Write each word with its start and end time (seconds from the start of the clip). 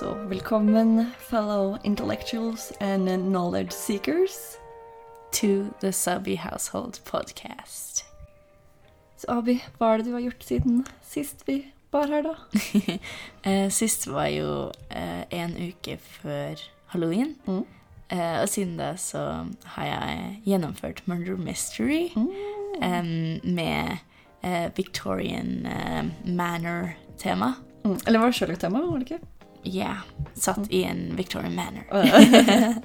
Så 0.00 0.14
velkommen, 0.14 1.06
fellow 1.30 1.78
intellectuals 1.84 2.72
and 2.80 3.08
knowledge 3.08 3.70
seekers. 3.72 4.56
To 5.32 5.66
the 5.80 5.92
Subby 5.92 6.36
Household 6.36 6.98
Podcast. 7.04 8.04
Så 9.16 9.26
Abi, 9.28 9.58
hva 9.78 9.92
er 9.92 9.98
det 10.00 10.06
du 10.08 10.14
har 10.14 10.22
gjort 10.24 10.44
siden 10.46 10.84
sist 11.04 11.42
vi 11.48 11.58
var 11.92 12.08
her, 12.08 12.22
da? 12.22 12.34
Eh, 13.48 13.68
Sist 13.72 14.06
var 14.06 14.28
jo 14.32 14.70
eh, 14.90 15.24
en 15.30 15.54
uke 15.68 15.98
før 16.00 16.60
halloween. 16.92 17.34
Mm. 17.46 17.64
Eh, 18.10 18.36
og 18.42 18.48
siden 18.48 18.76
da 18.80 18.92
så 19.00 19.22
har 19.76 19.86
jeg 19.90 20.42
gjennomført 20.46 21.02
Murder 21.08 21.36
Mystery 21.36 22.08
Mm. 22.16 22.28
em, 22.82 23.40
med 23.44 23.96
eh, 24.42 24.68
Victorian 24.76 25.66
eh, 25.66 26.04
Manor-tema. 26.24 27.52
Mm. 27.84 27.98
Eller 28.06 28.18
var 28.18 28.26
det 28.32 28.36
Sherlock-tema, 28.38 28.80
var 28.86 28.98
det 29.02 29.10
ikke? 29.10 29.24
Ja, 29.62 29.96
satt 30.34 30.72
i 30.72 30.84
en 30.84 31.16
Victorian 31.16 31.54
Manor. 31.54 31.84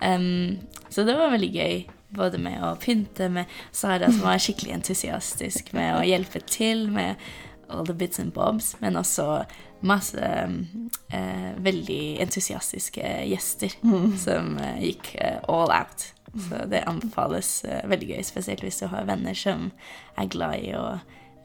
um, 0.00 0.58
så 0.88 1.04
det 1.04 1.16
var 1.16 1.34
veldig 1.34 1.50
gøy, 1.52 1.84
både 2.16 2.38
med 2.40 2.62
å 2.64 2.76
pynte 2.80 3.28
med 3.32 3.50
Sara, 3.74 4.10
som 4.12 4.22
var 4.24 4.40
skikkelig 4.40 4.76
entusiastisk 4.78 5.72
med 5.76 5.98
å 5.98 6.04
hjelpe 6.06 6.40
til 6.46 6.86
med 6.92 7.20
all 7.68 7.86
the 7.86 7.94
bits 7.94 8.20
and 8.22 8.32
bobs, 8.32 8.76
men 8.80 8.96
også 8.96 9.42
masse 9.86 10.22
eh, 10.22 11.48
veldig 11.58 12.02
entusiastiske 12.22 13.10
gjester 13.26 13.74
som 14.22 14.54
uh, 14.62 14.76
gikk 14.80 15.16
uh, 15.18 15.42
all 15.50 15.74
out. 15.74 16.12
Så 16.36 16.62
det 16.70 16.84
anbefales 16.86 17.50
veldig 17.88 18.10
gøy, 18.12 18.22
spesielt 18.26 18.62
hvis 18.64 18.82
du 18.82 18.86
har 18.92 19.06
venner 19.08 19.36
som 19.36 19.70
er 20.20 20.30
glad 20.30 20.62
i 20.62 20.74
å 20.76 20.98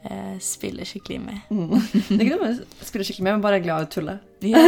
eh, 0.08 0.36
spille 0.42 0.84
skikkelig 0.88 1.20
med. 1.22 1.40
Mm. 1.50 1.72
Det 2.08 2.18
er 2.18 2.24
ikke 2.26 2.36
noe 2.36 2.44
med 2.48 2.60
å 2.62 2.86
spille 2.88 3.06
skikkelig 3.08 3.26
med, 3.26 3.32
men 3.36 3.44
bare 3.44 3.58
er 3.60 3.64
glad 3.66 3.84
i 3.84 3.88
å 3.88 3.92
tulle. 3.96 4.18
Ja, 4.42 4.62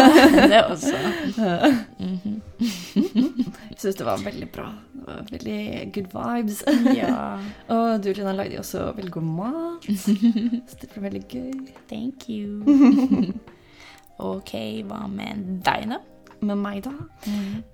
det 0.51 0.61
også. 0.71 0.95
Mhm. 2.05 2.41
Jeg 2.95 3.79
syns 3.81 3.97
det 3.99 4.07
var 4.07 4.21
veldig 4.23 4.47
bra. 4.55 4.69
Det 4.95 5.05
var 5.09 5.27
veldig 5.33 5.59
good 5.95 6.13
vibes. 6.15 6.61
Ja, 6.97 7.17
Og 7.75 7.99
du, 8.05 8.13
Lina, 8.15 8.33
lagde 8.37 8.57
jo 8.57 8.63
også 8.63 8.85
veldig 8.97 9.13
god 9.17 9.27
mat. 9.41 9.89
Så 9.91 10.79
det 10.81 10.91
ble 10.95 11.03
veldig 11.09 11.25
gøy. 11.29 11.53
thank 11.91 12.29
you. 12.31 12.63
Ok, 14.23 14.53
hva 14.87 15.05
med 15.11 15.43
deg 15.67 15.89
da? 15.91 15.99
Med 16.45 16.61
meg, 16.61 16.85
da? 16.85 16.93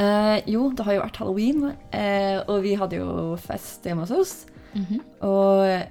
Eh, 0.00 0.38
jo, 0.54 0.68
det 0.72 0.84
har 0.86 0.96
jo 0.96 1.02
vært 1.02 1.18
halloween, 1.20 1.64
uh, 1.68 2.38
og 2.46 2.60
vi 2.64 2.76
hadde 2.78 3.00
jo 3.00 3.34
fest 3.42 3.84
hjemme 3.88 4.06
hos 4.06 4.14
oss. 4.14 4.34
Mhm. 4.78 5.00
Og 5.26 5.64
eh, 5.66 5.88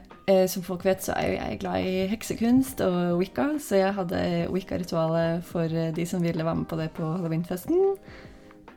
som 0.52 0.64
folk 0.66 0.84
vet, 0.86 1.02
så 1.06 1.14
er 1.18 1.28
jo 1.32 1.38
jeg 1.40 1.60
glad 1.62 1.86
i 1.88 2.08
heksekunst 2.12 2.82
og 2.86 3.18
wicca, 3.20 3.48
så 3.64 3.80
jeg 3.80 3.94
hadde 3.98 4.20
wicca-ritualet 4.54 5.44
for 5.48 5.66
eh, 5.72 5.92
de 5.96 6.06
som 6.06 6.22
ville 6.26 6.46
være 6.46 6.56
med 6.62 6.68
på 6.70 6.78
det 6.80 6.90
på 6.98 7.08
halloweenfesten. 7.16 7.96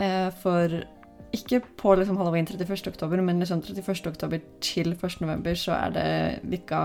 Eh, 0.00 0.30
for 0.42 0.78
ikke 1.32 1.62
på 1.80 1.94
liksom 1.96 2.16
halloween 2.20 2.46
31. 2.46 2.88
oktober, 2.92 3.20
men 3.24 3.38
liksom 3.40 3.62
31. 3.64 4.06
oktober 4.12 4.40
til 4.60 4.92
1. 4.96 5.20
november 5.20 5.54
så 5.56 5.72
er 5.78 5.94
det 5.94 6.08
wicca 6.52 6.80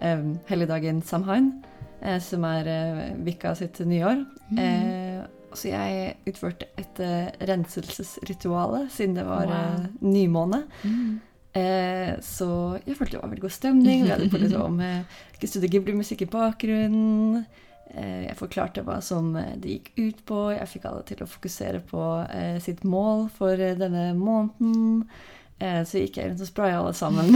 eh, 0.00 0.24
helligdagen 0.48 1.02
Samhain, 1.02 1.52
eh, 2.02 2.18
som 2.22 2.44
er 2.44 2.66
eh, 2.70 3.04
wicca 3.24 3.54
sitt 3.58 3.78
nyår. 3.86 4.24
Eh, 4.58 5.22
så 5.54 5.68
jeg 5.68 6.14
utførte 6.26 6.66
et 6.80 7.00
eh, 7.04 7.28
renselsesrituale, 7.48 8.86
siden 8.90 9.16
det 9.18 9.26
var 9.28 9.44
eh, 9.50 9.52
Wow. 9.52 10.10
nymåne. 10.12 10.62
Mm. 10.84 11.20
Eh, 11.52 12.14
så 12.24 12.48
jeg 12.86 12.96
følte 12.96 13.18
det 13.18 13.20
var 13.20 13.28
veldig 13.32 13.44
god 13.44 13.54
stemning. 13.56 14.06
Vi 14.06 14.12
hadde 14.12 14.30
på 14.32 14.40
liksom 14.40 14.80
eh, 14.86 15.20
Studio 15.42 15.68
Ghibli-musikk 15.74 16.24
i 16.24 16.30
bakgrunnen. 16.32 17.44
Eh, 17.92 18.22
jeg 18.28 18.38
forklarte 18.38 18.84
hva 18.86 19.00
som 19.04 19.34
eh, 19.36 19.52
det 19.60 19.76
gikk 19.76 19.92
ut 19.98 20.24
på. 20.28 20.40
Jeg 20.54 20.70
fikk 20.72 20.88
alle 20.88 21.04
til 21.08 21.20
å 21.24 21.28
fokusere 21.28 21.82
på 21.90 22.06
sitt 22.64 22.86
mål 22.88 23.28
for 23.36 23.60
denne 23.60 24.10
måneden. 24.16 25.04
Eh, 25.62 25.82
så 25.86 26.00
gikk 26.00 26.16
jeg 26.18 26.30
rundt 26.30 26.42
og 26.42 26.48
spraya 26.48 26.78
alle 26.80 26.94
sammen 26.96 27.28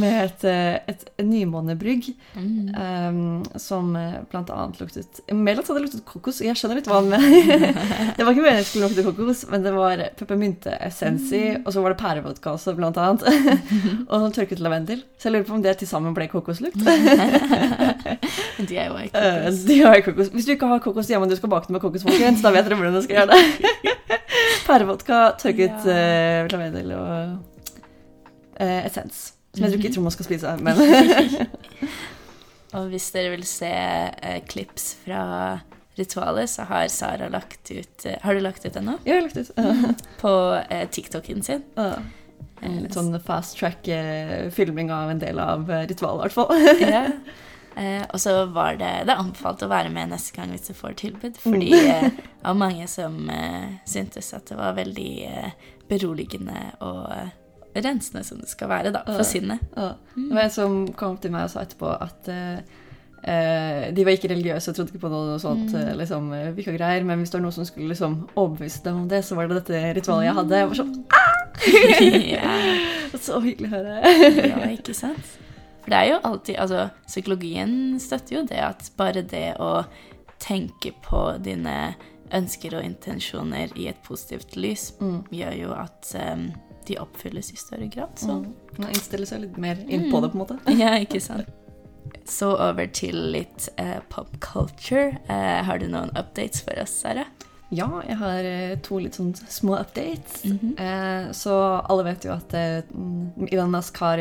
med, 0.00 0.22
et, 0.24 0.44
eh, 0.48 0.78
et 0.88 1.02
nymånebrygg. 1.20 2.08
Mm. 2.32 2.70
Um, 2.72 3.42
som 3.60 3.90
eh, 3.98 4.20
annet 4.32 4.80
luktet 4.80 5.20
Melot 5.34 5.68
hadde 5.68 5.82
luktet 5.84 6.06
kokos. 6.08 6.40
Jeg 6.44 6.56
skjønner 6.56 6.80
litt 6.80 6.88
hva 6.88 7.02
han 7.02 7.10
mener. 7.12 7.74
det 8.16 8.24
var 8.24 8.32
ikke 8.32 8.46
meningen 8.46 8.64
skulle 8.68 8.88
lukte 8.88 9.04
kokos, 9.10 9.44
men 9.52 9.66
det 9.66 9.74
var 9.76 10.04
peppermynteessens 10.16 11.28
i, 11.36 11.42
og 11.60 11.74
så 11.74 11.84
var 11.84 11.92
det 11.92 12.00
pærevodka 12.00 12.54
også, 12.54 12.76
blant 12.78 13.00
annet. 13.00 13.28
og 14.08 14.14
sånn 14.16 14.36
tørket 14.38 14.64
lavendel. 14.64 15.04
Så 15.20 15.28
jeg 15.28 15.36
lurer 15.36 15.48
på 15.50 15.58
om 15.58 15.64
det 15.66 15.76
til 15.82 15.90
sammen 15.90 16.16
ble 16.16 16.30
kokoslukt. 16.32 16.80
Eh, 18.60 18.76
kokos. 19.40 19.62
de 19.66 19.76
har 19.82 20.00
kokos. 20.04 20.28
Hvis 20.32 20.46
du 20.46 20.54
ikke 20.54 20.68
har 20.70 20.80
kokos 20.84 21.08
hjemme 21.10 21.26
og 21.26 21.32
du 21.32 21.36
skal 21.36 21.50
bake 21.52 21.68
det 21.68 21.76
med 21.76 21.82
kokos, 21.84 22.04
folkens, 22.06 22.40
da 22.44 22.52
vet 22.54 22.68
dere 22.68 22.78
hvordan 22.78 22.96
du 22.96 23.02
skal 23.04 23.20
gjøre 23.20 23.34
det. 23.34 23.96
Pærevodka, 24.66 25.20
tørket 25.40 25.86
Ja. 25.88 26.44
uh, 26.44 26.50
lavendel 26.50 26.69
og 26.76 27.38
eh, 28.60 28.86
essens. 28.86 29.32
Som 29.54 29.64
jeg 29.64 29.72
tror 29.72 29.80
ikke 29.80 29.92
tror 29.94 30.02
man 30.06 30.12
skal 30.14 30.24
spise, 30.28 30.56
men 30.66 30.76
Og 32.78 32.86
hvis 32.92 33.08
dere 33.14 33.32
vil 33.34 33.42
se 33.48 33.66
eh, 33.70 34.38
klips 34.46 34.92
fra 35.02 35.24
ritualet, 35.98 36.46
så 36.52 36.62
har 36.68 36.86
Sara 36.92 37.26
lagt 37.32 37.70
ut 37.74 38.04
eh, 38.06 38.14
Har 38.22 38.34
du 38.38 38.40
lagt 38.44 38.64
ut 38.64 38.76
ennå? 38.78 38.94
jeg 39.04 39.16
har 39.18 39.26
lagt 39.26 39.36
ut. 39.40 39.50
Uh, 39.58 39.90
På 40.22 40.32
eh, 40.70 40.86
TikToken 40.88 41.42
sin. 41.42 41.64
uh. 41.78 41.96
Eh, 42.62 42.76
Litt 42.84 42.94
sånn 42.94 43.10
fast 43.24 43.56
track-filming 43.58 44.90
av 44.92 45.10
en 45.10 45.18
del 45.22 45.38
av 45.42 45.66
eh, 45.72 45.86
ritualet, 45.90 46.20
i 46.20 46.28
hvert 46.28 46.36
fall. 46.36 46.84
ja. 46.86 47.06
Eh, 47.80 48.02
og 48.10 48.18
så 48.18 48.32
var 48.50 48.74
det 48.80 48.88
Det 49.06 49.12
er 49.14 49.20
anbefalt 49.22 49.60
å 49.62 49.68
være 49.70 49.92
med 49.94 50.10
neste 50.10 50.34
gang 50.34 50.50
hvis 50.50 50.66
du 50.68 50.74
får 50.74 50.96
tilbud, 51.00 51.36
fordi 51.40 51.68
Mm. 51.70 51.90
eh, 51.90 52.08
det 52.18 52.42
var 52.44 52.56
mange 52.58 52.86
som 52.90 53.14
eh, 53.30 53.76
syntes 53.88 54.32
at 54.36 54.46
det 54.50 54.56
var 54.58 54.74
veldig 54.76 55.12
eh, 55.28 55.52
beroligende 55.90 56.60
og 56.86 57.00
eh, 57.16 57.30
rensende 57.84 58.22
som 58.26 58.38
det 58.42 58.48
skal 58.50 58.70
være, 58.70 58.92
da, 58.94 59.02
for 59.06 59.26
sinnet. 59.26 59.60
Det 59.74 60.30
var 60.34 60.44
en 60.46 60.54
som 60.54 60.78
kom 60.98 61.18
til 61.22 61.30
meg 61.34 61.44
og 61.48 61.52
sa 61.52 61.62
etterpå 61.66 61.90
at 62.02 62.30
eh, 62.30 62.62
eh, 63.22 63.84
de 63.94 64.04
var 64.06 64.16
ikke 64.16 64.30
religiøse 64.32 64.70
og 64.72 64.76
trodde 64.78 64.94
ikke 64.94 65.04
på 65.04 65.10
noe 65.12 65.36
sånt 65.42 65.70
Mm. 65.74 65.78
eh, 65.82 65.92
liksom, 66.00 66.30
vika-greier, 66.56 67.04
men 67.06 67.18
hvis 67.22 67.30
det 67.30 67.38
var 67.40 67.44
noe 67.48 67.54
som 67.58 67.66
skulle 67.68 67.92
liksom 67.92 68.16
overbevise 68.34 68.82
dem 68.86 69.02
om 69.04 69.08
det, 69.10 69.22
så 69.26 69.36
var 69.38 69.46
det 69.50 69.60
dette 69.60 69.82
ritualet 70.00 70.30
jeg 70.30 70.38
hadde. 70.40 70.62
Jeg 70.62 70.70
var 70.72 70.80
sånn 70.80 70.96
ja. 72.34 73.18
Så 73.20 73.40
hyggelig 73.44 73.68
å 73.70 73.74
høre. 73.76 73.96
ja, 74.48 74.60
ikke 74.72 74.94
sant? 74.96 75.36
For 75.82 75.90
det 75.92 75.98
er 75.98 76.08
jo 76.10 76.18
alltid 76.28 76.56
Altså, 76.60 76.86
psykologien 77.08 77.72
støtter 78.00 78.36
jo 78.38 78.42
det 78.48 78.60
at 78.64 78.90
bare 79.00 79.22
det 79.26 79.46
å 79.60 79.84
tenke 80.40 80.92
på 81.04 81.22
dine 81.44 81.94
ønsker 82.32 82.74
og 82.78 82.84
intensjoner 82.84 83.72
i 83.76 83.88
et 83.88 84.02
positivt 84.06 84.56
lys, 84.56 84.92
Mm. 85.00 85.24
gjør 85.30 85.56
jo 85.60 85.72
at 85.72 86.14
um, 86.20 86.52
de 86.86 86.96
oppfylles 86.98 87.52
i 87.52 87.56
større 87.56 87.88
grad. 87.88 88.16
Så 88.16 88.28
Mm. 88.40 88.52
Man 88.78 88.88
innstiller 88.88 89.26
seg 89.26 89.40
litt 89.42 89.56
mer 89.58 89.76
inn 89.88 90.10
på 90.10 90.20
det, 90.22 90.30
på 90.32 90.38
en 90.38 90.44
måte. 90.46 90.58
ja, 90.80 90.94
ikke 90.98 91.20
sant. 91.20 91.46
Så 92.26 92.52
over 92.56 92.86
til 92.86 93.14
litt 93.32 93.68
uh, 93.78 94.00
pop 94.08 94.28
culture. 94.40 95.18
Uh, 95.28 95.62
har 95.66 95.78
du 95.78 95.86
noen 95.88 96.10
updates 96.16 96.62
for 96.62 96.78
oss, 96.80 96.90
Sara? 97.02 97.24
Ja, 97.70 97.86
jeg 98.02 98.16
har 98.18 98.38
eh, 98.44 98.76
to 98.82 98.98
litt 98.98 99.14
sånn 99.14 99.30
små 99.46 99.76
updates. 99.78 100.40
Mhm. 100.44 100.72
Eh, 100.78 101.28
så 101.38 101.52
alle 101.88 102.02
vet 102.08 102.24
jo 102.26 102.32
at 102.34 102.50
mm, 102.50 103.46
Elon 103.52 103.70
Musk 103.70 103.96
har 104.02 104.18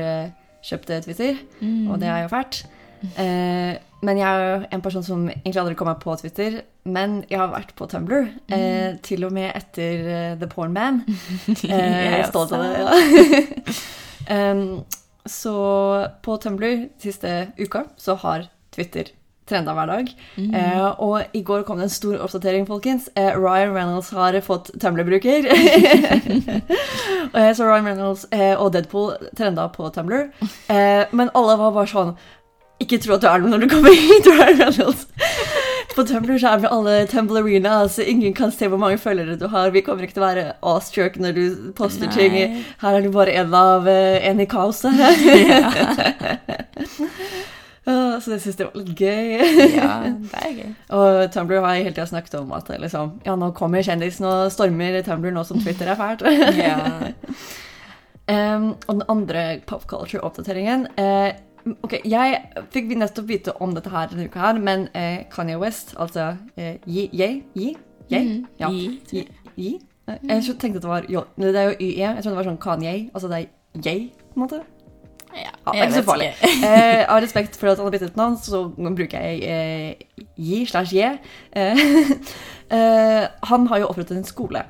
kjøpt 0.62 0.92
Twitter, 1.06 1.40
Mm. 1.62 1.90
og 1.90 2.00
det 2.00 2.09
er 2.09 2.22
jo 2.28 2.30
fælt. 2.30 2.59
Eh, 3.02 3.78
men 4.02 4.20
jeg 4.20 4.28
er 4.28 4.46
jo 4.46 4.68
en 4.72 4.84
person 4.84 5.04
som 5.04 5.26
egentlig 5.28 5.62
aldri 5.62 5.76
kom 5.80 5.90
meg 5.92 6.00
på 6.04 6.16
Twitter, 6.22 6.62
men 6.88 7.20
jeg 7.30 7.42
har 7.42 7.52
vært 7.52 7.74
på 7.76 7.88
Tumblr. 7.92 8.30
Eh, 8.48 8.96
til 9.04 9.28
og 9.28 9.36
med 9.36 9.52
etter 9.52 10.06
uh, 10.08 10.40
The 10.40 10.48
Porn 10.52 10.76
Man. 10.76 11.04
Eh, 11.50 11.76
jeg 11.76 12.22
er 12.22 12.30
stolt 12.32 12.56
av 12.56 12.64
det. 12.64 12.72
Ja. 12.80 14.36
um, 14.54 14.64
så 15.30 15.56
på 16.24 16.40
Tumblr 16.42 16.88
siste 17.02 17.52
uka 17.60 17.86
så 18.00 18.16
har 18.24 18.48
Twitter 18.74 19.12
trenda 19.50 19.74
hver 19.74 19.90
dag. 19.90 20.10
Mm. 20.38 20.54
Eh, 20.56 21.02
og 21.02 21.36
i 21.36 21.42
går 21.46 21.64
kom 21.68 21.81
det 21.81 21.90
en 21.90 21.94
stor 21.94 22.19
oppdatering, 22.24 22.68
folkens. 22.69 23.10
Eh, 23.18 23.34
Ryan 23.38 23.74
Reynolds 23.75 24.12
har 24.16 24.38
fått 24.45 24.72
Tumblr-bruker. 24.81 25.50
eh, 27.34 27.52
så 27.57 27.66
Ryan 27.66 27.90
Reynolds 27.90 28.28
og 28.30 28.74
Deadpool 28.75 29.31
trenda 29.38 29.68
på 29.74 29.90
Tumblr. 29.95 30.30
Eh, 30.69 31.10
men 31.12 31.34
alle 31.34 31.57
var 31.60 31.75
bare 31.75 31.90
sånn 31.90 32.13
Ikke 32.80 33.00
tro 33.04 33.18
at 33.18 33.24
du 33.24 33.28
er 33.28 33.42
noe 33.44 33.52
når 33.52 33.66
du 33.66 33.72
kommer 33.72 33.96
hit, 33.96 34.28
Reynolds. 34.40 35.08
På 35.96 36.06
Tumblr 36.08 36.38
så 36.40 36.54
er 36.54 36.62
vi 36.64 36.70
alle 36.72 36.94
Tumblerina, 37.12 37.81
altså 37.84 38.06
ingen 38.08 38.34
kan 38.34 38.54
se 38.56 38.70
hvor 38.72 38.80
mange 38.80 38.98
følgere 39.02 39.36
du 39.40 39.48
har. 39.52 39.74
Vi 39.76 39.81
kommer 39.84 40.06
ikke 40.06 40.16
til 40.16 40.24
å 40.24 40.28
være 40.28 40.46
awestruck 40.64 41.18
når 41.20 41.34
du 41.36 41.44
poster 41.76 42.08
Nei. 42.08 42.16
ting. 42.16 42.64
Her 42.80 43.00
er 43.00 43.04
du 43.04 43.10
bare 43.12 43.34
en 43.42 43.56
av 43.58 43.90
eh, 43.90 44.22
en 44.30 44.40
i 44.40 44.48
kaoset. 44.48 44.96
Ja, 47.90 48.20
så 48.22 48.31
det 48.31 48.40
syns 48.46 48.62
jeg 48.62 48.70
var 48.70 48.78
litt 48.80 48.94
gøy. 48.96 49.44
ja, 49.76 49.92
det 50.08 50.44
er 50.46 50.56
gøy. 50.62 50.72
Og 51.02 51.20
Tumblr 51.36 51.60
har 51.66 51.76
jeg 51.76 51.90
hele 51.90 51.98
tida 51.98 52.08
snakket 52.14 52.40
om 52.40 52.56
at 52.56 52.72
liksom, 52.80 53.18
ja, 53.26 53.36
nå 53.36 53.52
kommer 53.58 53.84
kjendisen 53.84 54.30
og 54.30 54.54
stormer 54.56 55.02
Tumblr 55.04 55.36
nå 55.36 55.44
som 55.48 55.60
Twitter 55.60 55.90
er 55.90 56.00
fælt. 56.00 56.24
Ja. 56.56 56.80
um, 58.56 58.72
og 58.86 58.94
den 58.94 59.06
andre 59.10 59.46
pop 59.68 59.84
culture-oppdateringen 59.90 60.88
eh, 61.02 61.34
Ok, 61.83 61.97
jeg 62.06 62.39
fikk 62.71 62.94
nettopp 62.97 63.27
vite 63.27 63.53
om 63.61 63.73
dette 63.75 63.89
her 63.91 64.07
denne 64.07 64.25
uka 64.29 64.39
her, 64.39 64.59
men 64.63 64.88
eh, 64.95 65.25
Kanye 65.31 65.57
West, 65.59 65.94
altså 66.00 66.35
eh, 66.57 66.77
Ye, 66.88 67.09
Ye, 67.13 67.44
Ye, 67.56 67.75
Ye? 68.11 68.19
Mhm. 68.23 68.45
Ja. 68.59 68.69
Ye, 68.71 69.25
Ye? 69.57 69.79
Eh, 70.07 70.15
Jeg 70.29 70.44
så- 70.44 70.57
tenkte 70.57 70.77
at 70.77 70.81
det 70.81 70.89
var 70.89 71.03
jo, 71.09 71.23
det 71.38 71.56
er 71.56 71.69
jo 71.69 71.75
YE. 71.79 72.00
Jeg 72.00 72.23
trodde 72.23 72.35
det 72.38 72.45
var 72.45 72.51
sånn 72.51 72.61
Kanye, 72.63 73.09
altså 73.13 73.27
det 73.27 73.38
er 73.44 73.47
Ye, 73.85 74.09
på 74.33 74.35
en 74.39 74.41
måte. 74.47 74.61
Ja, 75.35 75.51
Ja, 75.67 75.71
det 75.71 75.79
er 75.81 75.83
ikke 75.85 75.94
så 75.94 76.03
farlig. 76.07 76.29
Eh, 76.65 77.06
av 77.13 77.21
respekt 77.21 77.56
for 77.56 77.67
at 77.69 77.77
han 77.77 77.85
har 77.85 77.91
byttet 77.91 78.15
navn, 78.17 78.38
så 78.41 78.63
bruker 78.73 79.19
jeg 79.21 79.44
eh, 79.44 80.25
Yi 80.38 80.65
slash 80.65 80.94
Ye. 80.95 81.11
Eh, 81.53 81.75
eh, 82.71 83.27
han 83.44 83.67
har 83.67 83.77
jo 83.83 83.88
opprettet 83.91 84.17
en 84.17 84.23
skole. 84.23 84.63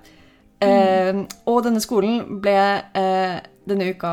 Eh, 0.62 1.15
og 1.47 1.63
denne 1.63 1.80
skolen 1.80 2.41
ble 2.41 2.57
eh, 2.95 3.39
denne 3.69 3.88
uka 3.94 4.12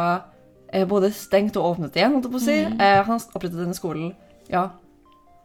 både 0.90 1.12
stengt 1.14 1.56
og 1.60 1.72
åpnet 1.72 1.96
igjen, 1.96 2.16
holdt 2.16 2.26
jeg 2.26 2.32
på 2.34 2.40
å 2.40 2.46
si. 2.46 2.56
Mm. 2.66 2.80
han 3.06 3.20
opprettet 3.34 3.60
denne 3.60 3.76
skolen 3.76 4.10
ja, 4.50 4.64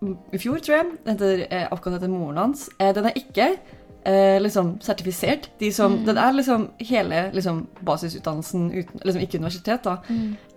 i 0.01 0.39
fjor, 0.41 0.57
tror 0.63 0.77
jeg. 0.77 0.89
Den 1.06 1.13
heter 1.15 1.45
eh, 1.45 1.68
oppkalt 1.73 2.00
etter 2.00 2.12
moren 2.12 2.39
hans. 2.41 2.68
Eh, 2.79 2.91
den 2.95 3.07
er 3.09 3.18
ikke 3.19 3.47
eh, 3.51 4.38
liksom 4.41 4.75
sertifisert. 4.81 5.51
De 5.59 5.71
som, 5.73 6.00
Den 6.06 6.18
er 6.18 6.33
liksom 6.33 6.69
hele 6.79 7.29
liksom, 7.33 7.68
basisutdannelsen 7.85 8.71
uten 8.71 9.03
liksom 9.06 9.21
ikke 9.21 9.38
universitet, 9.38 9.85
da. 9.85 9.97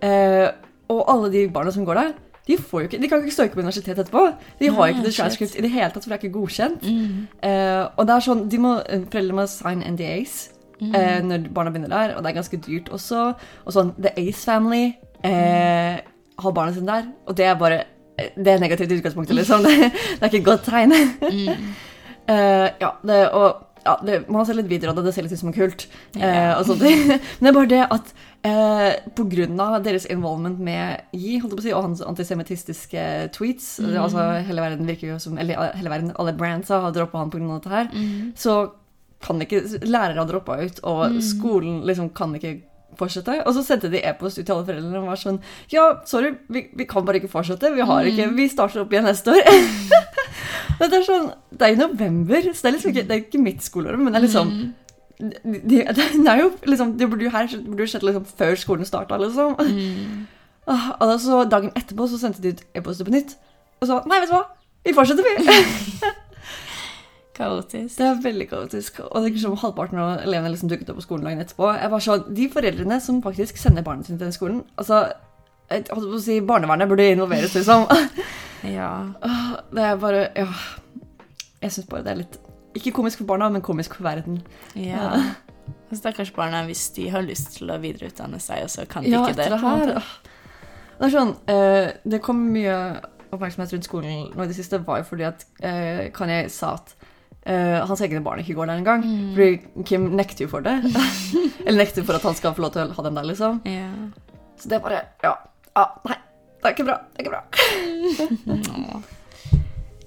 Eh, 0.01 0.49
og 0.89 1.05
alle 1.09 1.31
de 1.33 1.47
barna 1.49 1.71
som 1.71 1.85
går 1.85 1.93
der, 2.01 2.13
de, 2.47 2.53
ikke, 2.53 3.01
de 3.01 3.07
kan 3.09 3.23
ikke 3.23 3.35
søke 3.35 3.53
på 3.53 3.59
universitet 3.59 3.99
etterpå. 3.99 4.27
De 4.59 4.69
har 4.69 4.81
Nei, 4.81 4.89
ikke 4.89 5.07
det 5.07 5.13
transcript 5.15 5.55
i 5.57 5.63
det 5.65 5.71
hele 5.73 5.89
tatt, 5.89 6.03
for 6.03 6.11
det 6.11 6.17
er 6.17 6.27
ikke 6.27 6.39
godkjent. 6.39 6.83
Mm. 6.83 7.23
Eh, 7.41 7.85
og 7.97 8.05
det 8.05 8.13
er 8.15 8.25
sånn, 8.27 8.43
de 8.49 8.59
må, 8.61 8.75
Foreldrene 8.85 9.39
må 9.39 9.47
sign 9.49 9.81
NDAs 9.95 10.35
eh, 10.81 11.19
når 11.23 11.49
barna 11.55 11.73
begynner 11.73 11.93
der, 11.93 12.15
og 12.15 12.23
det 12.23 12.31
er 12.31 12.39
ganske 12.39 12.61
dyrt 12.67 12.91
også. 12.93 13.25
Og 13.65 13.75
sånn, 13.75 13.93
The 13.99 14.13
Ace 14.19 14.43
Family 14.45 14.93
eh, 15.25 15.99
har 16.39 16.55
barna 16.55 16.75
sine 16.75 16.91
der, 16.91 17.11
og 17.25 17.37
det 17.37 17.49
er 17.49 17.59
bare 17.59 17.83
det 18.15 18.47
er 18.47 18.61
negativt 18.63 18.91
i 18.91 18.97
utgangspunktet, 18.99 19.35
liksom. 19.35 19.65
Det, 19.65 19.91
det 20.17 20.21
er 20.21 20.31
ikke 20.31 20.43
et 20.43 20.51
godt 20.53 20.69
tegn. 20.69 20.95
Eh, 22.25 22.69
ja, 22.81 22.87
det, 23.05 23.17
og 23.37 23.83
ja, 23.85 23.91
det, 24.01 24.15
man 24.33 24.47
ser 24.47 24.57
litt 24.57 24.69
videre 24.69 24.89
av 24.89 24.97
det, 24.97 25.03
det 25.05 25.11
ser 25.13 25.27
litt 25.27 25.33
ut 25.35 25.37
som 25.37 25.51
en 25.51 25.53
kult. 25.53 25.83
Eh, 26.17 26.53
og 26.55 26.63
sånt. 26.65 26.81
Men 27.37 27.45
det 27.45 27.51
er 27.51 27.53
bare 27.53 27.69
det 27.69 27.81
at 27.83 28.13
eh, 28.49 29.59
av 29.67 29.85
deres 29.85 30.07
involvement 30.09 30.57
med 30.57 31.03
Yi 31.13 31.37
si, 31.43 31.69
og 31.69 31.83
hans 31.83 32.01
antisemittistiske 32.01 33.03
tweets 33.35 33.67
altså 33.85 34.25
Hele 34.47 34.65
verden 34.65 34.89
virker 34.89 35.11
jo 35.11 35.19
som 35.21 35.37
Eller 35.37 35.77
hele 35.77 35.93
verden, 35.93 36.15
alle 36.17 36.33
brandsa 36.33 36.81
har 36.81 36.97
droppa 36.97 37.21
han 37.21 37.29
pga. 37.29 37.59
dette 37.59 37.75
her. 37.75 37.93
Så 38.33 38.57
kan 39.23 39.39
ikke 39.41 39.63
Lærere 39.87 40.25
droppa 40.29 40.57
ut, 40.63 40.79
og 40.83 41.19
skolen 41.23 41.83
liksom 41.87 42.09
kan 42.17 42.33
ikke 42.37 42.57
fortsette. 42.95 43.41
Og 43.45 43.53
så 43.55 43.63
sendte 43.65 43.89
de 43.91 43.99
e-post 44.07 44.39
ut 44.39 44.45
til 44.45 44.53
alle 44.55 44.65
foreldrene 44.67 45.01
og 45.01 45.09
var 45.09 45.19
sånn 45.19 45.39
Ja, 45.73 45.87
sorry, 46.07 46.33
vi, 46.51 46.67
vi 46.75 46.85
kan 46.87 47.05
bare 47.07 47.19
ikke 47.19 47.31
fortsette. 47.31 47.73
Vi 47.75 47.83
har 47.87 48.07
ikke 48.07 48.29
Vi 48.37 48.47
starter 48.51 48.83
opp 48.83 48.93
igjen 48.93 49.07
neste 49.09 49.33
år. 49.35 49.43
Det 50.79 50.89
er 50.91 51.05
sånn 51.07 51.29
Det 51.51 51.67
er 51.67 51.75
i 51.75 51.79
november, 51.79 52.49
så 52.51 52.65
det 52.65 52.69
er 52.69 52.73
liksom 52.75 52.91
ikke, 52.91 53.05
det 53.07 53.15
er 53.15 53.21
ikke 53.23 53.39
mitt 53.43 53.63
skoleår, 53.63 53.95
men 53.99 54.11
det 54.11 54.19
er 54.19 54.25
liksom 54.25 54.49
de, 55.15 55.59
de, 55.63 55.77
det 55.95 56.27
er 56.27 56.41
jo 56.41 56.49
liksom 56.67 56.97
Det 56.99 57.07
burde 57.11 57.23
jo 57.23 57.31
her 57.31 57.47
burde 57.63 57.85
jo 57.85 57.91
skjedd 57.93 58.03
liksom 58.03 58.25
før 58.35 58.57
skolen 58.59 58.87
starta, 58.89 59.19
liksom. 59.21 59.55
Ah, 60.65 60.95
Og 60.97 61.11
da 61.11 61.15
så 61.21 61.43
dagen 61.45 61.69
etterpå 61.77 62.07
så 62.09 62.17
sendte 62.17 62.41
de 62.41 62.55
ut 62.55 62.61
e-poster 62.73 63.05
på 63.05 63.13
nytt, 63.13 63.35
og 63.79 63.87
så 63.89 63.99
Nei, 64.09 64.17
vet 64.23 64.31
du 64.31 64.33
hva? 64.33 64.43
Vi 64.85 64.93
fortsetter, 64.97 65.25
vi. 65.25 66.13
Kaotisk. 67.35 67.97
Det 67.99 68.05
er 68.07 68.21
veldig 68.23 68.47
kaotisk. 68.49 68.99
Og 69.09 69.15
det 69.19 69.27
er 69.27 69.33
ikke 69.33 69.43
som 69.43 69.57
halvparten 69.59 69.99
av 69.99 70.23
elevene 70.23 70.53
liksom 70.53 70.69
dukket 70.71 70.89
opp 70.93 71.01
på 71.01 71.05
skolen 71.05 71.27
dagen 71.27 71.43
etterpå. 71.43 71.67
Jeg 71.75 71.91
var 71.91 72.03
sånn, 72.05 72.25
De 72.37 72.47
foreldrene 72.53 72.99
som 73.03 73.21
faktisk 73.25 73.59
sender 73.59 73.83
barna 73.83 74.05
sine 74.07 74.17
til 74.17 74.29
den 74.29 74.35
skolen 74.35 74.61
altså, 74.79 75.01
jeg 75.69 75.87
holdt 75.89 76.11
på 76.11 76.17
å 76.19 76.21
si 76.21 76.35
Barnevernet 76.45 76.89
burde 76.91 77.07
involveres, 77.11 77.55
liksom. 77.57 77.87
Ja. 78.77 78.89
Det 79.73 79.83
er 79.83 79.97
bare 80.01 80.27
Ja. 80.37 80.47
Jeg 81.61 81.73
syns 81.73 81.87
bare 81.89 82.05
det 82.05 82.11
er 82.11 82.19
litt 82.21 82.37
Ikke 82.77 82.93
komisk 82.95 83.19
for 83.21 83.29
barna, 83.29 83.49
men 83.49 83.61
komisk 83.65 83.95
for 83.97 84.03
verden. 84.07 84.41
ja. 84.75 85.09
ja. 85.15 85.25
Stakkars 85.95 86.31
barna, 86.35 86.63
hvis 86.67 86.89
de 86.95 87.05
har 87.09 87.23
lyst 87.23 87.53
til 87.55 87.69
å 87.71 87.77
videreutdanne 87.79 88.39
seg, 88.43 88.65
og 88.65 88.69
så 88.73 88.83
kan 88.89 89.05
de 89.05 89.13
Ja, 89.13 89.21
ikke 89.23 89.37
det. 89.37 89.45
det 89.53 89.59
her 89.61 89.93
Det 90.97 91.07
er 91.07 91.13
sånn 91.13 91.31
uh, 91.49 91.87
Det 92.03 92.19
kom 92.25 92.41
mye 92.51 92.75
oppmerksomhet 93.31 93.73
rundt 93.73 93.87
skolen 93.87 94.25
nå 94.35 94.43
i 94.43 94.49
det 94.49 94.57
siste, 94.57 94.81
var 94.85 95.01
jo 95.01 95.07
fordi 95.07 95.27
at 95.29 95.45
uh, 95.63 96.05
Kanye 96.15 96.49
sa 96.53 96.73
at 96.79 96.93
eh, 97.45 97.79
hans 97.87 98.01
egne 98.05 98.21
barn 98.25 98.41
ikke 98.43 98.55
går 98.57 98.69
der 98.71 98.81
engang. 98.81 99.05
Mm. 99.05 99.33
Fordi 99.37 99.83
Kim 99.89 100.09
nekter 100.17 100.45
jo 100.45 100.51
for 100.51 100.65
det. 100.65 100.75
Eller 101.65 101.83
nekter 101.83 102.05
for 102.05 102.17
at 102.17 102.25
han 102.27 102.37
skal 102.37 102.55
få 102.57 102.65
lov 102.65 102.75
til 102.75 102.85
å 102.85 102.95
ha 102.97 103.07
dem 103.07 103.19
der, 103.19 103.29
liksom. 103.31 103.61
Yeah. 103.65 103.93
Så 104.59 104.69
det 104.71 104.79
er 104.79 104.85
bare 104.85 105.03
Ja. 105.23 105.35
Ah, 105.75 105.97
nei, 106.07 106.15
det 106.61 106.69
er 106.69 106.75
ikke 106.77 106.87
bra. 106.87 106.97
Det 107.11 107.19
er 107.19 107.25
ikke 107.25 107.35
bra. 107.35 109.01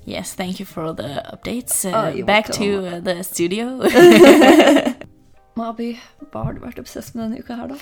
Yes, 0.08 0.32
thank 0.34 0.58
you 0.58 0.64
for 0.64 0.94
the 0.94 1.20
updates. 1.28 1.84
Uh, 1.84 1.92
Ah, 1.92 2.24
back 2.24 2.46
to 2.52 2.64
uh, 2.86 3.00
the 3.00 3.22
studio. 3.22 3.76
Mabi, 5.58 5.98
hva 6.32 6.46
har 6.46 6.54
du 6.56 6.62
vært 6.62 6.78
obsess 6.80 7.10
med 7.12 7.26
denne 7.26 7.42
uka 7.42 7.58
her, 7.58 7.74
da? 7.74 7.76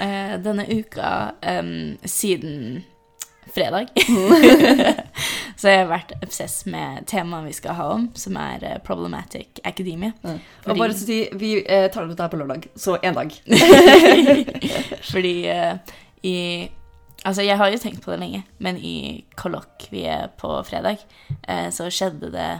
Eh, 0.00 0.36
denne 0.40 0.64
uka, 0.70 1.10
um, 1.44 1.98
siden 2.08 2.84
fredag, 3.56 3.90
så 5.60 5.72
jeg 5.72 5.82
har 5.82 5.90
vært 5.90 6.14
obsess 6.20 6.60
med 6.70 7.06
temaet 7.10 7.48
vi 7.48 7.56
skal 7.56 7.78
ha 7.78 7.88
om, 7.96 8.08
som 8.18 8.36
er 8.40 8.64
eh, 8.68 8.78
problematic 8.84 9.62
academia. 9.64 10.12
Og 10.22 10.40
Fordi- 10.64 10.80
bare 10.80 10.96
så 10.96 11.06
si, 11.08 11.20
Vi 11.32 11.52
eh, 11.64 11.88
tar 11.90 12.06
dette 12.06 12.22
her 12.22 12.32
på 12.32 12.40
lørdag, 12.40 12.68
så 12.76 12.98
én 13.00 13.16
dag. 13.16 13.32
Fordi 15.12 15.36
eh, 15.52 15.94
i 16.22 16.36
Altså, 17.26 17.42
jeg 17.42 17.56
har 17.58 17.70
jo 17.72 17.78
tenkt 17.82 18.04
på 18.04 18.12
det 18.12 18.20
lenge, 18.20 18.44
men 18.62 18.76
i 18.78 19.24
kollokviet 19.34 20.36
på 20.38 20.50
fredag 20.62 21.00
eh, 21.48 21.72
så 21.74 21.88
skjedde 21.90 22.28
det 22.30 22.50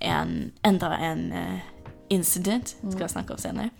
en, 0.00 0.52
enda 0.66 0.90
en 0.96 1.32
uh, 1.32 1.60
incident, 2.08 2.74
skal 2.90 3.06
jeg 3.06 3.14
snakke 3.14 3.36
om 3.36 3.40
senere. 3.40 3.70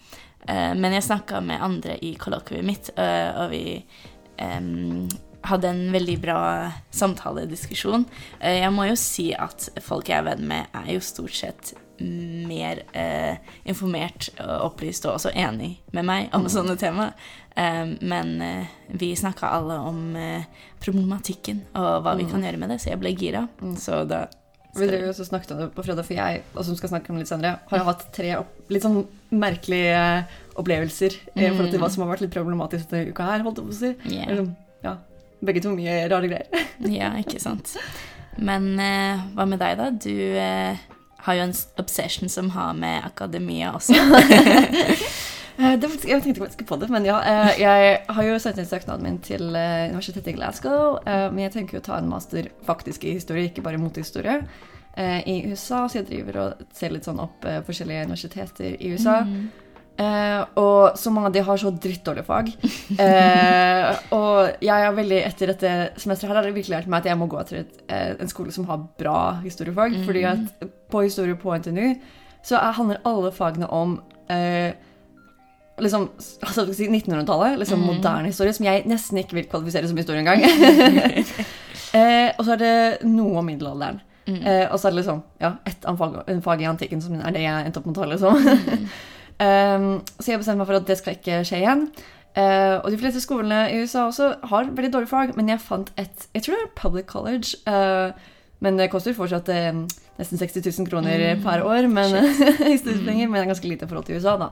Uh, 0.48 0.72
men 0.76 0.94
jeg 0.96 1.04
snakka 1.08 1.40
med 1.44 1.60
andre 1.60 1.98
i 2.04 2.14
kollokviet 2.20 2.64
mitt, 2.64 2.90
uh, 2.96 3.42
og 3.42 3.50
vi 3.52 3.62
em, 4.40 5.08
hadde 5.46 5.70
en 5.70 5.84
veldig 5.94 6.16
bra 6.22 6.40
samtalediskusjon. 6.94 8.06
Eh, 8.40 8.60
jeg 8.62 8.72
må 8.74 8.88
jo 8.90 8.96
si 8.98 9.30
at 9.34 9.70
folk 9.84 10.10
jeg 10.10 10.20
er 10.20 10.26
venn 10.32 10.46
med, 10.50 10.68
er 10.76 10.92
jo 10.94 11.04
stort 11.04 11.36
sett 11.36 11.74
mer 12.00 12.80
eh, 12.96 13.36
informert 13.68 14.30
og 14.40 14.70
opplyst 14.70 15.04
og 15.04 15.18
også 15.18 15.34
enig 15.36 15.74
med 15.92 16.06
meg 16.08 16.34
om 16.36 16.46
sånne 16.48 16.76
tema. 16.80 17.10
Eh, 17.56 17.94
men 18.00 18.34
eh, 18.44 18.70
vi 18.96 19.12
snakka 19.18 19.50
alle 19.58 19.76
om 19.84 20.16
eh, 20.16 20.46
problematikken 20.80 21.64
og 21.76 22.04
hva 22.06 22.16
vi 22.16 22.28
kan 22.30 22.44
gjøre 22.46 22.60
med 22.60 22.72
det, 22.72 22.80
så 22.80 22.94
jeg 22.94 23.02
ble 23.02 23.12
gira. 23.16 23.46
Så 23.80 24.04
da 24.08 24.26
Vi 24.76 24.86
drev 24.86 25.08
også 25.10 25.26
snakket 25.26 25.50
om 25.50 25.60
det 25.64 25.68
på 25.74 25.82
fredag, 25.82 26.06
for 26.06 26.14
jeg, 26.14 26.42
og 26.54 26.64
som 26.64 26.76
skal 26.78 26.92
snakke 26.92 27.10
om 27.10 27.18
det 27.18 27.24
litt 27.24 27.32
senere, 27.32 27.58
har 27.72 27.84
hatt 27.88 28.04
tre 28.14 28.32
litt 28.70 28.84
sånn 28.86 29.02
merkelige 29.34 29.96
eh, 29.98 30.40
opplevelser 30.60 31.16
i 31.34 31.48
forhold 31.50 31.72
til 31.74 31.82
hva 31.82 31.90
som 31.90 32.04
har 32.04 32.14
vært 32.14 32.24
litt 32.24 32.34
problematisk 32.34 32.90
denne 32.92 33.10
uka 33.12 33.28
her, 33.32 33.44
holdt 33.44 33.60
jeg 33.60 33.66
på 33.68 33.74
å 33.74 33.80
si. 33.80 34.14
Ja. 34.14 34.44
Begge 35.40 35.62
to 35.64 35.72
mye 35.76 36.04
rare 36.10 36.28
greier. 36.30 36.68
Ja, 37.00 37.12
ikke 37.20 37.40
sant. 37.42 37.74
Men 38.40 38.72
eh, 38.80 39.20
hva 39.36 39.44
med 39.48 39.60
deg, 39.60 39.76
da? 39.80 39.90
Du 39.92 40.14
eh, 40.40 40.78
har 41.26 41.36
jo 41.36 41.42
en 41.44 41.54
obsession 41.82 42.30
som 42.32 42.48
har 42.54 42.72
med 42.78 43.04
akademia 43.04 43.74
også. 43.76 43.96
Eh, 45.60 45.74
Det, 45.82 45.90
jeg 46.08 46.22
tenkte 46.24 46.46
ikke 46.46 46.64
på 46.70 46.76
det, 46.80 46.86
men 46.88 47.04
ja. 47.04 47.18
eh, 47.20 47.58
Jeg 47.60 47.96
har 48.08 48.24
jo 48.24 48.38
sendt 48.40 48.62
inn 48.62 48.68
søknaden 48.70 49.04
min 49.04 49.18
til 49.20 49.50
eh, 49.52 49.90
universitetet 49.90 50.30
i 50.32 50.36
Glasgow, 50.38 50.96
men 51.04 51.42
jeg 51.42 51.52
tenker 51.52 51.76
jo 51.76 51.82
å 51.82 51.84
ta 51.90 51.98
en 52.00 52.08
master 52.08 52.48
faktisk 52.64 53.04
i 53.04 53.12
historie, 53.18 53.50
ikke 53.50 53.66
bare 53.66 53.80
motehistorie, 53.82 54.38
eh, 54.94 55.18
i 55.28 55.34
USA. 55.50 55.82
Så 55.84 56.00
jeg 56.00 56.08
driver 56.08 56.38
og 56.46 56.62
ser 56.72 56.94
litt 56.94 57.04
sånn 57.04 57.20
opp 57.20 57.44
forskjellige 57.66 58.06
universiteter 58.08 58.78
i 58.78 58.94
USA. 58.94 59.18
Eh, 60.00 60.42
og 60.60 60.96
så 60.96 61.10
mange 61.12 61.28
av 61.28 61.34
de 61.34 61.42
har 61.44 61.60
så 61.60 61.72
drittdårlige 61.74 62.24
fag. 62.24 62.52
Eh, 63.00 63.88
og 64.16 64.62
jeg 64.64 64.86
er 64.86 64.96
veldig 64.96 65.18
etter 65.26 65.52
dette 65.52 65.72
semesteret 66.00 66.30
her 66.30 66.38
har 66.40 66.46
det 66.46 66.54
virkelig 66.56 66.74
lært 66.78 66.90
meg 66.90 67.02
at 67.02 67.10
jeg 67.10 67.20
må 67.20 67.28
gå 67.30 67.42
til 67.48 67.62
et, 67.62 67.82
eh, 67.88 68.14
en 68.16 68.30
skole 68.30 68.52
som 68.54 68.66
har 68.70 68.82
bra 68.98 69.40
historiefag. 69.44 69.98
fordi 70.06 70.24
at 70.24 70.68
på 70.90 71.04
historie 71.04 71.36
på 71.36 71.54
NTNU 71.56 71.94
så 72.42 72.56
er, 72.56 72.72
handler 72.72 73.02
alle 73.04 73.32
fagene 73.32 73.68
om 73.70 74.00
eh, 74.30 74.72
liksom, 75.78 76.08
altså, 76.42 76.64
skal 76.64 76.68
vi 76.68 76.74
si 76.74 76.88
1900-tallet, 76.88 77.58
liksom 77.58 77.80
moderne 77.84 78.26
historie, 78.32 78.52
som 78.52 78.66
jeg 78.66 78.84
nesten 78.88 79.18
ikke 79.18 79.34
vil 79.38 79.48
kvalifisere 79.50 79.88
som 79.88 79.96
historie 79.96 80.20
engang. 80.20 80.44
eh, 81.98 82.30
og 82.38 82.44
så 82.44 82.56
er 82.56 82.62
det 82.64 82.76
noe 83.08 83.38
om 83.38 83.44
middelalderen. 83.46 84.00
Eh, 84.30 84.66
og 84.70 84.78
så 84.78 84.88
er 84.88 84.92
det 84.92 85.00
liksom 85.00 85.22
ja, 85.40 85.54
ett 85.66 85.86
fag, 85.98 86.20
fag 86.44 86.60
i 86.62 86.68
antikken 86.70 87.00
som 87.02 87.16
er 87.18 87.34
det 87.34 87.42
jeg 87.42 87.66
endte 87.66 87.80
opp 87.80 87.88
med 87.88 87.98
å 87.98 88.02
ta, 88.02 88.10
liksom. 88.12 88.90
Um, 89.40 89.92
så 90.18 90.32
jeg 90.32 90.42
bestemte 90.42 90.60
meg 90.62 90.70
for 90.70 90.80
at 90.80 90.88
det 90.88 90.98
skal 91.00 91.16
ikke 91.16 91.40
skje 91.48 91.62
igjen. 91.62 91.86
Uh, 92.36 92.78
og 92.84 92.90
de 92.92 92.98
fleste 93.00 93.22
skolene 93.24 93.64
i 93.72 93.80
USA 93.82 94.04
også 94.06 94.34
har 94.52 94.68
veldig 94.70 94.92
dårlige 94.94 95.10
fag, 95.10 95.32
men 95.36 95.48
jeg 95.50 95.62
fant 95.64 95.88
et 95.98 96.28
Jeg 96.34 96.44
tror 96.44 96.54
det 96.54 96.66
er 96.68 96.76
Public 96.78 97.08
College. 97.10 97.56
Uh, 97.66 98.12
men 98.60 98.76
det 98.76 98.90
koster 98.92 99.16
fortsatt 99.16 99.48
eh, 99.54 99.72
nesten 100.20 100.36
60 100.36 100.66
000 100.66 100.88
kroner 100.90 101.22
per 101.40 101.62
år 101.64 101.86
men, 101.88 102.12
i 102.72 102.76
studiepenger, 102.76 103.24
men 103.24 103.38
det 103.38 103.44
er 103.46 103.52
ganske 103.54 103.70
lite 103.70 103.86
i 103.86 103.88
forhold 103.88 104.04
til 104.04 104.20
USA, 104.20 104.36
da. 104.36 104.50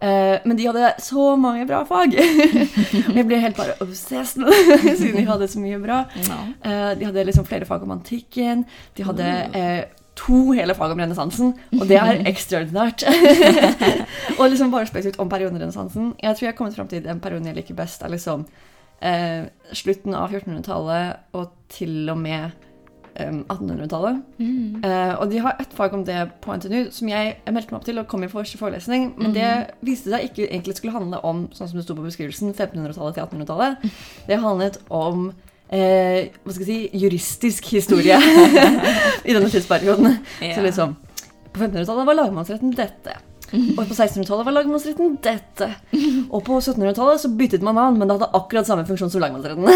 Uh, 0.00 0.40
men 0.48 0.56
de 0.56 0.64
hadde 0.64 0.90
så 1.04 1.34
mange 1.36 1.66
bra 1.68 1.82
fag. 1.84 2.14
og 2.16 3.14
jeg 3.18 3.26
ble 3.28 3.38
helt 3.42 3.58
bare 3.58 3.76
obsessed 3.84 4.40
siden 4.96 5.18
de 5.18 5.26
hadde 5.28 5.48
så 5.52 5.60
mye 5.60 5.80
bra. 5.82 6.02
Eh, 6.16 6.92
de 6.96 7.04
hadde 7.04 7.26
liksom 7.28 7.44
flere 7.44 7.68
fag 7.68 7.84
om 7.84 7.92
antikken. 7.98 8.64
De 8.96 9.04
hadde 9.04 9.28
eh, 9.60 9.82
to 10.20 10.52
hele 10.56 10.74
fag 10.76 10.94
om 10.94 11.00
renessansen, 11.00 11.54
og 11.78 11.84
det 11.88 11.98
er 12.00 12.22
ekstraordinært. 12.30 13.04
og 14.38 14.48
liksom 14.50 14.72
bare 14.74 14.88
spesielt 14.90 15.20
om 15.22 15.30
perioden 15.32 15.60
renessansen. 15.60 16.14
Jeg 16.20 16.36
tror 16.36 16.46
jeg 16.46 16.52
har 16.52 16.58
kommet 16.58 16.76
fram 16.76 16.90
til 16.90 17.04
den 17.04 17.22
perioden 17.22 17.48
jeg 17.50 17.60
liker 17.60 17.78
best, 17.78 18.04
er 18.04 18.12
liksom 18.12 18.46
eh, 19.00 19.46
slutten 19.76 20.16
av 20.16 20.34
1400-tallet 20.34 21.36
og 21.38 21.54
til 21.72 22.10
og 22.12 22.18
med 22.20 22.50
eh, 23.14 23.32
1800-tallet. 23.32 24.22
Mm. 24.38 24.80
Eh, 24.84 25.14
og 25.16 25.30
de 25.32 25.42
har 25.46 25.60
ett 25.62 25.76
fag 25.76 25.94
om 25.96 26.04
det 26.04 26.20
på 26.44 26.56
NTNU 26.56 26.90
som 26.94 27.12
jeg 27.12 27.36
meldte 27.48 27.74
meg 27.74 27.80
opp 27.80 27.88
til 27.88 28.02
og 28.02 28.08
kom 28.10 28.26
i 28.26 28.32
første 28.32 28.60
forelesning, 28.60 29.12
men 29.20 29.36
det 29.36 29.50
viste 29.86 30.12
seg 30.12 30.28
ikke 30.28 30.48
egentlig 30.50 30.76
skulle 30.78 30.96
handle 30.96 31.22
om 31.26 31.46
sånn 31.56 31.70
som 31.70 31.80
det 31.80 31.86
sto 31.86 31.96
på 31.98 32.06
beskrivelsen, 32.08 32.52
1500-tallet 32.56 33.16
til 33.16 33.28
1800-tallet. 33.28 33.94
Det 34.28 34.42
handlet 34.44 34.82
om 34.88 35.30
eh, 35.72 36.30
hva 36.42 36.54
skal 36.54 36.66
jeg 36.66 36.70
si, 36.70 37.00
juristisk 37.04 37.72
historie 37.74 38.18
i 39.28 39.34
denne 39.34 39.50
tidsperioden. 39.50 40.20
Ja. 40.42 40.54
Så 40.56 40.66
liksom, 40.66 40.94
på 41.50 41.62
1500-tallet 41.62 42.08
var 42.08 42.18
lagmannsretten 42.18 42.76
dette. 42.76 43.18
Og 43.50 43.80
på 43.82 43.94
1600-tallet 43.96 44.46
var 44.46 44.54
lagmannsretten 44.60 45.16
dette. 45.24 45.68
Og 46.30 46.42
på 46.46 46.60
1700-tallet 46.60 47.22
så 47.24 47.32
byttet 47.34 47.64
man 47.66 47.78
navn, 47.78 47.98
men 47.98 48.06
det 48.06 48.18
hadde 48.18 48.30
akkurat 48.38 48.68
samme 48.68 48.86
funksjon 48.86 49.10
som 49.10 49.24
lagmannsretten. 49.24 49.66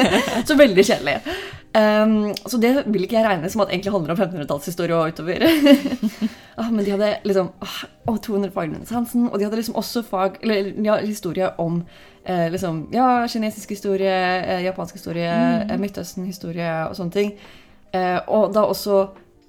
så 0.48 0.58
veldig 0.58 0.86
kjedelig. 0.86 1.18
Um, 1.74 2.30
så 2.46 2.60
det 2.62 2.76
vil 2.86 3.06
ikke 3.06 3.18
jeg 3.18 3.26
regne 3.26 3.50
som 3.50 3.64
at 3.64 3.72
egentlig 3.74 3.94
handler 3.94 4.14
om 4.14 4.20
1500-tallshistorie 4.20 4.94
og 4.94 5.14
utover. 5.14 5.48
Ah, 6.56 6.70
men 6.70 6.84
de 6.84 6.94
hadde 6.94 7.10
liksom 7.24 7.50
oh, 7.64 8.16
200 8.16 8.52
fag 8.54 8.70
i 8.70 8.74
renessansen, 8.74 9.28
og 9.30 9.38
de 9.38 9.46
hadde 9.46 9.60
liksom 9.60 9.78
også 9.80 10.04
fag, 10.06 10.38
eller 10.42 10.72
ja, 10.84 10.96
historie 11.02 11.50
om 11.58 11.82
eh, 12.24 12.46
liksom, 12.52 12.86
ja, 12.94 13.26
kinesisk 13.28 13.74
historie, 13.76 14.14
eh, 14.44 14.64
japansk 14.64 14.94
historie, 15.00 15.32
mm. 15.68 15.74
Midtøsten-historie 15.80 16.72
og 16.88 16.96
sånne 16.98 17.12
ting. 17.18 17.36
Eh, 17.94 18.20
og 18.28 18.54
da 18.54 18.66
også 18.66 19.04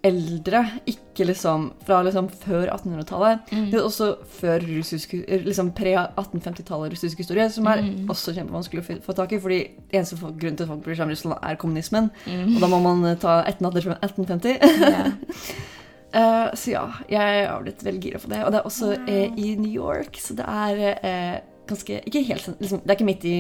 eldre, 0.06 0.60
ikke 0.86 1.26
liksom 1.26 1.72
fra 1.86 2.04
liksom 2.06 2.28
før 2.30 2.68
1800-tallet. 2.76 3.48
Det 3.72 3.80
er 3.80 3.86
også 3.88 4.12
før 4.38 4.62
russisk, 4.62 5.16
liksom 5.48 5.72
pre-1850-tallet 5.74 6.94
russisk 6.94 7.24
historie, 7.24 7.48
som 7.50 7.66
er 7.72 7.82
også 8.14 8.36
kjempevanskelig 8.36 8.84
å 8.84 9.00
få- 9.02 9.16
tak 9.18 9.34
i, 9.34 9.40
fordi 9.42 9.60
eneste 9.90 10.20
grunnen 10.22 10.60
til 10.60 10.68
at 10.68 10.70
folk 10.70 10.84
bryr 10.86 11.00
seg 11.00 11.08
om 11.08 11.14
Russland, 11.16 11.40
er 11.42 11.58
kommunismen. 11.58 12.12
Og 12.28 12.60
da 12.62 12.70
må 12.70 12.84
man 12.86 13.02
eh, 13.10 13.18
ta 13.18 13.40
1850. 13.50 14.60
Ja. 14.62 15.08
Eh, 16.16 16.54
så 16.54 16.72
ja, 16.72 16.86
jeg 17.12 17.48
har 17.50 17.64
blitt 17.64 17.84
veldig 17.84 18.04
gira 18.04 18.22
på 18.22 18.32
det. 18.32 18.40
Og 18.46 18.54
det 18.54 18.62
er 18.62 18.70
også 18.70 18.94
uh, 18.96 19.26
i 19.36 19.50
New 19.60 19.72
York, 19.72 20.16
så 20.22 20.38
det 20.38 20.48
er 20.48 20.82
uh, 21.04 21.36
ganske 21.68 22.00
Ikke 22.06 22.22
helt 22.28 22.44
sånn 22.46 22.58
liksom, 22.62 22.84
Det 22.84 22.94
er 22.94 22.98
ikke 23.00 23.08
midt 23.10 23.26
i, 23.28 23.38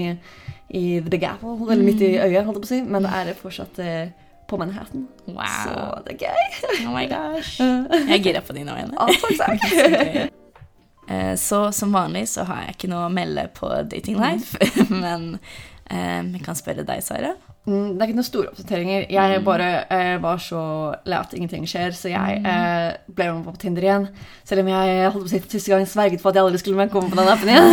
i 0.75 0.85
The 1.05 1.19
Gapple, 1.21 1.55
eller 1.69 1.85
midt 1.85 2.03
i 2.03 2.15
øyet, 2.17 2.43
holdt 2.43 2.57
jeg 2.57 2.63
på 2.63 2.67
å 2.67 2.71
si, 2.73 2.81
men 2.83 3.05
det 3.05 3.11
er 3.15 3.35
fortsatt 3.39 3.81
på 4.49 4.57
Manhattan. 4.61 5.05
Så 5.25 5.75
det 6.05 6.15
er 6.15 6.25
gøy. 6.25 6.57
Oh 6.85 6.91
my 6.93 7.05
gosh. 7.09 7.55
Jeg 8.09 8.19
er 8.19 8.25
gira 8.27 8.41
på 8.45 8.53
dine 8.53 8.75
øyne. 8.77 8.93
Ah, 9.01 9.09
takk, 9.09 9.39
takk. 9.41 10.35
Så 11.41 11.59
som 11.73 11.93
vanlig 11.93 12.23
så 12.29 12.43
har 12.49 12.63
jeg 12.63 12.73
ikke 12.75 12.87
noe 12.89 13.03
å 13.05 13.11
melde 13.13 13.43
på 13.53 13.67
dating 13.85 14.17
life, 14.17 14.57
men 15.03 15.35
vi 16.33 16.41
kan 16.41 16.57
spørre 16.57 16.81
deg, 16.85 17.03
Sara. 17.05 17.35
Mm, 17.65 17.95
Det 17.95 18.01
er 18.03 18.09
ikke 18.11 18.17
noen 18.19 18.27
store 18.27 18.49
oppdateringer. 18.51 19.05
Jeg 19.09 19.41
bare 19.45 19.69
eh, 19.89 20.15
var 20.21 20.37
så 20.41 20.61
lei 21.09 21.17
at 21.17 21.33
ingenting 21.33 21.65
skjer, 21.69 21.95
så 21.97 22.11
jeg 22.11 22.41
eh, 22.45 22.91
ble 23.17 23.29
med 23.33 23.47
på 23.47 23.55
Tinder 23.63 23.87
igjen. 23.87 24.05
Selv 24.45 24.61
om 24.61 24.69
jeg 24.69 25.07
holdt 25.09 25.23
på 25.25 25.29
å 25.29 25.33
si 25.33 25.41
siste 25.55 25.73
gang 25.73 25.87
sverget 25.89 26.21
på 26.21 26.29
at 26.29 26.37
jeg 26.37 26.45
aldri 26.45 26.61
skulle 26.61 26.85
komme 26.93 27.09
på 27.09 27.17
den 27.17 27.31
appen 27.33 27.49
igjen. 27.49 27.71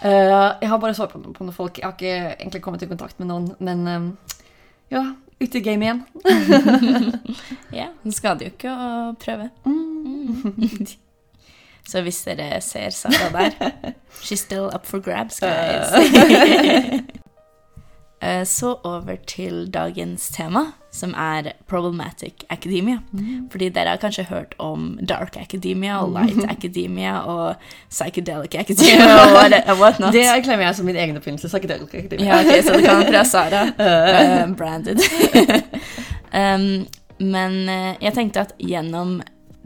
uh, 0.00 0.56
jeg 0.62 0.70
har 0.72 0.80
bare 0.80 0.96
svart 0.96 1.12
på, 1.12 1.20
på 1.20 1.44
noen 1.44 1.56
folk. 1.56 1.76
Jeg 1.76 1.84
har 1.84 1.96
ikke 1.98 2.14
egentlig 2.38 2.62
kommet 2.64 2.86
i 2.86 2.88
kontakt 2.88 3.20
med 3.20 3.28
noen, 3.28 3.50
men 3.60 3.84
eh, 3.92 4.38
ja, 4.96 5.04
ute 5.42 5.60
i 5.60 5.64
gamet 5.68 5.84
igjen. 5.90 6.00
Ja, 7.78 7.90
det 8.00 8.14
skader 8.16 8.48
jo 8.48 8.54
ikke 8.54 8.72
å 8.72 9.12
prøve. 9.20 9.50
Mm. 9.68 10.88
Så 11.88 12.00
hvis 12.04 12.24
dere 12.24 12.62
ser 12.64 12.90
Sara 12.96 13.28
der 13.32 13.92
She's 14.22 14.40
still 14.40 14.72
up 14.72 14.88
for 14.88 15.04
grabs, 15.04 15.40
guys. 15.40 17.12
Eh, 18.22 18.44
Så 18.46 18.74
over 18.84 19.16
til 19.26 19.68
dagens 19.74 20.28
tema, 20.34 20.60
som 20.90 21.12
er 21.14 21.52
problematic 21.68 22.32
academia. 22.50 22.98
Fordi 23.50 23.68
dere 23.68 23.88
har 23.88 23.96
kanskje 24.02 24.24
hørt 24.24 24.54
om 24.58 24.98
dark 25.08 25.36
academia 25.36 25.98
og 26.02 26.10
light 26.16 26.44
academia 26.56 27.18
og 27.20 27.54
psychedelic 27.90 28.54
academia 28.58 29.14
og 29.22 29.32
what, 29.36 29.52
what 29.80 30.00
not. 30.00 30.12
Det 30.12 30.24
erklærer 30.26 30.60
jeg 30.66 30.74
som 30.74 30.86
min 30.86 30.96
egen 30.96 31.16
oppfinnelse. 31.16 31.48
Psychedelic 31.48 31.94
academia. 31.94 32.26
Ja, 32.26 32.40
ok, 32.40 32.64
så 32.64 32.72
det 32.72 32.84
kan 32.84 33.06
fra 33.12 33.24
Sara. 33.24 33.62
eh, 33.78 34.56
branded. 34.56 34.98
um, 36.40 36.86
men 37.20 37.68
eh, 37.68 37.94
jeg 38.02 38.12
tenkte 38.14 38.40
at 38.40 38.52
gjennom 38.58 39.20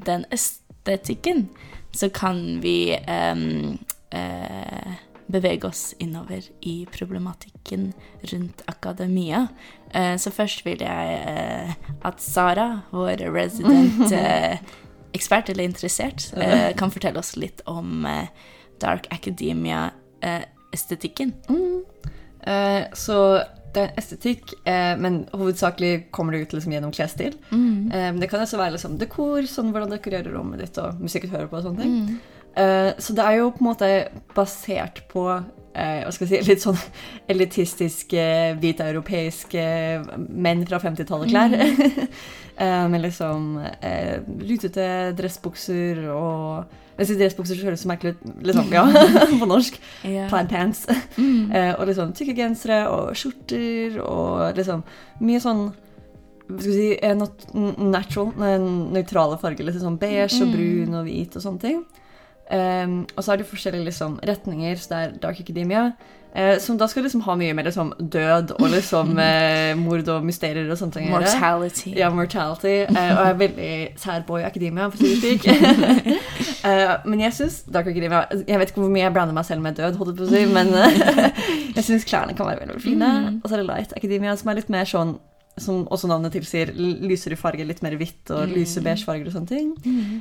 den 0.07 0.25
estetikken 0.33 1.49
så 1.95 2.09
kan 2.09 2.59
vi 2.63 2.97
um, 3.33 3.79
eh, 4.13 4.93
bevege 5.27 5.67
oss 5.67 5.95
innover 5.99 6.43
i 6.61 6.87
problematikken 6.93 7.93
rundt 8.21 8.63
akademia. 8.67 9.47
Eh, 9.91 10.17
så 10.17 10.31
først 10.31 10.67
vil 10.67 10.81
jeg 10.85 11.23
eh, 11.29 11.71
at 12.05 12.23
Sara, 12.23 12.81
vår 12.91 13.17
resident 13.33 14.13
eh, 14.13 14.59
ekspert 15.13 15.51
eller 15.53 15.65
interessert, 15.69 16.35
kan 16.77 16.91
fortelle 16.91 17.19
oss 17.21 17.37
litt 17.37 17.61
om 17.69 18.07
dark 18.81 19.07
academia-estetikken. 19.13 21.33
Eh, 22.41 22.83
så 22.97 23.43
det 23.73 23.83
er 23.83 23.93
estetikk, 24.01 24.53
men 25.01 25.29
hovedsakelig 25.33 26.11
kommer 26.13 26.33
det 26.33 26.41
ut 26.43 26.53
liksom 26.57 26.73
gjennom 26.75 26.93
klesstil. 26.93 27.35
Mm. 27.49 28.21
det 28.21 28.29
kan 28.29 28.41
også 28.45 28.61
være 28.61 28.73
liksom 28.75 28.99
dekor, 29.01 29.43
sånn 29.49 29.73
hvordan 29.73 29.95
dekorerer 29.95 30.33
rommet 30.35 30.61
ditt, 30.61 30.77
og 30.81 30.89
musikk 31.01 31.23
du 31.25 31.33
hører 31.33 31.49
på 31.49 31.57
og 31.57 31.65
sånne 31.69 31.81
ting. 31.81 31.93
Eh, 32.57 32.93
så 32.99 33.17
det 33.17 33.25
er 33.25 33.41
jo 33.41 33.51
på 33.55 33.63
en 33.63 33.71
måte 33.71 33.91
basert 34.37 35.03
på 35.13 35.25
eh, 35.33 36.03
hva 36.05 36.13
skal 36.13 36.29
jeg 36.29 36.43
si, 36.45 36.49
litt 36.51 36.65
sånn 36.65 36.79
elitistiske, 37.33 38.27
hviteuropeiske 38.61 39.65
menn 40.29 40.65
fra 40.69 40.81
50-tallet-klær. 40.83 41.59
Mm. 41.59 42.07
med 42.93 43.01
liksom 43.01 43.57
eh, 43.81 44.21
lutete 44.45 44.85
dressbukser 45.19 46.05
og 46.13 46.79
Jeg 46.99 47.09
sier 47.09 47.23
dressbukser 47.23 47.57
så 47.57 47.65
høres 47.67 47.81
så 47.83 47.89
merkelig 47.89 48.13
ut, 48.13 48.27
liksom, 48.45 48.69
ja, 48.71 48.83
på 49.41 49.49
norsk. 49.49 49.79
Yeah. 50.05 50.29
Plaid 50.31 50.51
pants. 50.53 50.85
Eh, 51.17 51.73
og 51.73 51.87
liksom 51.89 52.13
tykke 52.15 52.37
gensere 52.37 52.83
og 52.93 53.17
skjorter 53.17 53.97
og 54.05 54.53
liksom 54.59 54.85
mye 55.25 55.41
sånn 55.43 55.65
skal 56.53 56.69
vi 56.69 56.77
si, 56.77 56.99
eh, 57.01 57.17
natural, 57.17 58.33
nøytrale 58.93 59.41
farger. 59.41 59.67
Liksom 59.67 59.87
sånn 59.87 59.99
beige 59.99 60.45
og 60.45 60.53
brun 60.53 61.01
og 61.01 61.09
hvit 61.09 61.41
og 61.41 61.47
sånne 61.47 61.65
ting. 61.65 61.83
Um, 62.53 63.07
og 63.17 63.25
så 63.25 63.33
er 63.33 63.37
det 63.41 63.47
forskjellige 63.49 63.85
liksom, 63.85 64.19
retninger, 64.29 64.77
så 64.77 64.89
det 64.91 64.99
er 64.99 65.15
dark 65.23 65.41
academia. 65.41 65.93
Uh, 66.37 66.59
som 66.59 66.79
da 66.81 66.87
skal 66.89 67.05
liksom 67.05 67.21
ha 67.27 67.35
mye 67.37 67.53
mer 67.53 67.67
liksom, 67.69 67.91
død 68.13 68.55
og 68.57 68.71
liksom 68.73 69.11
uh, 69.19 69.73
mord 69.85 70.09
og 70.09 70.25
mysterier 70.25 70.69
og 70.71 70.79
sånne 70.81 70.97
ting. 70.97 71.11
Mortality. 71.13 71.93
Ja, 71.97 72.11
mortality. 72.13 72.75
Uh, 72.89 72.97
og 72.97 73.25
jeg 73.25 73.33
er 73.33 73.41
veldig 73.41 73.73
sad 74.01 74.25
boy 74.29 74.45
academia, 74.49 74.89
for 74.93 74.97
å 74.97 75.01
si 75.01 75.21
det 75.21 75.35
slik. 75.41 76.17
Men 77.11 77.25
jeg 77.25 77.35
syns 77.35 77.57
Dark 77.75 77.89
Academia 77.91 78.21
Jeg 78.47 78.61
vet 78.61 78.71
ikke 78.71 78.85
hvor 78.85 78.91
mye 78.93 79.03
jeg 79.03 79.13
blander 79.17 79.35
meg 79.35 79.49
selv 79.49 79.65
med 79.65 79.75
død, 79.81 79.97
holdt 79.99 80.21
på 80.21 80.29
å 80.29 80.31
si, 80.31 80.45
men 80.47 80.71
jeg 81.77 81.83
syns 81.83 82.07
klærne 82.07 82.37
kan 82.39 82.47
være 82.47 82.61
veldig, 82.61 82.77
veldig 82.77 82.85
fine. 82.85 83.09
Og 83.41 83.49
så 83.49 83.57
er 83.57 83.63
det 83.65 83.67
Light 83.67 83.97
Academia, 83.97 84.37
som 84.39 84.53
er 84.53 84.61
litt 84.61 84.71
mer 84.71 84.87
sånn 84.87 85.17
som 85.61 85.83
også 85.93 86.09
navnet 86.09 86.33
tilsier, 86.33 86.71
lysere 86.75 87.37
farger, 87.37 87.67
litt 87.69 87.83
mer 87.85 87.93
hvitt 88.01 88.31
og 88.33 88.49
lyse 88.49 88.81
beige 88.81 89.05
farger 89.05 89.27
og 89.29 89.35
sånne 89.35 89.51
ting. 89.51 89.67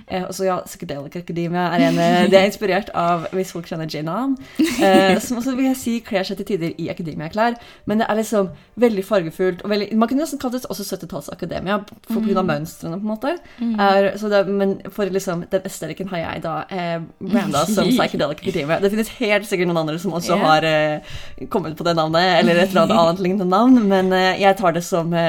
Eh, 0.07 0.25
og 0.25 0.33
så 0.35 0.47
ja, 0.49 0.57
Psychedelic 0.65 1.15
Academia 1.15 1.69
er 1.71 1.85
en 1.87 1.99
eh, 2.03 2.25
Det 2.31 2.39
er 2.39 2.49
inspirert 2.49 2.89
av, 2.97 3.29
hvis 3.31 3.53
folk 3.55 3.69
kjenner 3.69 3.87
Jane 3.87 4.11
Ann, 4.11 4.33
eh, 4.59 5.15
som 5.23 5.39
også 5.39 5.55
vil 5.55 5.69
jeg 5.69 5.79
si 5.79 5.93
kler 6.03 6.27
seg 6.27 6.41
til 6.41 6.49
tider 6.51 6.73
i 6.75 6.89
akademia-klær, 6.91 7.55
men 7.87 8.03
det 8.03 8.09
er 8.09 8.19
liksom 8.19 8.49
veldig 8.81 9.05
fargefullt 9.07 9.63
og 9.63 9.71
veldig 9.71 9.87
Man 9.95 10.11
kunne 10.11 10.25
nesten 10.25 10.41
kalt 10.41 10.57
det 10.57 10.65
også 10.67 10.83
70-talls-akademia 10.97 11.79
for 12.09 12.19
Mm. 12.21 12.27
pga. 12.27 12.43
mønstrene, 12.43 12.99
på 12.99 13.07
en 13.07 13.13
måte. 13.13 13.31
Er, 13.79 14.17
så 14.17 14.29
det, 14.29 14.43
men 14.47 14.75
for 14.91 15.05
liksom 15.05 15.45
den 15.51 15.61
estetikken 15.65 16.09
har 16.11 16.17
jeg 16.25 16.43
da 16.43 16.55
eh, 16.69 16.99
branda 17.21 17.63
som 17.69 17.87
Psychedelic 17.95 18.43
Academia. 18.43 18.79
Det 18.83 18.91
finnes 18.91 19.09
helt 19.21 19.47
sikkert 19.47 19.71
noen 19.71 19.81
andre 19.85 19.97
som 20.01 20.13
også 20.17 20.35
yeah. 20.35 20.45
har 20.47 20.67
eh, 20.67 21.15
kommet 21.49 21.77
på 21.77 21.87
det 21.87 21.95
navnet, 21.95 22.39
eller 22.41 22.59
et 22.59 22.69
eller 22.69 22.83
annet 22.83 22.99
annet 23.05 23.23
lignende 23.23 23.47
navn, 23.49 23.79
men 23.87 24.11
eh, 24.17 24.41
jeg 24.41 24.57
tar 24.59 24.75
det 24.75 24.83
som 24.85 25.13
eh, 25.13 25.20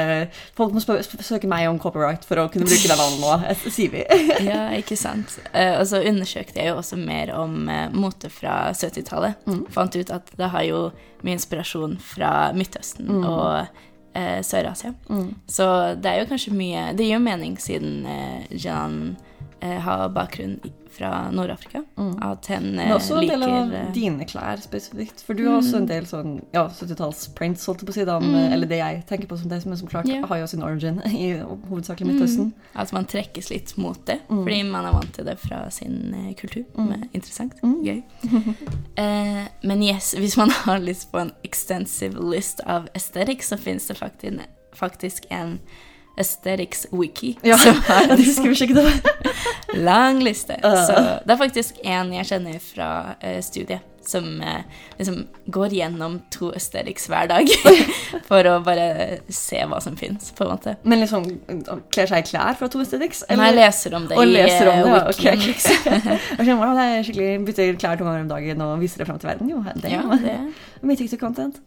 Folk 0.59 0.75
må 0.75 0.83
søke 0.83 1.49
meg 1.51 1.69
om 1.71 1.79
copyright 1.83 2.27
for 2.29 2.41
å 2.43 2.49
kunne 2.53 2.69
bruke 2.69 2.89
det 2.89 2.97
navnet 2.99 3.23
nå, 3.23 3.37
eh, 3.51 3.65
sier 3.69 3.93
vi. 3.95 4.03
Ja, 4.51 4.65
ikke 4.77 4.97
sant. 4.99 5.39
Eh, 5.53 5.77
og 5.79 5.87
så 5.91 6.03
undersøkte 6.09 6.61
jeg 6.63 6.73
jo 6.73 6.81
også 6.81 6.99
mer 7.01 7.33
om 7.37 7.69
eh, 7.73 7.87
mote 7.95 8.31
fra 8.33 8.73
70-tallet. 8.77 9.47
Fant 9.75 9.97
ut 9.97 10.13
at 10.15 10.35
det 10.39 10.51
har 10.53 10.67
jo 10.69 10.83
mye 11.23 11.39
inspirasjon 11.39 11.97
fra 12.03 12.51
Midtøsten 12.57 13.23
og 13.23 13.67
eh, 14.19 14.41
Sør-Asia. 14.45 14.95
Så 15.47 15.69
det 16.03 16.11
er 16.13 16.23
jo 16.23 16.29
kanskje 16.31 16.55
mye 16.57 16.89
Det 16.99 17.07
gir 17.07 17.17
jo 17.17 17.25
mening 17.25 17.59
siden 17.63 18.07
eh, 18.07 18.47
Jan 18.51 19.17
eh, 19.61 19.79
har 19.85 20.09
bakgrunn 20.15 20.59
fra 20.93 21.31
Nord-Afrika. 21.35 21.83
At 22.23 22.49
hun 22.53 22.69
Men 22.73 22.81
eh, 22.89 22.95
også 22.95 23.19
en 23.21 23.29
del 23.29 23.45
av 23.47 23.75
eh, 23.75 23.91
dine 23.95 24.27
klær 24.29 24.61
spesifikt. 24.63 25.23
For 25.27 25.39
du 25.39 25.45
har 25.47 25.59
også 25.59 25.81
en 25.81 25.89
del 25.91 26.07
sånn 26.09 26.35
ja, 26.55 26.65
70-talls-prints, 26.69 27.65
holdt 27.69 27.83
jeg 27.83 27.89
på 27.89 27.95
å 27.95 27.97
si. 27.97 28.07
Mm. 28.07 28.37
Eller 28.55 28.71
det 28.71 28.81
jeg 28.81 29.03
tenker 29.09 29.31
på 29.31 29.39
som 29.41 29.53
det, 29.53 29.61
men 29.69 29.81
som 29.81 29.91
klart 29.91 30.11
yeah. 30.11 30.27
har 30.29 30.43
jo 30.43 30.49
sin 30.51 30.65
origin 30.67 31.01
i 31.25 31.33
hovedsakelig 31.43 32.11
Midtøsten. 32.11 32.53
Altså 32.75 32.99
man 32.99 33.09
trekkes 33.11 33.53
litt 33.53 33.77
mot 33.81 34.01
det, 34.09 34.21
Mm. 34.33 34.45
fordi 34.45 34.59
man 34.69 34.87
er 34.87 34.95
vant 34.95 35.15
til 35.17 35.27
det 35.27 35.35
fra 35.43 35.65
sin 35.75 36.15
eh, 36.17 36.33
kultur. 36.39 36.65
Men 36.79 37.09
interessant. 37.13 37.59
Mm. 37.63 37.79
Gøy. 37.87 38.03
Eh, 39.03 39.47
men 39.65 39.81
yes, 39.83 40.11
hvis 40.19 40.35
man 40.37 40.51
har 40.53 40.83
lyst 40.83 41.09
på 41.13 41.19
en 41.23 41.31
extensive 41.47 42.21
list 42.21 42.61
av 42.69 42.91
aesthetics, 42.95 43.49
så 43.49 43.57
finnes 43.57 43.87
det 43.89 43.97
faktisk, 43.97 44.43
faktisk 44.77 45.27
en 45.33 45.57
aesthetics 46.19 46.87
wiki. 46.93 47.37
Ja, 47.47 47.57
jeg 47.57 48.19
husker 48.27 48.51
vi 48.51 48.59
sjekket 48.59 48.83
det. 48.83 49.15
lang 49.89 50.23
liste. 50.23 50.59
Uh. 50.65 50.87
Så 50.87 50.93
det 51.25 51.33
er 51.35 51.41
faktisk 51.41 51.81
en 51.85 52.13
jeg 52.13 52.29
kjenner 52.29 52.61
fra 52.63 52.91
uh, 53.23 53.41
studiet, 53.45 53.81
som 54.03 54.25
uh, 54.43 54.65
liksom 54.99 55.23
går 55.55 55.77
gjennom 55.79 56.19
to 56.35 56.51
aesthetics 56.53 57.07
hver 57.11 57.29
dag 57.31 57.49
for 58.29 58.49
å 58.51 58.59
bare 58.67 59.21
se 59.33 59.63
hva 59.69 59.79
som 59.83 59.97
fins, 59.97 60.33
på 60.37 60.45
en 60.45 60.53
måte. 60.53 60.77
Men 60.83 61.05
liksom 61.05 61.27
kler 61.95 62.11
seg 62.11 62.25
i 62.25 62.29
klær 62.33 62.59
fra 62.59 62.69
to 62.73 62.83
aesthetics? 62.83 63.25
Eller? 63.29 63.53
jeg 63.53 63.61
leser 63.61 63.99
om 63.99 64.09
det 64.11 64.19
og 64.19 64.27
i 64.27 64.33
leser 64.35 64.73
om 64.73 64.79
eh, 64.79 64.85
det, 64.85 64.93
uh, 64.93 64.97
ok, 65.09 65.23
wikien. 65.23 65.39
ok. 65.39 65.47
liksom. 66.39 66.57
Jeg 66.63 66.79
det 66.81 67.05
skikkelig 67.09 67.33
bytter 67.49 67.77
klær 67.85 68.01
to 68.01 68.09
ganger 68.09 68.27
om 68.27 68.33
dagen 68.35 68.67
og 68.67 68.75
viser 68.83 69.03
det 69.03 69.09
fram 69.11 69.23
til 69.23 69.33
verden. 69.33 69.53
Jo, 69.53 69.63
det 69.79 69.95
Ja, 69.95 70.03
det 70.21 70.41
mye 70.83 70.99
TikTok-content. 70.99 71.63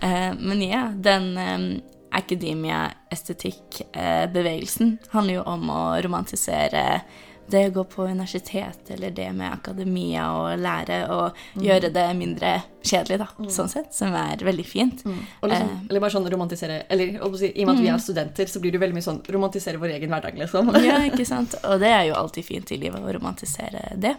uh, 0.00 0.32
men 0.40 0.64
ja, 0.64 0.88
den 1.04 1.36
um, 1.36 1.68
academia-estetikk-bevegelsen 2.16 4.96
handler 5.12 5.34
jo 5.40 5.44
om 5.46 5.70
å 5.70 6.02
romantisere 6.04 7.00
det 7.46 7.68
å 7.68 7.72
gå 7.76 7.84
på 7.86 8.02
universitet, 8.10 8.88
eller 8.90 9.10
det 9.14 9.28
med 9.38 9.52
akademia 9.54 10.24
og 10.34 10.58
lære, 10.58 10.96
og 11.14 11.30
gjøre 11.62 11.92
det 11.94 12.06
mindre 12.18 12.56
kjedelig, 12.82 13.20
da, 13.22 13.28
sånn 13.54 13.70
sett, 13.70 13.94
som 13.94 14.10
er 14.18 14.34
veldig 14.42 14.64
fint. 14.66 15.04
Og 15.06 15.46
liksom, 15.52 15.68
Eh. 15.70 15.84
eller 15.88 16.00
bare 16.02 16.10
sånn 16.10 16.26
romantisere 16.32 16.80
Eller 16.90 17.06
i 17.06 17.18
og 17.20 17.30
med 17.30 17.70
at 17.76 17.82
vi 17.84 17.88
er 17.88 17.98
studenter, 18.02 18.46
så 18.50 18.58
blir 18.60 18.72
det 18.72 18.80
veldig 18.82 18.94
mye 18.98 19.06
sånn 19.06 19.22
romantisere 19.30 19.78
vår 19.78 19.90
egen 19.94 20.10
hverdag, 20.10 20.34
liksom. 20.42 20.74
Ja, 20.82 20.98
ikke 21.06 21.24
sant? 21.24 21.54
Og 21.62 21.78
det 21.78 21.86
er 21.94 22.04
jo 22.08 22.14
alltid 22.18 22.44
fint 22.44 22.72
i 22.72 22.76
livet 22.82 22.98
å 23.00 23.12
romantisere 23.14 23.94
det. 23.96 24.16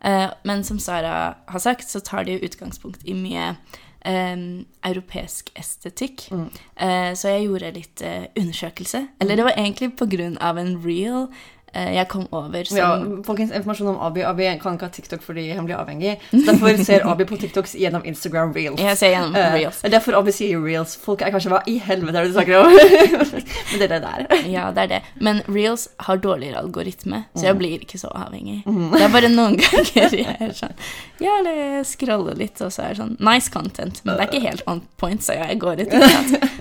Eh, 0.00 0.30
men 0.44 0.64
som 0.64 0.78
Sara 0.78 1.34
har 1.46 1.60
sagt, 1.60 1.88
så 1.92 2.00
tar 2.00 2.24
det 2.24 2.32
jo 2.40 2.46
utgangspunkt 2.48 3.04
i 3.04 3.12
mye 3.12 3.56
eh, 4.04 4.36
europeisk 4.84 5.50
estetikk. 5.58 6.28
Eh, 6.76 7.12
så 7.14 7.34
jeg 7.34 7.48
gjorde 7.48 7.72
litt 7.78 8.02
eh, 8.02 8.28
undersøkelse. 8.38 9.06
Eller 9.20 9.36
det 9.36 9.44
var 9.44 9.56
egentlig 9.56 9.92
av 10.40 10.58
en 10.58 10.76
reel 10.84 11.26
eh, 11.26 11.61
jeg 11.72 12.08
kom 12.12 12.26
over 12.36 12.64
som 12.68 12.76
Ja, 12.76 12.88
folkens, 13.24 13.52
informasjon 13.56 13.88
om 13.94 14.00
Abi. 14.04 14.20
Abi 14.28 14.44
kan 14.60 14.74
ikke 14.76 14.88
ha 14.90 14.92
TikTok 14.92 15.22
fordi 15.24 15.46
han 15.56 15.64
blir 15.64 15.78
avhengig. 15.80 16.18
Så 16.30 16.42
derfor 16.50 16.76
ser 16.84 17.06
Abi 17.12 17.24
på 17.24 17.38
TikToks 17.40 17.72
gjennom 17.80 18.04
Instagram 18.04 18.52
reels. 18.56 18.80
Jeg 18.82 18.98
ser 19.00 19.14
gjennom 19.14 19.36
Eh, 19.40 19.54
reels. 19.56 19.78
er 19.84 19.94
derfor 19.94 20.18
Abi 20.18 20.34
sier 20.36 20.60
reels. 20.60 20.96
Folk 21.00 21.22
er 21.24 21.32
kanskje 21.32 21.52
hva 21.54 21.62
i 21.66 21.78
helvete 21.80 22.18
er 22.20 22.26
det 22.26 22.32
du 22.32 22.36
snakker 22.36 22.60
om? 22.60 22.76
Men 23.72 23.80
det 23.80 23.86
er 23.88 23.94
det 23.94 24.00
der. 24.04 24.26
Ja, 24.52 24.66
det 24.76 24.84
er 24.84 24.90
det. 24.92 25.00
Men 25.20 25.40
reels 25.48 25.88
har 26.08 26.20
dårligere 26.20 26.60
algoritme, 26.60 27.22
så 27.34 27.46
jeg 27.48 27.56
blir 27.62 27.78
ikke 27.86 27.98
så 28.02 28.12
avhengig. 28.20 28.60
Det 28.66 29.00
er 29.06 29.14
bare 29.16 29.32
noen 29.32 29.56
ganger 29.62 30.12
jeg 30.18 30.26
er 30.40 30.52
sånn 30.58 30.76
Ja, 31.22 31.38
eller 31.38 31.56
jeg 31.56 31.86
scroller 31.88 32.36
litt, 32.36 32.60
og 32.60 32.72
så 32.74 32.84
er 32.84 32.92
det 32.92 33.00
sånn 33.00 33.16
Nice 33.22 33.48
content, 33.54 34.02
men 34.04 34.18
det 34.18 34.26
er 34.26 34.30
ikke 34.32 34.44
helt 34.50 34.62
on 34.68 34.82
point, 35.00 35.22
så 35.24 35.38
jeg 35.40 35.58
går 35.62 35.80
i 35.80 35.88
ut. 35.88 35.96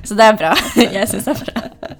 Så 0.07 0.15
det 0.15 0.27
er 0.31 0.37
bra. 0.39 0.55
Jeg 0.79 1.07
syns 1.11 1.27
det 1.27 1.35
er 1.35 1.43
bra. 1.51 1.91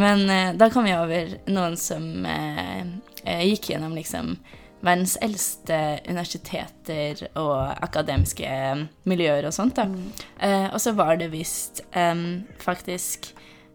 Men 0.00 0.26
eh, 0.30 0.52
da 0.58 0.70
kom 0.72 0.88
jeg 0.88 1.00
over 1.00 1.32
noen 1.54 1.78
som 1.80 2.26
eh, 2.26 2.82
eh, 3.24 3.44
gikk 3.52 3.72
gjennom 3.72 3.94
liksom 3.96 4.34
verdens 4.84 5.16
eldste 5.24 5.78
universiteter 6.08 7.22
og 7.40 7.72
akademiske 7.84 8.44
eh, 8.48 8.84
miljøer 9.08 9.48
og 9.48 9.56
sånt. 9.56 9.78
da. 9.78 9.88
Eh, 10.40 10.68
og 10.72 10.80
så 10.82 10.92
var 10.98 11.16
det 11.20 11.30
visst 11.32 11.84
eh, 11.96 12.14
faktisk 12.60 13.30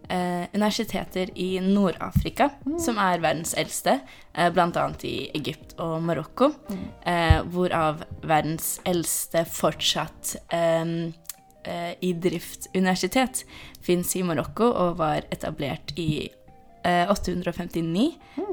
eh, 0.09 0.45
universiteter 0.53 1.31
i 1.39 1.49
Nord-Afrika 1.63 2.51
som 2.81 2.99
er 3.01 3.23
verdens 3.23 3.55
eldste, 3.57 3.99
eh, 4.35 4.51
bl.a. 4.53 4.85
i 5.07 5.15
Egypt 5.39 5.77
og 5.81 5.97
Marokko, 6.05 6.51
eh, 7.07 7.39
hvorav 7.49 8.03
verdens 8.21 8.77
eldste 8.89 9.45
fortsatt 9.49 10.35
i 11.99 12.13
drift 12.15 12.69
universitet 12.73 13.43
fins 13.83 14.15
i 14.15 14.23
Marokko 14.23 14.69
og 14.71 14.99
var 15.01 15.25
etablert 15.33 15.91
i 15.99 16.29
eh, 16.83 17.09
859 17.11 18.05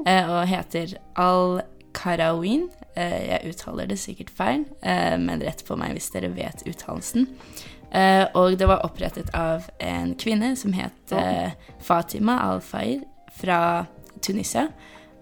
eh, 0.05 0.29
og 0.29 0.47
heter 0.49 0.97
Al-Karawin. 1.19 2.67
Eh, 2.97 3.17
jeg 3.31 3.53
uttaler 3.53 3.89
det 3.89 3.99
sikkert 4.01 4.31
feil, 4.33 4.65
eh, 4.81 5.15
men 5.21 5.43
rett 5.43 5.63
på 5.67 5.77
meg 5.79 5.95
hvis 5.97 6.11
dere 6.15 6.31
vet 6.35 6.65
uttalelsen. 6.67 7.29
Eh, 7.95 8.25
og 8.35 8.57
det 8.59 8.67
var 8.67 8.83
opprettet 8.85 9.31
av 9.37 9.69
en 9.79 10.13
kvinne 10.19 10.55
som 10.59 10.75
het 10.75 11.15
eh, 11.15 11.55
Fatima 11.79 12.39
Al-Fair 12.49 13.05
fra 13.37 13.85
Tunisia. 14.21 14.67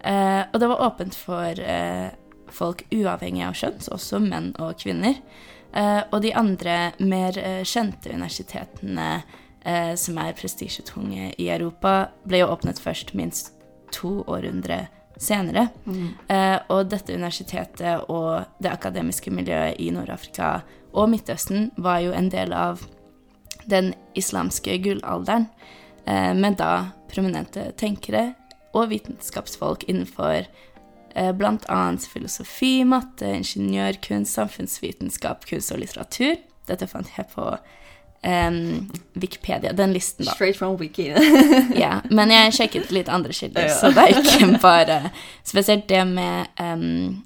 Eh, 0.00 0.42
og 0.52 0.60
det 0.62 0.70
var 0.70 0.86
åpent 0.88 1.14
for 1.18 1.60
eh, 1.62 2.08
folk 2.52 2.86
uavhengig 2.94 3.44
av 3.46 3.58
kjønn, 3.58 3.78
også 3.92 4.22
menn 4.22 4.52
og 4.62 4.78
kvinner. 4.82 5.20
Eh, 5.76 6.02
og 6.10 6.22
de 6.24 6.32
andre 6.36 6.76
mer 7.04 7.36
eh, 7.38 7.62
kjente 7.68 8.12
universitetene 8.14 9.10
eh, 9.60 9.92
som 10.00 10.18
er 10.22 10.36
prestisjetunge 10.38 11.34
i 11.36 11.50
Europa, 11.52 12.08
ble 12.24 12.40
jo 12.40 12.50
åpnet 12.54 12.80
først 12.80 13.12
minst 13.18 13.52
to 13.92 14.22
århundre 14.24 14.86
senere. 15.20 15.68
Eh, 16.28 16.58
og 16.72 16.88
dette 16.92 17.14
universitetet 17.14 18.08
og 18.12 18.46
det 18.62 18.72
akademiske 18.72 19.32
miljøet 19.32 19.80
i 19.80 19.90
Nord-Afrika 19.94 20.60
og 20.96 21.10
Midtøsten 21.12 21.70
var 21.76 22.02
jo 22.04 22.14
en 22.16 22.30
del 22.32 22.52
av 22.56 22.84
den 23.66 23.92
islamske 24.14 24.78
gullalderen, 24.84 25.48
eh, 26.06 26.32
med 26.34 26.56
da 26.56 26.92
prominente 27.10 27.72
tenkere 27.76 28.34
og 28.76 28.90
vitenskapsfolk 28.92 29.86
innenfor 29.88 30.46
bl.a. 31.16 31.80
filosofi, 32.12 32.84
matte, 32.84 33.30
ingeniørkunst, 33.38 34.36
samfunnsvitenskap, 34.36 35.46
kunst 35.48 35.72
og 35.72 35.80
litteratur. 35.80 36.36
Dette 36.68 36.88
fant 36.90 37.08
jeg 37.16 37.28
på 37.32 37.46
um, 38.26 38.90
Wikipedia, 39.14 39.72
den 39.72 39.92
listen, 39.92 40.26
da. 40.26 40.34
Straight 40.34 40.56
from 40.56 40.76
wiki. 40.76 41.08
Ja, 41.84 42.00
men 42.10 42.32
jeg 42.34 42.54
sjekket 42.58 42.92
litt 42.94 43.08
andre 43.12 43.32
kilder, 43.36 43.68
så 43.72 43.92
det 43.94 44.04
er 44.06 44.20
ikke 44.22 44.58
bare 44.62 45.00
Spesielt 45.46 45.88
det 45.88 46.02
med 46.10 46.46
um, 46.60 47.24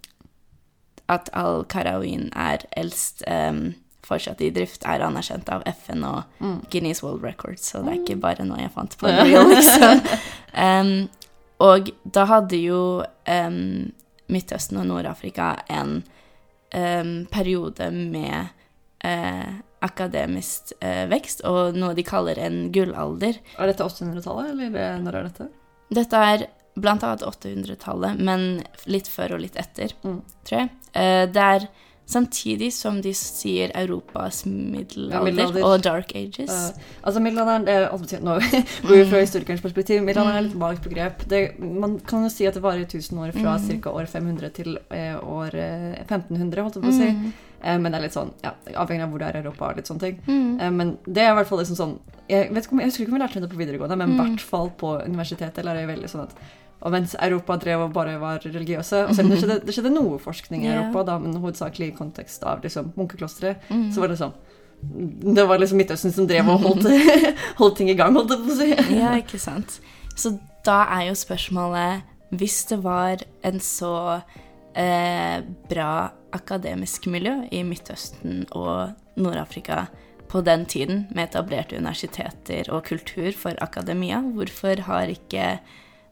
at 1.11 1.31
Al-Karawin 1.35 2.29
er 2.39 2.63
eldst 2.79 3.25
um, 3.27 3.73
fortsatt 4.07 4.43
i 4.43 4.51
drift, 4.55 4.85
er 4.87 5.03
anerkjent 5.07 5.49
av 5.53 5.65
FN 5.71 6.05
og 6.07 6.45
Guinness 6.71 7.03
World 7.03 7.25
Records, 7.27 7.67
så 7.71 7.83
det 7.85 7.93
er 7.93 8.01
ikke 8.03 8.21
bare 8.23 8.47
noe 8.47 8.61
jeg 8.63 8.73
fant 8.75 8.97
på 8.99 9.11
liksom. 9.55 10.05
Em, 10.55 10.95
og 11.61 11.91
da 12.05 12.25
hadde 12.31 12.59
jo 12.61 12.81
um, 13.05 13.91
Midtøsten 14.31 14.79
og 14.81 14.87
Nord-Afrika 14.89 15.53
en 15.69 15.99
um, 16.75 17.11
periode 17.33 17.91
med 17.93 18.53
uh, 19.05 19.59
akademisk 19.85 20.73
uh, 20.85 21.07
vekst, 21.11 21.43
og 21.49 21.77
noe 21.79 21.97
de 21.97 22.05
kaller 22.07 22.39
en 22.41 22.63
gullalder. 22.75 23.41
Er 23.59 23.71
dette 23.73 23.85
800-tallet, 23.87 24.51
eller 24.55 24.81
eh, 24.81 24.97
når 25.03 25.19
er 25.21 25.29
dette? 25.31 25.47
Dette 26.01 26.25
er 26.33 26.47
blant 26.81 27.03
annet 27.05 27.25
800-tallet, 27.27 28.21
men 28.21 28.45
litt 28.87 29.09
før 29.11 29.37
og 29.37 29.45
litt 29.47 29.57
etter, 29.61 29.97
Mm. 30.05 30.21
tror 30.47 30.63
jeg. 30.63 30.71
Uh, 30.95 31.25
det 31.33 31.47
er 31.47 31.69
samtidig 32.11 32.73
som 32.75 33.01
de 33.05 33.13
sier 33.15 33.71
Europas 33.79 34.43
middelalder, 34.47 35.15
Ja, 35.17 35.23
middelalder. 35.25 35.65
og 35.65 35.83
dark 35.87 36.15
ages. 36.19 36.51
Uh, 36.51 36.81
altså 37.07 37.21
Middelalderen 37.23 37.65
det 37.67 37.75
er, 37.75 37.89
altså, 37.89 38.19
Nå 38.21 38.35
går 38.89 38.97
vi 38.97 39.05
fra 39.11 39.21
historikerens 39.23 39.63
perspektiv. 39.65 40.03
Middelalderen 40.03 40.37
er 40.41 40.49
litt 40.49 40.59
vagt 40.61 40.83
begrep. 40.89 41.23
Det, 41.31 41.43
man 41.61 41.99
kan 42.01 42.25
jo 42.27 42.33
si 42.35 42.47
at 42.51 42.55
det 42.59 42.63
varer 42.65 42.85
1000 42.85 43.19
år 43.19 43.33
fra 43.37 43.57
Mm. 43.61 43.81
ca. 43.83 43.91
år 43.91 44.07
500 44.11 44.51
til 44.57 44.77
eh, 44.91 45.17
år 45.23 45.55
eh, 45.55 45.95
1500, 46.07 46.63
holdt 46.63 46.75
jeg 46.81 46.83
på 46.85 46.91
å 46.91 46.99
si. 46.99 47.11
Mm. 47.11 47.33
Eh, 47.63 47.79
men 47.79 47.93
det 47.93 47.99
er 47.99 48.03
litt 48.07 48.15
sånn, 48.17 48.31
ja, 48.43 48.53
avhengig 48.75 49.03
av 49.05 49.11
hvor 49.13 49.19
det 49.19 49.29
er 49.29 49.37
i 49.37 49.43
Europa. 49.45 49.69
og 49.71 49.77
litt 49.77 49.87
sånne 49.91 50.01
ting. 50.01 50.21
Mm. 50.27 50.61
Eh, 50.61 50.71
men 50.71 50.99
det 51.07 51.23
er 51.25 51.33
i 51.33 51.37
hvert 51.41 51.47
fall 51.51 51.59
liksom 51.65 51.77
sånn 51.77 51.99
Jeg 52.31 52.53
vet 52.55 52.63
ikke 52.65 52.73
om, 52.77 52.79
jeg 52.81 52.87
husker 52.93 53.03
ikke 53.03 53.11
om 53.11 53.19
vi 53.19 53.23
lærte 53.25 53.41
det 53.43 53.51
på 53.51 53.59
videregående, 53.59 53.97
men 53.99 54.11
i 54.11 54.15
Mm. 54.15 54.21
hvert 54.23 54.41
fall 54.41 54.69
på 54.79 54.91
universitetet. 55.05 55.59
eller 55.59 55.75
er 55.75 55.87
det 55.87 55.97
veldig 55.97 56.09
sånn 56.11 56.23
at 56.23 56.35
og 56.81 56.93
mens 56.95 57.15
Europa 57.21 57.57
drev 57.61 57.83
og 57.87 57.93
bare 57.93 58.15
var 58.21 58.41
religiøse 58.45 59.03
og 59.09 59.15
selv 59.15 59.27
om 59.29 59.33
det 59.35 59.41
skjedde, 59.43 59.59
det 59.67 59.75
skjedde 59.77 59.93
noe 59.93 60.19
forskning 60.23 60.63
i 60.65 60.71
Europa, 60.73 61.03
da, 61.11 61.19
men 61.21 61.37
hovedsakelig 61.43 61.91
i 61.91 61.97
kontekst 61.99 62.45
av 62.49 62.63
liksom, 62.65 62.93
munkeklostre, 62.97 63.57
Mm. 63.71 63.91
så 63.93 64.01
var 64.01 64.09
det 64.09 64.19
sånn 64.23 64.33
Det 65.37 65.45
var 65.45 65.59
liksom 65.61 65.77
Midtøsten 65.77 66.13
som 66.17 66.27
drev 66.27 66.49
og 66.49 66.63
holdt, 66.65 66.87
holdt 67.61 67.77
ting 67.77 67.91
i 67.93 67.95
gang, 67.99 68.15
holdt 68.17 68.31
jeg 68.33 68.45
på 68.47 68.55
å 68.55 68.57
si. 68.57 68.97
Ja, 68.97 69.11
ikke 69.21 69.39
sant. 69.39 69.75
Så 70.17 70.39
da 70.65 70.87
er 70.97 71.11
jo 71.11 71.19
spørsmålet 71.21 72.01
Hvis 72.33 72.65
det 72.71 72.79
var 72.85 73.21
en 73.45 73.61
så 73.61 74.23
eh, 74.75 75.43
bra 75.69 75.91
akademisk 76.33 77.07
miljø 77.11 77.43
i 77.51 77.61
Midtøsten 77.67 78.47
og 78.57 78.93
Nord-Afrika 79.21 79.89
på 80.31 80.41
den 80.47 80.65
tiden, 80.65 81.09
med 81.11 81.27
etablerte 81.29 81.77
universiteter 81.77 82.69
og 82.71 82.85
kultur 82.87 83.33
for 83.37 83.57
akademia, 83.61 84.21
hvorfor 84.23 84.85
har 84.87 85.11
ikke 85.11 85.59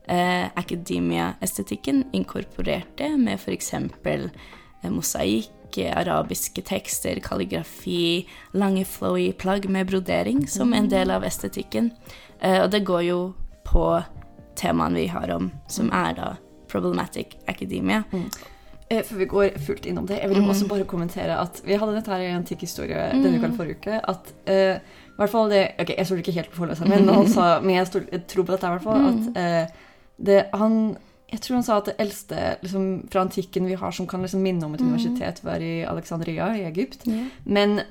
eh, 0.09 0.49
academia-estetikken 0.55 2.05
inkorporerte 2.12 3.16
med 3.16 3.38
f.eks. 3.38 3.73
Eh, 3.75 4.90
mosaikk, 4.90 5.79
eh, 5.79 5.94
arabiske 5.97 6.62
tekster, 6.62 7.21
kalligrafi, 7.21 8.27
lange 8.53 8.85
flowy 8.85 9.33
plagg 9.33 9.68
med 9.71 9.87
brodering 9.90 10.47
som 10.49 10.73
en 10.75 10.88
del 10.88 11.11
av 11.11 11.25
estetikken. 11.25 11.90
Eh, 12.40 12.62
og 12.62 12.71
det 12.71 12.85
går 12.87 13.03
jo 13.09 13.18
på 13.68 13.88
temaene 14.59 14.94
vi 15.03 15.07
har 15.07 15.31
om, 15.35 15.51
som 15.68 15.90
er 15.92 16.14
da 16.18 16.37
problematic 16.68 17.37
academia. 17.47 18.05
Mm. 18.12 18.31
Før 18.88 19.18
vi 19.21 19.27
går 19.29 19.59
fullt 19.61 19.85
innom 19.87 20.07
det, 20.09 20.16
jeg 20.23 20.31
vil 20.31 20.40
Mm. 20.40 20.49
også 20.49 20.68
bare 20.68 20.85
kommentere 20.88 21.35
at 21.37 21.61
vi 21.64 21.77
hadde 21.77 21.94
dette 21.94 22.09
her 22.11 22.23
i 22.25 22.33
Antikk 22.33 22.62
historie 22.64 23.11
denne 23.12 23.37
uka 23.37 23.51
forrige 23.53 23.77
uke. 23.77 23.99
At 24.09 24.33
uh, 24.49 24.81
hvert 25.18 25.31
fall 25.31 25.51
det 25.51 25.62
Ok, 25.83 25.92
jeg 25.97 26.07
stoler 26.07 26.23
ikke 26.23 26.37
helt 26.38 26.51
på 26.53 26.61
foreleseren 26.62 26.90
min, 26.94 27.07
men, 27.07 27.29
men 27.66 27.75
jeg, 27.75 27.90
jeg 28.12 28.23
tror 28.31 28.47
på 28.47 28.55
dette 28.55 28.71
i 28.71 28.75
hvert 28.77 28.87
fall. 28.87 29.07
At 29.11 29.40
eh, 29.42 29.85
det 30.18 30.48
han 30.52 30.96
Jeg 31.28 31.42
tror 31.44 31.59
han 31.59 31.64
sa 31.66 31.74
at 31.76 31.88
det 31.90 31.98
eldste 32.00 32.37
liksom, 32.62 32.85
fra 33.12 33.20
antikken 33.26 33.66
vi 33.68 33.76
har 33.76 33.92
som 33.92 34.07
kan 34.09 34.22
liksom 34.24 34.40
minne 34.40 34.64
om 34.64 34.72
et 34.74 34.81
universitet, 34.81 35.42
var 35.44 35.61
i 35.61 35.85
Alexandria 35.85 36.54
i 36.57 36.64
Egypt. 36.64 37.04
Men 37.44 37.83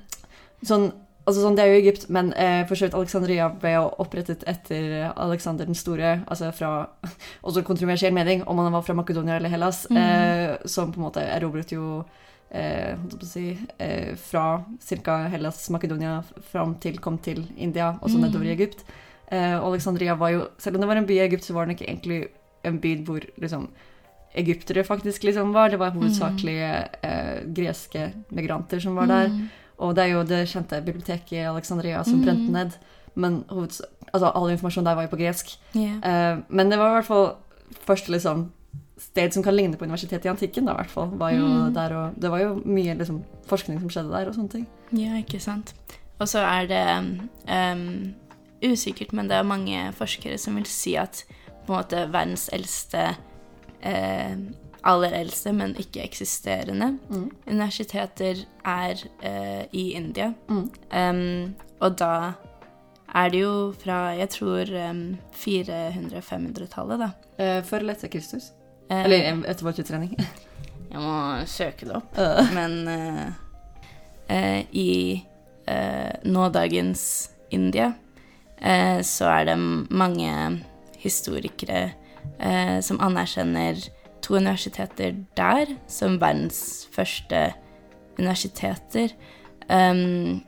sånn 0.65 0.91
Altså 1.27 1.41
sånn, 1.43 1.57
Det 1.57 1.63
er 1.65 1.73
jo 1.73 1.79
Egypt, 1.81 2.05
men 2.13 2.29
eh, 2.39 2.61
for 2.69 2.79
så 2.79 2.87
vidt 2.87 2.95
Alexandria 2.95 3.49
ble 3.51 3.73
jo 3.73 3.87
opprettet 3.99 4.45
etter 4.47 5.09
Alexander 5.11 5.67
den 5.67 5.75
store, 5.75 6.21
altså 6.23 6.53
fra 6.55 6.69
Også 7.47 7.65
kontroversiell 7.67 8.15
mening 8.15 8.45
om 8.47 8.61
han 8.63 8.71
var 8.71 8.85
fra 8.87 8.95
Makedonia 8.95 9.35
eller 9.35 9.51
Hellas, 9.51 9.83
eh, 9.91 10.55
som 10.63 10.93
på 10.93 11.01
en 11.01 11.07
måte 11.09 11.25
erobret 11.27 11.73
jo 11.75 11.99
eh, 12.49 12.95
si, 13.27 13.49
eh, 13.77 14.15
fra 14.15 14.63
ca. 15.03 15.17
Hellas, 15.33 15.65
Makedonia 15.69 16.21
fram 16.51 16.77
til 16.79 17.01
kom 17.03 17.19
til 17.19 17.43
India, 17.57 17.97
og 18.01 18.09
så 18.09 18.21
nedover 18.21 18.47
i 18.47 18.55
Egypt. 18.55 18.85
Eh, 19.31 19.55
og 19.59 19.73
Alexandria 19.73 20.13
var 20.15 20.29
jo 20.31 20.45
Selv 20.57 20.77
om 20.77 20.81
det 20.81 20.87
var 20.87 20.95
en 20.95 21.07
by 21.07 21.17
i 21.17 21.23
Egypt, 21.25 21.43
så 21.43 21.53
var 21.53 21.65
den 21.65 21.75
ikke 21.75 21.89
egentlig 21.89 22.27
en 22.63 22.79
by 22.79 22.93
hvor 23.05 23.25
liksom 23.37 23.67
egyptere 24.37 24.83
faktisk 24.83 25.23
liksom 25.23 25.53
var. 25.53 25.69
Det 25.69 25.79
var 25.79 25.95
hovedsakelig 25.95 26.57
eh, 27.03 27.43
greske 27.55 28.11
migranter 28.29 28.79
som 28.79 28.95
var 28.95 29.07
der. 29.07 29.31
Og 29.77 29.95
det 29.95 30.03
er 30.03 30.13
jo 30.13 30.23
det 30.23 30.47
kjente 30.49 30.81
biblioteket 30.81 31.31
i 31.31 31.47
Alexandria 31.47 32.03
som 32.03 32.21
brente 32.21 32.51
ned. 32.51 32.77
Men 33.15 33.43
hoveds 33.49 33.81
altså, 34.13 34.31
all 34.35 34.51
informasjon 34.51 34.85
der 34.85 34.95
var 34.95 35.07
jo 35.07 35.13
på 35.13 35.19
gresk. 35.21 35.57
Yeah. 35.75 35.97
Eh, 36.03 36.39
men 36.49 36.71
det 36.71 36.79
var 36.79 36.91
i 36.91 36.97
hvert 36.99 37.09
fall 37.09 37.27
første 37.87 38.11
liksom, 38.11 38.51
sted 38.97 39.33
som 39.33 39.43
kan 39.43 39.55
ligne 39.55 39.77
på 39.77 39.85
universitetet 39.85 40.25
i 40.25 40.31
antikken. 40.31 40.65
Da, 40.65 40.75
i 40.75 40.81
hvert 40.81 40.93
fall, 40.93 41.09
var 41.19 41.33
jo 41.33 41.47
der, 41.73 41.95
og 41.97 42.21
det 42.21 42.31
var 42.31 42.43
jo 42.43 42.53
mye 42.65 42.97
liksom, 42.97 43.23
forskning 43.49 43.81
som 43.81 43.89
skjedde 43.89 44.13
der. 44.13 44.29
og 44.29 44.37
sånne 44.37 44.53
ting. 44.53 44.67
Ja, 44.91 45.17
ikke 45.17 45.39
sant. 45.39 45.73
Og 46.19 46.29
så 46.29 46.41
er 46.41 46.69
det 46.69 46.85
um, 47.45 48.13
usikkert, 48.63 49.11
men 49.13 49.27
det 49.29 49.37
er 49.37 49.43
mange 49.47 49.91
forskere 49.97 50.37
som 50.41 50.55
vil 50.57 50.65
si 50.69 50.95
at 50.97 51.23
på 51.67 51.73
en 51.73 51.77
måte 51.79 52.05
verdens 52.13 52.47
eldste 52.55 53.15
eh, 53.81 54.37
aller 54.87 55.11
eldste, 55.19 55.51
men 55.53 55.75
ikke 55.79 56.03
eksisterende 56.05 56.93
universiteter 57.47 58.45
er 58.63 59.01
eh, 59.21 59.63
i 59.75 59.89
India. 59.99 60.31
Um, 60.47 61.55
og 61.83 61.97
da 61.99 62.11
er 63.17 63.29
det 63.33 63.41
jo 63.41 63.53
fra, 63.81 63.97
jeg 64.15 64.29
tror, 64.35 64.71
um, 64.89 65.17
400-500-tallet, 65.35 67.03
da. 67.03 67.09
Eh, 67.37 67.59
før 67.67 67.83
eller 67.83 67.97
etter 67.97 68.11
Kristus? 68.13 68.51
Eh, 68.89 69.03
Eller 69.03 69.43
etter 69.49 69.65
vår 69.67 69.81
trening 69.83 70.13
Jeg 70.91 71.01
må 71.03 71.15
søke 71.51 71.87
det 71.89 71.95
opp. 71.97 72.15
uh. 72.15 72.53
Men 72.55 72.77
eh, 72.87 73.25
eh, 74.31 74.61
i 74.71 74.91
eh, 75.67 76.13
nådagens 76.23 77.03
India 77.51 77.91
så 79.05 79.29
er 79.29 79.45
det 79.51 79.57
mange 79.59 80.31
historikere 80.97 81.91
eh, 82.39 82.79
som 82.81 82.99
anerkjenner 83.03 83.79
to 84.25 84.37
universiteter 84.37 85.15
der 85.37 85.73
som 85.87 86.19
verdens 86.21 86.87
første 86.91 87.51
universiteter. 88.17 89.13
Um, 89.69 90.43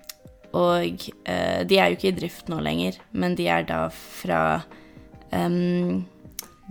og 0.56 1.10
eh, 1.30 1.62
de 1.70 1.78
er 1.78 1.90
jo 1.90 1.98
ikke 1.98 2.10
i 2.10 2.18
drift 2.18 2.50
nå 2.50 2.60
lenger, 2.66 2.98
men 3.12 3.36
de 3.38 3.46
er 3.52 3.68
da 3.70 3.84
fra 3.94 4.62
um, 5.32 6.08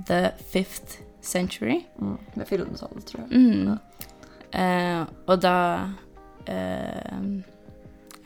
the 0.09 0.33
fifth 0.51 0.99
century. 1.23 1.85
mm, 1.99 2.19
er 2.37 2.49
400-tallet, 2.49 3.05
tror 3.07 3.23
jeg. 3.23 3.39
Mm. 3.39 3.79
Eh, 4.59 5.03
og 5.29 5.43
da 5.45 5.57
eh, 6.49 7.23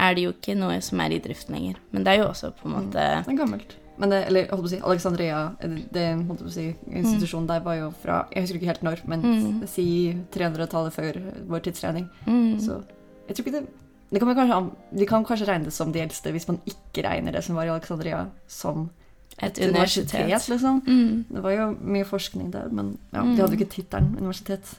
er 0.02 0.16
det 0.18 0.24
jo 0.26 0.32
ikke 0.34 0.56
noe 0.58 0.80
som 0.82 1.00
er 1.04 1.14
i 1.14 1.20
drift 1.22 1.50
lenger. 1.52 1.78
Men 1.94 2.04
det 2.04 2.12
er 2.16 2.22
jo 2.24 2.28
også 2.32 2.50
på 2.58 2.66
en 2.68 2.74
måte 2.74 2.92
Det 3.26 3.32
er 3.32 3.38
gammelt. 3.38 3.76
Men 4.00 4.10
det, 4.10 4.18
eller 4.26 4.48
holdt 4.50 4.62
på 4.64 4.68
å 4.70 4.72
si, 4.72 4.78
Alexandria, 4.82 5.40
eh, 5.60 5.76
det 5.92 6.06
holdt 6.26 6.40
på 6.42 6.48
å 6.48 6.54
si, 6.54 6.64
institusjonen 6.90 7.46
der 7.50 7.60
var 7.62 7.76
jo 7.76 7.90
fra 8.02 8.22
Jeg 8.32 8.42
husker 8.46 8.58
ikke 8.58 8.70
helt 8.72 8.82
når, 8.88 9.02
men 9.06 9.22
Mm. 9.22 9.66
si 9.68 9.86
300-tallet 10.32 10.92
før 10.96 11.20
vår 11.46 11.60
tidsregning. 11.68 12.08
mm, 12.26 12.58
Så 12.60 12.82
jeg 13.28 13.36
tror 13.36 13.46
ikke 13.46 13.60
det 13.60 13.66
det 14.12 14.20
kan 14.20 14.34
kanskje, 14.36 14.70
De 14.98 15.06
kan 15.06 15.24
kanskje 15.24 15.46
regne 15.48 15.64
det 15.64 15.72
som 15.72 15.92
de 15.92 16.00
eldste 16.00 16.32
hvis 16.32 16.46
man 16.48 16.58
ikke 16.66 17.02
regner 17.08 17.32
det 17.32 17.44
som 17.44 17.56
var 17.56 17.64
i 17.64 17.68
Alexandria, 17.72 18.26
som 18.46 18.90
et 19.38 19.58
et 19.58 19.68
universitet. 19.70 20.12
universitet. 20.14 20.48
liksom. 20.50 20.82
Mm. 20.86 21.24
Det 21.32 21.42
var 21.42 21.50
jo 21.50 21.70
mye 21.80 22.04
forskning 22.04 22.50
der, 22.52 22.68
men 22.70 22.98
ja, 23.12 23.22
de 23.22 23.40
hadde 23.40 23.56
jo 23.56 23.64
ikke 23.64 23.70
tittelen 23.72 24.16
universitet. 24.18 24.74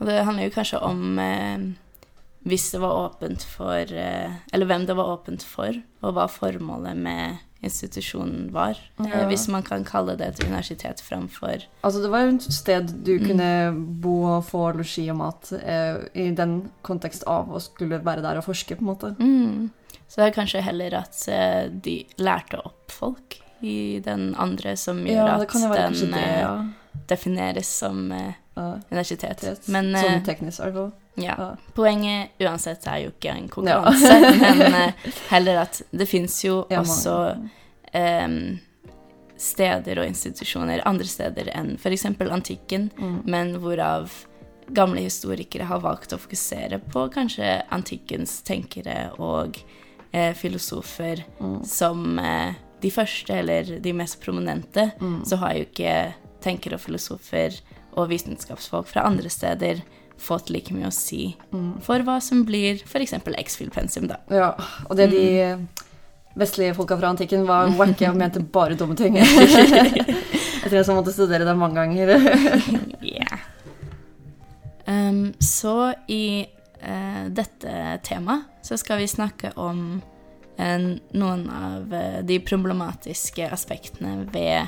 Og 0.00 0.06
det 0.06 0.24
handler 0.24 0.44
jo 0.44 0.50
kanskje 0.50 0.82
om 0.82 1.18
eh, 1.18 1.58
hvis 2.46 2.68
det 2.72 2.80
var 2.80 2.94
åpent 3.08 3.42
for 3.42 3.90
eh, 3.90 4.30
Eller 4.54 4.66
hvem 4.70 4.86
det 4.86 4.94
var 4.96 5.10
åpent 5.16 5.42
for, 5.42 5.74
og 6.02 6.14
hva 6.16 6.28
formålet 6.30 6.96
med 6.96 7.38
institusjonen 7.66 8.50
var. 8.54 8.76
Eh, 9.00 9.06
Ja. 9.10 9.24
hvis 9.26 9.48
man 9.48 9.62
kan 9.66 9.84
kalle 9.84 10.14
det 10.16 10.26
et 10.28 10.44
universitet 10.44 11.00
framfor 11.02 11.64
Altså, 11.82 12.02
det 12.02 12.10
var 12.12 12.20
jo 12.26 12.36
et 12.36 12.42
sted 12.54 12.92
du 13.04 13.18
kunne 13.18 13.48
bo 14.02 14.22
og 14.36 14.44
få 14.44 14.68
losji 14.76 15.08
og 15.10 15.16
mat 15.18 15.50
eh, 15.58 15.98
i 16.14 16.30
den 16.36 16.70
kontekst 16.86 17.24
av 17.26 17.50
å 17.50 17.60
skulle 17.60 17.98
være 18.04 18.22
der 18.22 18.38
og 18.38 18.44
forske, 18.46 18.76
på 18.76 18.84
en 18.84 18.92
måte. 18.92 19.16
mm. 19.18 19.70
Så 20.06 20.20
det 20.20 20.26
er 20.28 20.36
kanskje 20.36 20.60
heller 20.62 20.94
at 21.00 21.28
eh, 21.28 21.66
de 21.82 21.96
lærte 22.22 22.60
opp 22.62 22.92
folk 22.94 23.40
i 23.66 23.98
den 24.04 24.34
andre, 24.38 24.76
som 24.78 25.00
gjør 25.02 25.16
Ja, 25.16 25.38
det 25.40 25.48
at 25.48 25.96
den 25.96 26.12
det, 26.12 26.26
ja. 26.44 26.52
Defineres 27.08 27.68
som 27.78 28.12
eh, 28.12 28.32
universitet. 28.90 29.44
Men 29.68 29.92
Sånn 29.96 30.22
teknisk, 30.24 30.60
i 30.60 30.62
hvert 30.62 30.74
fall. 30.74 30.92
ja, 31.16 31.56
poenget 31.76 32.30
uansett 32.40 32.86
er 32.88 33.02
jo 33.06 33.10
ikke 33.14 33.32
en 33.34 33.48
konkurranse, 33.48 34.14
men 34.42 34.74
eh, 34.74 35.10
heller 35.30 35.62
at 35.66 35.82
det 35.92 36.06
fins 36.08 36.38
jo 36.44 36.62
også 36.70 37.16
um, 37.94 38.38
steder 39.36 40.00
og 40.00 40.08
institusjoner 40.08 40.80
andre 40.88 41.04
steder 41.08 41.50
enn 41.54 41.74
f.eks. 41.76 42.06
antikken, 42.24 42.90
Mm. 42.96 43.22
men 43.28 43.54
hvorav 43.60 44.10
gamle 44.72 45.00
historikere 45.04 45.64
har 45.68 45.78
valgt 45.84 46.12
å 46.12 46.18
fokusere 46.18 46.80
på 46.90 47.04
kanskje 47.14 47.62
antikkens 47.70 48.40
tenkere 48.42 49.10
og 49.20 49.58
eh, 50.12 50.32
filosofer 50.34 51.24
Mm. 51.38 51.60
som 51.64 52.18
eh, 52.18 52.54
de 52.80 52.90
første 52.90 53.32
eller 53.34 53.78
de 53.80 53.92
mest 53.92 54.20
prominente. 54.20 54.90
Mm. 55.00 55.24
Så 55.24 55.36
har 55.40 55.54
jo 55.54 55.64
ikke 55.68 55.92
tenkere 56.46 56.78
og 56.78 56.84
filosofer 56.86 57.58
og 57.96 58.08
vitenskapsfolk 58.12 58.88
fra 58.90 59.04
andre 59.08 59.30
steder 59.32 59.82
fått 60.20 60.48
like 60.52 60.72
mye 60.72 60.88
å 60.88 60.94
si 60.94 61.34
Mm. 61.52 61.74
for 61.84 62.00
hva 62.06 62.20
som 62.24 62.44
blir 62.48 62.78
f.eks. 62.86 63.12
X-Field 63.20 63.72
pensum, 63.74 64.06
da. 64.08 64.16
Ja, 64.32 64.54
og 64.88 64.96
det 64.96 65.10
de 65.12 65.26
Mm. 65.56 65.66
vestlige 66.36 66.74
folka 66.76 66.96
fra 67.00 67.10
antikken 67.12 67.44
var 67.48 67.68
wacke 67.80 68.08
og 68.10 68.16
mente 68.16 68.40
bare 68.40 68.76
dumme 68.76 68.96
ting. 68.96 69.16
Jeg 70.66 70.70
tror 70.70 70.80
jeg 70.80 70.86
så 70.88 70.94
måtte 70.96 71.12
studere 71.14 71.44
det 71.46 71.56
mange 71.56 71.76
ganger. 71.78 72.16
Yeah. 73.06 73.38
Um, 74.86 75.32
så 75.40 75.92
i 76.08 76.46
uh, 76.82 77.28
dette 77.30 78.00
temaet 78.06 78.44
så 78.66 78.76
skal 78.78 78.98
vi 78.98 79.06
snakke 79.10 79.52
om 79.62 80.00
eh, 80.58 80.86
noen 81.14 81.44
av 81.52 81.92
eh, 81.94 82.18
de 82.26 82.38
problematiske 82.42 83.46
aspektene 83.54 84.24
ved 84.34 84.66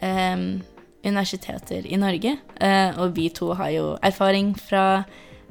em, 0.00 0.62
universiteter 1.04 1.86
i 1.86 1.98
Norge. 2.00 2.36
Eh, 2.60 2.98
og 2.98 3.14
vi 3.16 3.28
to 3.34 3.52
har 3.58 3.72
jo 3.74 3.86
erfaring 4.02 4.54
fra 4.58 5.04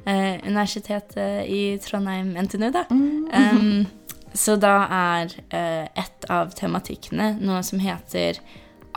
eh, 0.06 0.40
universitetet 0.44 1.48
i 1.50 1.76
Trondheim 1.82 2.34
NTNU, 2.36 2.70
da. 2.74 2.84
Um, 2.90 3.86
så 4.34 4.56
da 4.58 4.74
er 4.90 5.36
eh, 5.54 5.86
et 5.86 6.28
av 6.32 6.54
tematikkene 6.58 7.34
noe 7.40 7.62
som 7.66 7.82
heter 7.82 8.40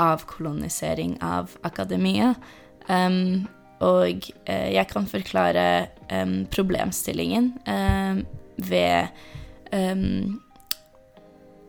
avkolonisering 0.01 1.17
av 1.25 1.57
akademia. 1.67 2.33
Um, 2.87 3.47
og 3.83 4.31
jeg 4.49 4.87
kan 4.89 5.05
forklare 5.05 5.91
um, 6.09 6.47
problemstillingen 6.49 7.51
em, 7.69 8.23
ved 8.57 9.11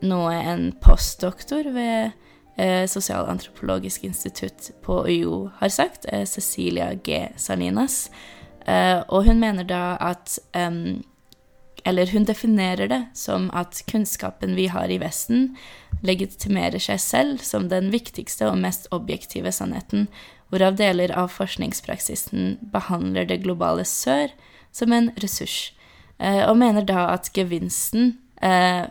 noe 0.01 0.31
en 0.33 0.63
postdoktor 0.81 1.69
ved 1.75 2.15
eh, 2.59 2.87
Sosialantropologisk 2.87 4.03
institutt 4.03 4.71
på 4.81 5.05
UiO 5.07 5.51
har 5.57 5.69
sagt, 5.69 6.05
eh, 6.07 6.25
Cecilia 6.25 6.93
G. 6.93 7.27
Salinas. 7.35 8.09
Eh, 8.65 9.03
og 9.07 9.25
hun 9.25 9.39
mener 9.39 9.63
da 9.63 9.97
at 9.99 10.39
eller 11.85 12.11
hun 12.11 12.25
definerer 12.27 12.89
det 12.91 13.03
som 13.15 13.49
at 13.55 13.81
kunnskapen 13.87 14.55
vi 14.55 14.67
har 14.67 14.91
i 14.91 14.99
Vesten, 14.99 15.55
legitimerer 16.03 16.79
seg 16.79 16.99
selv 16.99 17.39
som 17.41 17.69
den 17.69 17.89
viktigste 17.89 18.49
og 18.49 18.59
mest 18.59 18.87
objektive 18.91 19.51
sannheten, 19.51 20.09
hvorav 20.49 20.75
deler 20.75 21.13
av 21.15 21.31
forskningspraksisen 21.31 22.57
behandler 22.73 23.25
det 23.25 23.41
globale 23.47 23.85
sør 23.87 24.27
som 24.75 24.91
en 24.91 25.09
ressurs, 25.23 25.71
og 26.19 26.57
mener 26.59 26.83
da 26.83 27.07
at 27.13 27.31
gevinsten 27.33 28.17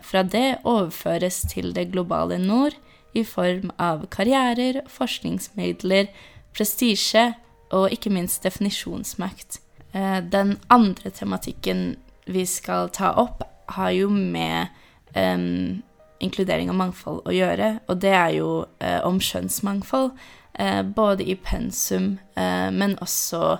fra 0.01 0.23
det 0.25 0.57
overføres 0.63 1.43
til 1.53 1.71
det 1.77 1.91
globale 1.93 2.41
nord 2.41 2.73
i 3.13 3.23
form 3.25 3.71
av 3.81 4.05
karrierer, 4.13 4.81
forskningsmidler, 4.89 6.09
prestisje 6.55 7.33
og 7.75 7.93
ikke 7.93 8.11
minst 8.13 8.43
definisjonsmakt. 8.45 9.59
Eh, 9.93 10.19
den 10.21 10.57
andre 10.69 11.09
tematikken 11.09 11.95
vi 12.25 12.45
skal 12.45 12.89
ta 12.93 13.13
opp, 13.17 13.43
har 13.69 13.91
jo 13.93 14.09
med 14.09 14.67
um, 15.15 15.81
inkludering 16.19 16.71
og 16.71 16.77
mangfold 16.79 17.19
å 17.25 17.33
gjøre, 17.33 17.75
og 17.85 17.99
det 18.01 18.13
er 18.17 18.31
jo 18.39 18.49
uh, 18.65 19.01
om 19.05 19.19
kjønnsmangfold. 19.21 20.11
Uh, 20.59 20.81
både 20.83 21.27
i 21.29 21.35
pensum, 21.37 22.17
uh, 22.37 22.69
men 22.73 22.97
også 23.01 23.59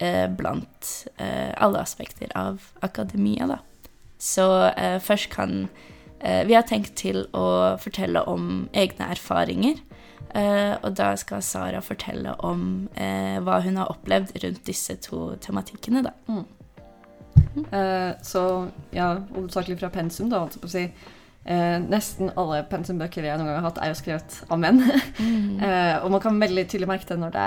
blant 0.00 0.86
alle 1.20 1.80
aspekter 1.82 2.30
av 2.32 2.62
akademia, 2.80 3.44
da. 3.44 3.58
Så 4.16 4.46
først 5.04 5.28
kan 5.28 5.66
Vi 6.20 6.52
har 6.52 6.66
tenkt 6.68 6.98
til 7.00 7.22
å 7.32 7.76
fortelle 7.80 8.20
om 8.28 8.68
egne 8.76 9.06
erfaringer. 9.14 9.78
og 10.84 10.90
da 10.94 11.14
skal 11.16 11.42
Sara 11.42 11.80
fortelle 11.80 12.34
om 12.44 12.88
hva 12.94 13.60
hun 13.64 13.80
har 13.80 13.88
opplevd 13.88 14.36
rundt 14.44 14.66
disse 14.66 14.96
to 15.00 15.34
tematikkene, 15.40 16.04
da. 16.04 16.12
Mm. 16.28 16.44
Uh, 17.56 18.12
så 18.22 18.68
ja, 18.92 19.14
hovedsakelig 19.34 19.80
fra 19.80 19.90
pensum, 19.94 20.28
da, 20.30 20.42
holdt 20.42 20.58
jeg 20.58 20.62
på 20.62 20.70
å 20.70 20.74
si. 20.74 20.84
Eh, 21.40 21.78
nesten 21.80 22.28
alle 22.36 22.60
pensumbøker 22.68 23.24
jeg 23.24 23.38
noen 23.40 23.48
gang 23.48 23.62
har 23.62 23.70
hatt, 23.70 23.78
er 23.80 23.94
jo 23.94 23.98
skrevet 24.02 24.42
av 24.52 24.60
menn. 24.60 24.82
Mm. 25.20 25.60
eh, 25.60 25.96
og 26.04 26.12
man 26.14 26.20
kan 26.22 26.38
veldig 26.40 26.62
tydelig 26.68 26.88
merke 26.88 27.08
det 27.08 27.16
når 27.20 27.32
det 27.34 27.46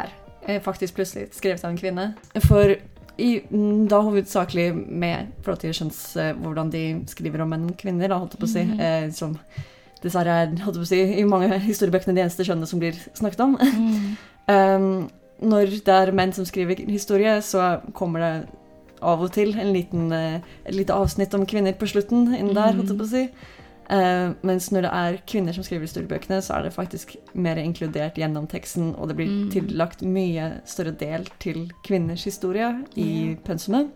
er 0.54 0.60
faktisk 0.66 0.98
plutselig 0.98 1.32
skrevet 1.34 1.64
av 1.64 1.72
en 1.72 1.80
kvinne. 1.80 2.06
For 2.46 2.74
i, 3.18 3.44
mm, 3.46 3.86
da 3.92 4.00
hovedsakelig 4.06 4.72
med 4.74 5.34
forhold 5.46 5.62
til 5.62 5.76
skjønns 5.78 6.02
hvordan 6.42 6.72
de 6.74 6.84
skriver 7.12 7.44
om 7.44 7.54
menn 7.54 7.68
og 7.70 7.78
kvinner, 7.78 8.10
da, 8.10 8.18
holdt 8.22 8.38
jeg 8.38 8.42
på 8.42 8.50
å 8.50 8.54
si. 8.54 8.64
Mm. 8.70 9.12
som 9.14 9.38
dessverre 10.04 10.38
er 10.44 10.56
holdt 10.64 10.80
jeg 10.80 10.82
på 10.82 10.88
å 10.88 10.92
si, 10.92 11.02
i 11.22 11.26
mange 11.28 11.60
historiebøkene 11.64 12.16
de 12.18 12.24
eneste 12.26 12.46
kjønnene 12.48 12.70
som 12.70 12.82
blir 12.82 12.98
snakket 13.16 13.46
om. 13.46 13.58
Mm. 13.60 14.16
um, 14.50 14.88
når 15.54 15.78
det 15.86 15.96
er 15.96 16.14
menn 16.16 16.34
som 16.36 16.48
skriver 16.48 16.84
historie, 16.88 17.36
så 17.44 17.78
kommer 17.98 18.24
det 18.24 18.34
av 19.04 19.24
og 19.26 19.34
til 19.36 19.52
en 19.60 19.74
liten, 19.76 20.12
uh, 20.14 20.40
et 20.64 20.76
lite 20.76 20.96
avsnitt 20.96 21.34
om 21.36 21.48
kvinner 21.50 21.76
på 21.78 21.90
slutten 21.92 22.32
inn 22.38 22.54
der, 22.56 22.76
holdt 22.78 22.94
jeg 22.94 23.00
på 23.00 23.08
å 23.08 23.14
si. 23.14 23.26
Uh, 23.92 24.32
mens 24.48 24.70
når 24.72 24.86
det 24.86 24.92
er 24.96 25.18
kvinner 25.28 25.56
som 25.56 25.66
skriver 25.66 25.84
historiebøkene, 25.84 26.40
så 26.42 26.56
er 26.56 26.66
det 26.66 26.76
faktisk 26.76 27.18
mer 27.36 27.60
inkludert 27.60 28.16
gjennom 28.20 28.48
teksten, 28.48 28.94
og 28.96 29.10
det 29.10 29.18
blir 29.20 29.32
mm. 29.32 29.50
tillagt 29.52 30.06
mye 30.08 30.50
større 30.70 30.94
del 30.96 31.28
til 31.44 31.66
kvinners 31.84 32.24
historie 32.24 32.70
i 32.96 33.10
yeah. 33.10 33.42
pensumet. 33.44 33.92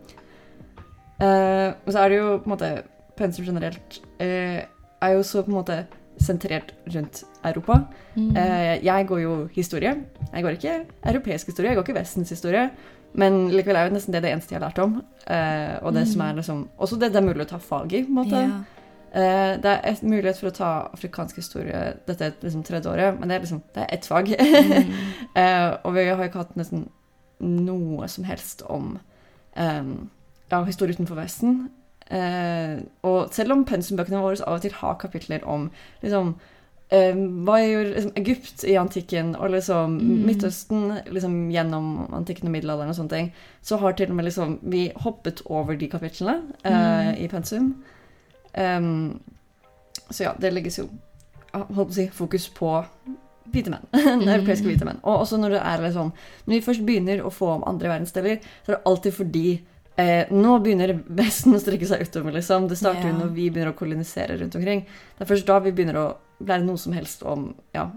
Uh, 1.22 1.72
og 1.86 1.94
så 1.94 2.04
er 2.04 2.12
det 2.12 2.20
jo 2.20 2.36
på 2.38 2.50
en 2.50 2.56
måte 2.58 2.74
Pensum 3.18 3.48
generelt 3.48 3.96
uh, 4.22 4.60
er 4.62 5.14
jo 5.16 5.24
så 5.26 5.42
på 5.42 5.50
en 5.50 5.58
måte 5.58 5.80
sentrert 6.22 6.76
rundt 6.94 7.24
Europa. 7.46 7.80
Mm. 8.16 8.36
jeg 8.82 9.06
går 9.08 9.20
jo 9.22 9.34
historie. 9.54 9.92
Jeg 10.34 10.44
går 10.44 10.56
ikke 10.58 10.86
europeisk 11.06 11.48
historie, 11.48 11.70
jeg 11.70 11.78
går 11.78 11.86
ikke 11.86 12.00
Vestens 12.00 12.30
historie. 12.30 12.70
Men 13.14 13.52
likevel 13.54 13.78
er 13.78 13.86
jo 13.86 13.94
nesten 13.94 14.14
det 14.14 14.24
det 14.24 14.32
eneste 14.32 14.56
jeg 14.56 14.60
har 14.60 14.66
lært 14.66 14.82
om. 14.82 14.96
Og 14.98 15.94
det 15.94 16.08
mm. 16.08 16.10
som 16.10 16.22
er 16.22 16.34
liksom 16.34 16.64
Også 16.78 16.98
det 16.98 17.12
det 17.14 17.22
er 17.22 17.28
mulig 17.28 17.46
å 17.46 17.52
ta 17.54 17.62
fag 17.62 17.94
i, 17.94 18.02
på 18.04 18.10
en 18.10 18.18
måte. 18.18 18.42
Yeah. 18.42 18.77
Uh, 19.14 19.56
det 19.64 19.72
er 19.72 19.82
et 19.88 20.04
mulighet 20.04 20.40
for 20.40 20.50
å 20.50 20.56
ta 20.56 20.70
afrikansk 20.92 21.38
historie 21.40 21.94
Dette 22.10 22.26
er 22.28 22.34
liksom 22.42 22.66
tredje 22.68 22.92
året, 22.92 23.16
men 23.16 23.30
det 23.30 23.38
er 23.38 23.46
liksom 23.46 23.62
Det 23.74 23.86
er 23.86 23.94
ett 23.96 24.06
fag. 24.06 24.34
Mm. 24.36 24.92
uh, 25.38 25.72
og 25.86 25.96
vi 25.96 26.08
har 26.10 26.24
ikke 26.28 26.44
hatt 26.44 26.58
nesten 26.60 26.90
noe 27.40 28.08
som 28.10 28.26
helst 28.28 28.64
om 28.66 28.98
um, 29.56 30.10
ja, 30.50 30.62
historie 30.64 30.96
utenfor 30.98 31.20
Vesten. 31.20 31.68
Uh, 32.12 32.84
og 33.04 33.34
selv 33.36 33.52
om 33.56 33.66
pensumbøkene 33.68 34.22
våre 34.24 34.40
av 34.46 34.58
og 34.58 34.64
til 34.64 34.76
har 34.80 34.96
kapitler 35.02 35.44
om 35.44 35.66
liksom 36.02 36.30
uh, 36.94 37.20
hva 37.44 37.58
gjør 37.60 37.90
liksom, 37.92 38.14
Egypt 38.22 38.64
i 38.64 38.78
antikken 38.80 39.34
og 39.36 39.52
liksom 39.52 39.98
mm. 40.00 40.14
Midtøsten 40.30 40.86
liksom, 41.12 41.36
gjennom 41.52 42.08
antikken 42.16 42.48
og 42.48 42.56
middelalderen 42.56 42.94
og 42.94 43.00
sånne 43.00 43.16
ting, 43.16 43.30
så 43.62 43.80
har 43.82 43.98
til 43.98 44.14
og 44.14 44.20
med 44.20 44.30
liksom 44.30 44.58
vi 44.72 44.88
hoppet 45.04 45.44
over 45.46 45.76
de 45.76 45.92
kapitlene 45.92 46.40
uh, 46.64 46.72
mm. 46.72 47.14
i 47.26 47.30
pensum. 47.32 47.76
Um, 48.58 49.20
så 50.10 50.28
ja, 50.28 50.36
det 50.40 50.54
legges 50.56 50.80
jo 50.82 50.88
holdt 51.54 51.72
på 51.74 51.88
å 51.88 51.96
si, 51.96 52.08
fokus 52.14 52.50
på 52.54 52.74
hvite 53.54 53.72
menn. 53.74 53.88
Mm. 54.18 54.28
europeiske 54.28 54.68
hvite 54.68 54.86
menn. 54.88 55.00
Og 55.04 55.24
også 55.24 55.40
når 55.40 55.56
det 55.56 55.64
er 55.64 55.82
liksom 55.84 56.12
Når 56.46 56.54
vi 56.54 56.64
først 56.66 56.84
begynner 56.86 57.22
å 57.24 57.32
få 57.34 57.50
om 57.56 57.66
andre 57.70 57.90
verdensdeler, 57.94 58.40
så 58.66 58.72
er 58.72 58.76
det 58.76 58.86
alltid 58.92 59.16
fordi 59.16 59.48
Eh, 59.98 60.30
nå 60.30 60.60
begynner 60.62 60.92
Vesten 61.18 61.56
å 61.58 61.60
strekke 61.60 61.88
seg 61.90 62.04
utover. 62.06 62.36
liksom. 62.36 62.68
Det 62.70 62.78
starter 62.78 63.10
yeah. 63.10 63.18
når 63.18 63.32
vi 63.34 63.48
begynner 63.50 63.72
å 63.72 63.78
kolonisere 63.78 64.36
rundt 64.38 64.56
omkring. 64.56 64.84
Det 65.18 65.26
er 65.26 65.30
først 65.32 65.48
da 65.48 65.58
vi 65.66 65.72
begynner 65.74 65.98
å 65.98 66.08
lære 66.46 66.68
noe 66.68 66.78
som 66.78 66.94
helst 66.94 67.24
om 67.26 67.48
ja, 67.74 67.88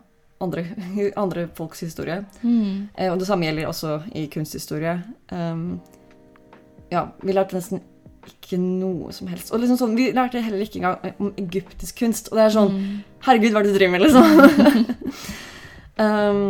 andre, 0.40 0.64
andre 1.22 1.44
folks 1.58 1.84
historie. 1.84 2.22
Mm. 2.40 2.88
Eh, 2.94 3.12
og 3.12 3.20
det 3.20 3.28
samme 3.28 3.44
gjelder 3.44 3.68
også 3.68 3.98
i 4.16 4.24
kunsthistorie. 4.32 4.96
Um, 5.28 5.82
ja, 6.88 7.10
vi 7.20 7.36
lærte 7.36 7.58
nesten 7.58 7.84
ikke 8.30 8.58
noe 8.60 9.12
som 9.14 9.30
helst. 9.30 9.52
Og 9.52 9.62
liksom 9.62 9.78
sånn, 9.80 9.96
Vi 9.98 10.10
lærte 10.16 10.42
heller 10.42 10.64
ikke 10.64 10.80
engang 10.80 11.14
om 11.22 11.32
egyptisk 11.40 12.00
kunst. 12.02 12.30
Og 12.30 12.38
det 12.38 12.46
er 12.46 12.54
sånn 12.56 12.74
mm. 12.74 12.90
Herregud, 13.26 13.52
hva 13.52 13.60
er 13.60 13.68
det 13.68 13.72
du 13.72 13.78
driver 13.78 13.94
med, 13.94 14.04
liksom? 14.06 14.24
um, 16.04 16.40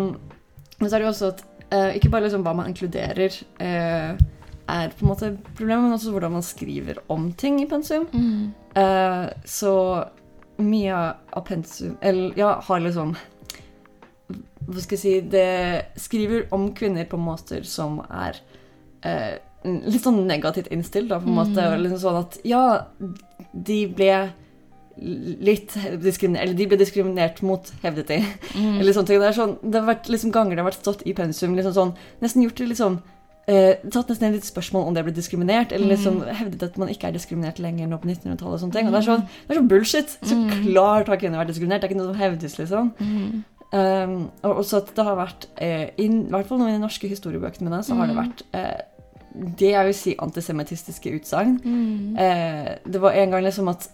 men 0.80 0.86
så 0.86 0.94
er 0.94 1.00
det 1.00 1.06
jo 1.06 1.12
også 1.12 1.32
at 1.34 1.42
uh, 1.74 1.90
ikke 1.98 2.12
bare 2.12 2.28
liksom 2.28 2.44
hva 2.46 2.54
man 2.56 2.70
inkluderer, 2.70 3.34
uh, 3.60 4.14
er 4.70 4.94
på 4.94 5.02
en 5.02 5.10
måte 5.10 5.32
problemet, 5.58 5.88
men 5.88 5.96
også 5.96 6.14
hvordan 6.14 6.36
man 6.38 6.46
skriver 6.46 7.02
om 7.10 7.32
ting 7.34 7.58
i 7.62 7.68
pensum. 7.68 8.06
Mm. 8.14 8.52
Uh, 8.78 9.26
så 9.44 9.74
mye 10.60 10.94
av 11.30 11.44
pensum 11.46 11.96
Eller 12.00 12.38
ja, 12.38 12.52
har 12.64 12.80
liksom 12.84 13.14
Hva 14.68 14.82
skal 14.82 14.96
jeg 14.96 15.02
si 15.02 15.14
Det 15.32 16.00
skriver 16.00 16.48
om 16.54 16.70
kvinner 16.76 17.08
på 17.10 17.20
måter 17.20 17.64
som 17.66 18.00
er 18.06 18.38
eh, 19.06 19.40
litt 19.64 20.04
sånn 20.04 20.22
negativt 20.28 20.70
innstilt, 20.72 21.10
da, 21.10 21.20
på 21.20 21.28
en 21.28 21.36
mm. 21.36 21.40
måte. 21.40 21.66
Liksom 21.82 22.02
sånn 22.02 22.20
at 22.22 22.38
ja, 22.48 22.64
de 23.52 23.80
ble 23.92 24.14
litt 25.00 25.72
diskriminert 26.02 26.42
Eller 26.44 26.56
de 26.58 26.66
ble 26.68 26.76
diskriminert 26.80 27.40
mot, 27.46 27.70
hevdet 27.84 28.10
de. 28.10 28.18
Mm. 28.56 28.80
Eller 28.80 28.96
sånne 28.96 29.08
ting. 29.08 29.22
Det, 29.22 29.30
sånn, 29.36 29.56
det 29.62 29.80
har 29.80 29.88
vært 29.88 30.10
liksom 30.12 30.34
ganger 30.34 30.56
det 30.56 30.64
har 30.64 30.68
vært 30.68 30.82
stått 30.82 31.06
i 31.08 31.14
pensum, 31.16 31.56
liksom 31.56 31.76
sånn 31.76 31.94
Nesten 32.20 32.44
gjort 32.44 32.60
det 32.60 32.68
liksom 32.72 32.98
eh, 33.50 33.80
tatt 33.92 34.10
nesten 34.12 34.34
litt 34.36 34.48
spørsmål 34.48 34.88
om 34.88 34.96
det 34.96 35.04
ble 35.06 35.14
diskriminert, 35.16 35.72
eller 35.76 35.94
liksom 35.94 36.20
mm. 36.20 36.34
hevdet 36.40 36.66
at 36.68 36.80
man 36.80 36.92
ikke 36.92 37.08
er 37.08 37.16
diskriminert 37.16 37.62
lenger 37.62 37.88
nå 37.90 38.00
på 38.00 38.10
1900-tallet. 38.10 38.58
Og 38.58 38.64
sånne 38.64 38.76
ting. 38.76 38.90
Og 38.90 38.96
det 38.96 39.00
er 39.00 39.08
sånn, 39.08 39.24
det 39.28 39.54
er 39.54 39.60
sånn 39.60 39.70
bullshit! 39.72 40.18
Så 40.20 40.36
mm. 40.36 40.50
klart 40.66 41.10
har 41.12 41.22
kvinner 41.22 41.42
vært 41.42 41.54
diskriminert. 41.54 41.82
Det 41.82 41.90
er 41.90 41.94
ikke 41.94 42.02
noe 42.02 42.12
som 42.12 42.20
hevdes, 42.20 42.58
liksom. 42.60 42.92
Mm. 43.00 43.40
Um, 43.70 44.14
og 44.42 44.64
også 44.64 44.80
at 44.80 44.88
det 44.96 45.02
har 45.06 45.18
vært, 45.18 45.46
eh, 45.62 45.84
i, 45.94 46.08
i 46.10 46.30
hvert 46.32 46.48
fall 46.48 46.64
i 46.64 46.72
de 46.72 46.80
norske 46.82 47.10
historiebøkene 47.10 47.68
mine, 47.68 47.84
så 47.86 47.94
har 47.98 48.10
det 48.10 48.16
mm. 48.16 48.22
vært 48.24 48.42
eh, 48.58 48.99
det 49.30 49.72
jeg 49.72 49.86
vil 49.86 49.96
si 49.96 50.14
antisemittistiske 50.18 51.12
utsagn. 51.18 51.58
Mm. 51.64 52.16
Eh, 52.18 52.70
det 52.84 53.02
var 53.02 53.16
en 53.16 53.34
gang 53.34 53.44
liksom 53.46 53.70
at 53.72 53.88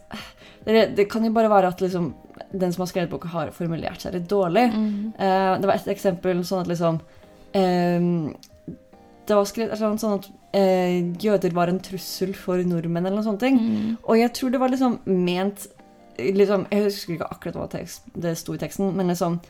det, 0.67 0.97
det, 0.97 1.09
kan 1.11 1.25
jo 1.25 1.35
bare 1.35 1.51
være 1.53 1.71
at 1.75 1.83
liksom 1.85 2.15
den 2.53 2.73
som 2.73 2.83
har 2.83 2.91
skrevet 2.91 3.13
boka, 3.13 3.29
har 3.31 3.53
formulert 3.55 4.03
seg 4.03 4.17
litt 4.17 4.29
dårlig. 4.31 4.67
Mm. 4.73 5.13
Eh, 5.19 5.53
det 5.61 5.69
var 5.69 5.77
et 5.77 5.93
eksempel 5.93 6.43
sånn 6.47 6.65
at 6.65 6.71
liksom 6.73 7.01
eh, 7.57 8.11
det 9.27 9.35
var 9.35 9.49
skrevet 9.49 9.81
sånn 10.01 10.19
at 10.21 10.29
eh, 10.55 10.99
jøder 11.23 11.55
var 11.57 11.71
en 11.71 11.83
trussel 11.83 12.33
for 12.39 12.63
nordmenn, 12.63 13.07
eller 13.07 13.19
noe 13.19 13.27
sånt. 13.27 13.43
Mm. 13.43 13.97
Og 14.07 14.21
jeg 14.21 14.33
tror 14.39 14.55
det 14.55 14.63
var 14.63 14.73
liksom 14.73 15.01
ment 15.05 15.67
liksom, 16.17 16.67
Jeg 16.71 16.87
husker 16.87 17.17
ikke 17.17 17.31
akkurat 17.35 17.59
hva 17.61 17.67
tekst, 17.73 18.07
det 18.15 18.37
sto 18.41 18.55
i 18.57 18.61
teksten, 18.61 18.95
men 18.97 19.11
liksom 19.13 19.41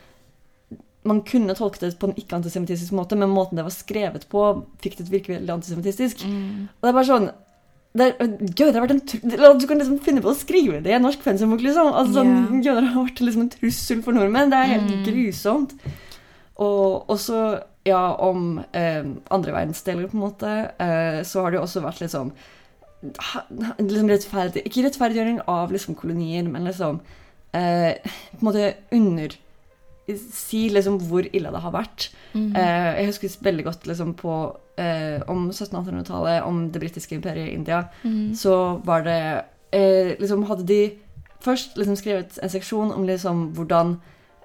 Man 1.06 1.22
kunne 1.26 1.56
tolke 1.58 1.82
det 1.82 1.94
på 2.00 2.10
en 2.10 2.16
ikke-antisemittistisk 2.18 2.94
måte, 2.96 3.18
men 3.18 3.32
måten 3.32 3.58
det 3.58 3.66
var 3.66 3.74
skrevet 3.74 4.26
på, 4.32 4.44
fikk 4.82 4.98
det 4.98 5.04
til 5.04 5.12
å 5.12 5.16
virke 5.16 5.34
veldig 5.34 5.54
antisemittistisk. 5.56 6.24
Mm. 6.26 6.66
Og 6.68 6.86
det 6.86 6.92
er 6.92 6.98
bare 7.00 7.10
sånn 7.10 7.28
det 7.96 8.06
er, 8.10 8.32
jøder 8.58 8.76
har 8.76 8.84
vært 8.84 8.92
en 8.92 9.56
Du 9.56 9.64
kan 9.64 9.78
liksom 9.80 10.02
finne 10.04 10.20
på 10.20 10.28
å 10.28 10.36
skrive 10.36 10.82
det 10.84 10.90
i 10.92 10.96
en 10.98 11.06
norsk 11.06 11.22
pensumbok, 11.24 11.62
liksom. 11.64 11.88
Altså, 11.96 12.20
yeah. 12.20 12.42
sånn, 12.50 12.58
jøder 12.66 12.90
har 12.90 13.06
vært 13.06 13.22
liksom 13.24 13.46
en 13.46 13.54
trussel 13.54 14.02
for 14.04 14.16
nordmenn. 14.16 14.52
Det 14.52 14.58
er 14.58 14.72
helt 14.74 14.90
mm. 14.90 15.06
grusomt. 15.06 15.72
Og 16.66 17.14
så 17.22 17.40
ja, 17.86 18.02
om 18.20 18.58
eh, 18.74 19.06
andre 19.30 19.54
verdensdeler, 19.54 20.10
på 20.10 20.18
en 20.18 20.24
måte, 20.24 20.52
eh, 20.82 21.22
så 21.24 21.44
har 21.44 21.52
det 21.52 21.60
jo 21.60 21.64
også 21.66 21.84
vært 21.84 22.02
litt 22.02 22.14
sånn 22.14 22.32
liksom 23.06 24.08
rettferdig, 24.10 24.64
Ikke 24.66 24.86
rettferdiggjøring 24.86 25.42
av 25.52 25.72
liksom 25.74 25.94
kolonier, 25.98 26.46
men 26.48 26.66
liksom 26.66 27.00
eh, 27.54 27.98
på 28.32 28.40
en 28.40 28.48
måte 28.48 28.70
under 28.96 29.36
si 30.14 30.68
liksom 30.70 31.00
hvor 31.08 31.26
ille 31.32 31.50
det 31.50 31.60
har 31.60 31.72
vært. 31.74 32.10
Mm. 32.34 32.54
Eh, 32.56 33.00
jeg 33.00 33.06
husker 33.06 33.36
veldig 33.42 33.64
godt 33.64 33.86
liksom 33.86 34.14
på 34.14 34.56
eh, 34.78 35.20
om 35.28 35.50
1700-1800-tallet, 35.50 36.42
om 36.46 36.70
det 36.70 36.80
britiske 36.80 37.14
imperiet 37.18 37.48
i 37.48 37.54
India. 37.54 37.84
Mm. 38.04 38.34
Så 38.34 38.80
var 38.84 39.02
det 39.02 39.42
eh, 39.72 40.14
liksom 40.20 40.44
Hadde 40.46 40.66
de 40.66 40.92
først 41.42 41.76
liksom 41.76 41.96
skrevet 41.96 42.38
en 42.42 42.50
seksjon 42.50 42.92
om 42.92 43.04
liksom 43.06 43.52
hvordan 43.54 43.96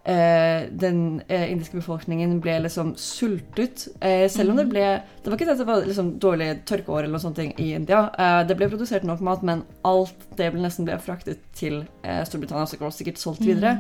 eh, 0.05 0.67
den 0.81 1.21
eh, 1.29 1.51
indiske 1.51 1.77
befolkningen 1.77 2.39
ble 2.41 2.59
liksom 2.65 2.95
sultet. 2.97 3.87
Eh, 4.01 4.27
selv 4.29 4.49
om 4.51 4.57
det 4.57 4.65
Mhm. 4.65 4.71
ble 4.73 5.01
Det 5.23 5.29
var 5.29 5.37
ikke 5.37 5.45
det 5.45 5.51
at 5.53 5.57
det 5.59 5.67
var 5.67 5.85
liksom 5.85 6.19
dårlig 6.19 6.65
tørkeår 6.65 7.03
eller 7.03 7.11
noe 7.13 7.19
sånt 7.19 7.39
i 7.39 7.73
India. 7.73 8.09
Eh, 8.17 8.43
det 8.47 8.57
ble 8.57 8.69
produsert 8.69 9.03
nok 9.03 9.21
mat, 9.21 9.43
men 9.43 9.63
alt 9.85 10.15
det 10.37 10.51
ble 10.53 10.61
nesten 10.61 10.85
ble 10.85 10.97
fraktet 10.97 11.37
til 11.53 11.85
Storbritannia, 12.25 12.65
så 12.65 12.77
det 12.79 12.93
sikkert 12.93 13.17
solgt 13.17 13.45
videre. 13.45 13.77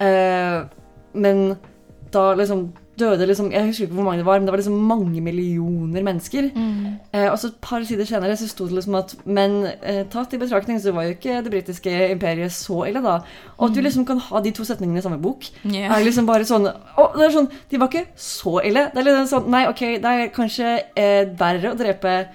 Mm. 0.00 0.68
Men 1.14 1.56
da 2.12 2.32
liksom 2.36 2.72
døde 3.00 3.24
liksom 3.26 3.46
Jeg 3.50 3.64
husker 3.70 3.86
ikke 3.86 3.94
hvor 3.96 4.04
mange 4.04 4.18
det 4.20 4.26
var, 4.26 4.36
men 4.38 4.44
det 4.46 4.52
var 4.52 4.60
liksom 4.60 4.74
mange 4.86 5.20
millioner 5.24 6.02
mennesker. 6.04 6.50
Mm. 6.54 6.98
Eh, 7.16 7.24
og 7.32 7.38
så 7.40 7.48
et 7.48 7.56
par 7.64 7.80
sider 7.88 8.04
senere 8.04 8.36
så 8.36 8.46
sto 8.50 8.66
det 8.68 8.74
liksom 8.76 8.94
at 9.00 9.14
Men 9.24 9.54
eh, 9.82 10.02
tatt 10.12 10.34
i 10.36 10.38
betraktning 10.38 10.76
så 10.78 10.92
var 10.92 11.06
jo 11.08 11.14
ikke 11.16 11.38
det 11.42 11.50
britiske 11.54 11.94
imperiet 12.12 12.52
så 12.52 12.82
ille, 12.90 13.00
da. 13.02 13.14
Og 13.56 13.70
at 13.70 13.74
du 13.74 13.80
Mm. 13.80 13.84
liksom 13.88 14.04
kan 14.06 14.18
ha 14.18 14.40
de 14.44 14.50
to 14.52 14.62
setningene 14.68 14.98
i 14.98 15.02
samme 15.02 15.18
bok. 15.22 15.48
yeah. 15.64 15.88
Er 15.98 16.04
liksom 16.04 16.26
bare 16.28 16.44
sånn 16.44 16.68
Å, 16.68 17.08
det 17.16 17.24
er 17.26 17.30
sånn 17.38 17.48
De 17.70 17.78
var 17.80 17.88
ikke 17.88 18.06
så 18.16 18.60
ille. 18.64 18.90
Det 18.94 19.00
er 19.00 19.08
litt 19.08 19.28
sånn 19.32 19.48
Nei, 19.50 19.64
OK, 19.68 19.80
det 19.80 20.04
er 20.04 20.28
kanskje 20.28 20.82
eh, 20.94 21.24
verre 21.38 21.72
å 21.72 21.78
drepe 21.78 22.26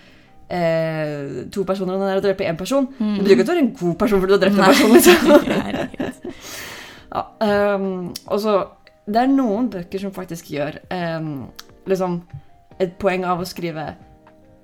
eh, 0.50 1.46
to 1.52 1.64
personer 1.68 1.94
enn 1.94 2.02
det 2.02 2.12
er 2.16 2.18
å 2.22 2.26
drepe 2.26 2.50
én 2.50 2.58
person. 2.58 2.88
Mm. 3.00 3.14
Det 3.18 3.24
betyr 3.24 3.36
ikke 3.38 3.42
at 3.42 3.48
du 3.48 3.54
er 3.54 3.62
en 3.62 3.74
god 3.78 3.98
person 4.00 4.20
fordi 4.20 4.34
du 4.34 4.38
har 4.40 4.44
drept 4.46 4.58
en 4.58 4.66
person. 4.66 4.92
liksom. 4.98 5.94
Ja, 7.14 7.76
um, 7.76 8.14
og 8.28 8.40
så 8.40 8.68
Det 9.08 9.16
er 9.16 9.28
noen 9.28 9.70
bøker 9.72 10.00
som 10.00 10.12
faktisk 10.12 10.50
gjør 10.52 10.80
um, 10.92 11.48
liksom 11.88 12.22
et 12.80 12.98
poeng 13.00 13.24
av 13.26 13.40
å 13.40 13.46
skrive 13.48 13.94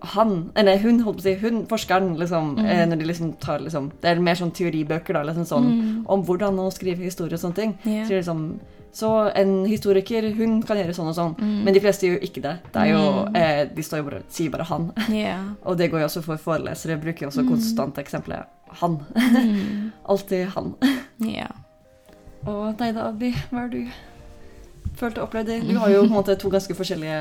han, 0.04 0.52
eller 0.60 0.78
hun, 0.84 1.00
holdt 1.00 1.22
på 1.22 1.22
å 1.22 1.24
si, 1.24 1.34
hun, 1.40 1.66
forskeren, 1.66 2.18
liksom, 2.20 2.58
Mm. 2.58 2.66
eh, 2.66 2.86
når 2.86 2.98
de 3.00 3.06
liksom 3.06 3.34
tar 3.40 3.60
liksom 3.60 3.90
Det 4.02 4.10
er 4.12 4.20
mer 4.20 4.36
sånn 4.36 4.52
teoribøker, 4.52 5.14
da, 5.14 5.24
liksom 5.24 5.46
sånn, 5.46 5.64
Mm. 5.72 6.06
om 6.10 6.24
hvordan 6.26 6.58
å 6.60 6.70
skrive 6.74 6.98
historie 7.06 7.34
og 7.36 7.40
sånne 7.40 7.56
ting. 7.56 7.78
Yeah. 7.86 8.06
Så, 8.06 8.10
liksom, 8.20 8.60
så 8.92 9.32
en 9.34 9.66
historiker, 9.66 10.36
hun 10.36 10.62
kan 10.62 10.76
gjøre 10.78 10.94
sånn 10.94 11.08
og 11.08 11.16
sånn, 11.16 11.36
Mm. 11.40 11.64
men 11.64 11.74
de 11.74 11.80
fleste 11.80 12.02
gjør 12.06 12.20
jo 12.20 12.28
ikke 12.28 12.42
det. 12.42 12.58
Det 12.74 12.90
jo, 12.90 12.98
Mm. 12.98 13.36
eh, 13.38 13.66
De 13.74 13.82
står 13.82 13.98
jo 13.98 14.04
bare, 14.10 14.22
sier 14.28 14.50
bare 14.50 14.66
'han'. 14.66 14.92
Yeah. 15.10 15.44
Og 15.66 15.78
det 15.78 15.90
går 15.90 16.00
jo 16.02 16.06
også 16.06 16.22
for 16.24 16.36
forelesere, 16.38 17.00
bruker 17.02 17.22
jo 17.22 17.28
også 17.30 17.42
Mm. 17.44 17.48
konstant 17.50 17.96
eksempelet 17.96 18.46
'han'. 18.74 19.00
Mm. 19.16 19.92
Alltid 20.10 20.48
'han'. 20.50 20.74
ja. 21.22 21.48
Og 22.46 22.74
deg 22.80 22.96
da, 22.98 23.08
Abby, 23.08 23.32
hva 23.52 23.64
har 23.64 23.70
du 23.72 23.84
følt 25.00 25.18
og 25.18 25.30
opplevd? 25.30 25.68
Du 25.70 25.78
har 25.80 25.92
jo 25.94 26.04
på 26.04 26.12
en 26.12 26.18
måte 26.18 26.36
to 26.40 26.52
ganske 26.52 26.76
forskjellige 26.76 27.20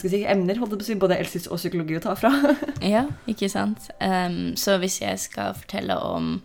si, 0.00 0.22
emner, 0.24 0.58
holdt 0.60 0.74
jeg 0.74 0.80
på 0.80 0.86
å 0.86 0.88
si, 0.88 0.98
både 1.00 1.18
elsis 1.20 1.48
og 1.50 1.60
psykologi 1.60 1.98
å 1.98 2.04
ta 2.04 2.14
fra. 2.18 2.32
Ja, 2.94 3.06
ikke 3.28 3.50
sant. 3.52 3.90
Um, 4.00 4.56
så 4.56 4.78
hvis 4.80 5.00
jeg 5.02 5.20
skal 5.20 5.56
fortelle 5.58 5.98
om 6.00 6.38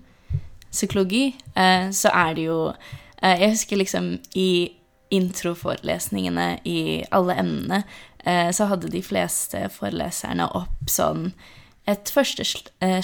psykologi, 0.72 1.30
uh, 1.56 1.88
så 1.96 2.12
er 2.12 2.36
det 2.36 2.50
jo 2.50 2.60
uh, 2.72 3.36
Jeg 3.36 3.54
husker 3.56 3.80
liksom 3.80 4.18
i 4.36 4.50
introforelesningene 5.16 6.50
i 6.68 7.06
alle 7.14 7.36
emnene, 7.40 7.84
eh, 8.26 8.50
så 8.52 8.66
hadde 8.66 8.90
de 8.90 9.04
fleste 9.06 9.60
foreleserne 9.70 10.48
opp 10.58 10.90
sånn 10.90 11.30
et 11.86 12.10
første 12.10 12.44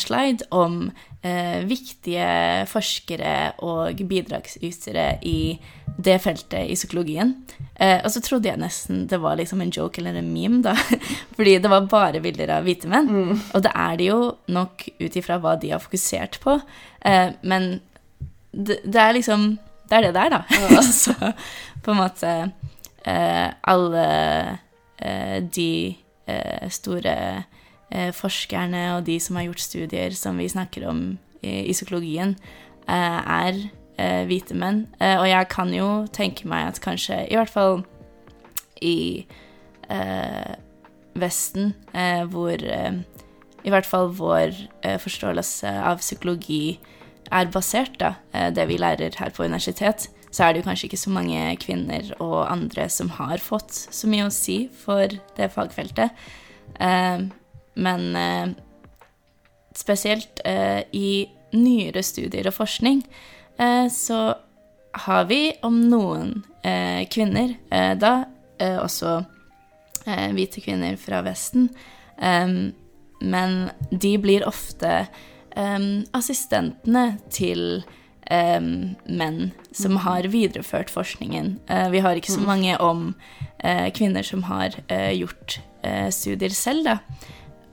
slide 0.02 0.48
om 0.50 0.90
eh, 1.22 1.62
viktige 1.68 2.28
forskere 2.70 3.36
og 3.66 4.02
bidragsytere 4.10 5.06
i 5.28 5.60
det 6.02 6.18
feltet 6.24 6.72
i 6.72 6.78
psykologien. 6.78 7.34
Eh, 7.76 8.00
og 8.04 8.12
så 8.14 8.22
trodde 8.24 8.50
jeg 8.50 8.62
nesten 8.62 9.06
det 9.10 9.20
var 9.22 9.38
liksom 9.40 9.62
en 9.62 9.74
joke 9.74 10.02
eller 10.02 10.18
en 10.20 10.32
meme, 10.34 10.62
da. 10.66 10.76
Fordi 11.38 11.58
det 11.62 11.72
var 11.72 11.90
bare 11.92 12.24
bilder 12.24 12.56
av 12.58 12.68
hvite 12.68 12.90
menn. 12.92 13.40
Og 13.54 13.64
det 13.66 13.74
er 13.74 13.98
det 14.00 14.10
jo 14.10 14.20
nok 14.52 14.88
ut 15.02 15.20
ifra 15.20 15.40
hva 15.42 15.58
de 15.62 15.74
har 15.74 15.84
fokusert 15.84 16.40
på. 16.44 16.58
Eh, 17.06 17.30
men 17.42 17.74
det, 18.52 18.82
det 18.84 19.00
er 19.00 19.14
liksom 19.16 19.58
Det 19.88 19.98
er 19.98 20.02
det 20.08 20.14
der, 20.16 20.30
da. 20.30 20.42
altså 20.78 21.14
på 21.84 21.92
en 21.92 21.98
måte 22.00 22.30
eh, 23.04 23.48
Alle 23.68 24.06
eh, 24.98 25.44
de 25.44 25.96
eh, 26.28 26.70
store 26.70 27.16
forskerne 28.16 28.86
og 28.96 29.06
de 29.08 29.18
som 29.20 29.36
har 29.36 29.50
gjort 29.50 29.64
studier 29.64 30.14
som 30.16 30.38
vi 30.40 30.48
snakker 30.48 30.86
om 30.88 31.02
i, 31.42 31.68
i 31.68 31.74
psykologien, 31.76 32.36
eh, 32.88 33.20
er 33.20 33.58
eh, 33.98 34.24
hvite 34.30 34.58
menn. 34.58 34.86
Eh, 35.00 35.18
og 35.20 35.28
jeg 35.30 35.50
kan 35.52 35.74
jo 35.76 35.90
tenke 36.14 36.50
meg 36.50 36.70
at 36.70 36.82
kanskje, 36.84 37.24
i 37.28 37.38
hvert 37.40 37.52
fall 37.52 37.82
i 38.82 39.26
eh, 39.90 40.54
Vesten, 41.22 41.74
eh, 41.92 42.24
hvor 42.32 42.56
eh, 42.56 43.02
i 43.62 43.74
hvert 43.74 43.88
fall 43.88 44.10
vår 44.18 44.56
eh, 44.86 44.98
forståelse 45.02 45.74
av 45.92 46.02
psykologi 46.02 46.80
er 47.32 47.52
basert, 47.52 47.98
da, 48.00 48.16
eh, 48.34 48.50
det 48.54 48.68
vi 48.70 48.80
lærer 48.82 49.20
her 49.20 49.36
på 49.36 49.46
universitet, 49.46 50.08
så 50.32 50.46
er 50.46 50.54
det 50.54 50.62
jo 50.62 50.70
kanskje 50.70 50.88
ikke 50.88 51.02
så 51.02 51.12
mange 51.12 51.40
kvinner 51.60 52.14
og 52.24 52.46
andre 52.48 52.88
som 52.90 53.12
har 53.18 53.42
fått 53.44 53.76
så 53.92 54.08
mye 54.08 54.30
å 54.30 54.34
si 54.34 54.64
for 54.72 55.12
det 55.36 55.50
fagfeltet. 55.52 56.16
Men 57.82 58.16
eh, 58.16 58.48
spesielt 59.76 60.42
eh, 60.46 60.84
i 60.92 61.30
nyere 61.52 62.04
studier 62.04 62.48
og 62.48 62.56
forskning 62.56 63.02
eh, 63.60 63.88
så 63.92 64.22
har 65.06 65.26
vi 65.30 65.54
om 65.64 65.78
noen 65.90 66.42
eh, 66.68 67.08
kvinner, 67.12 67.56
eh, 67.72 67.94
da 68.00 68.26
eh, 68.60 68.78
også 68.82 69.22
eh, 70.06 70.30
hvite 70.36 70.64
kvinner 70.64 70.98
fra 71.00 71.22
Vesten, 71.26 71.70
em, 72.20 72.74
men 73.22 73.70
de 73.92 74.16
blir 74.20 74.44
ofte 74.48 75.06
em, 75.56 76.04
assistentene 76.18 77.06
til 77.32 77.84
em, 78.28 78.98
menn 79.06 79.52
som 79.72 80.00
har 80.04 80.28
videreført 80.34 80.92
forskningen. 80.92 81.54
Eh, 81.70 81.88
vi 81.94 82.02
har 82.04 82.18
ikke 82.20 82.34
så 82.34 82.44
mange 82.44 82.76
om 82.82 83.14
eh, 83.60 83.88
kvinner 83.96 84.26
som 84.28 84.44
har 84.50 84.76
gjort 84.92 85.62
studier 86.14 86.54
selv, 86.54 86.86
da. 86.86 87.00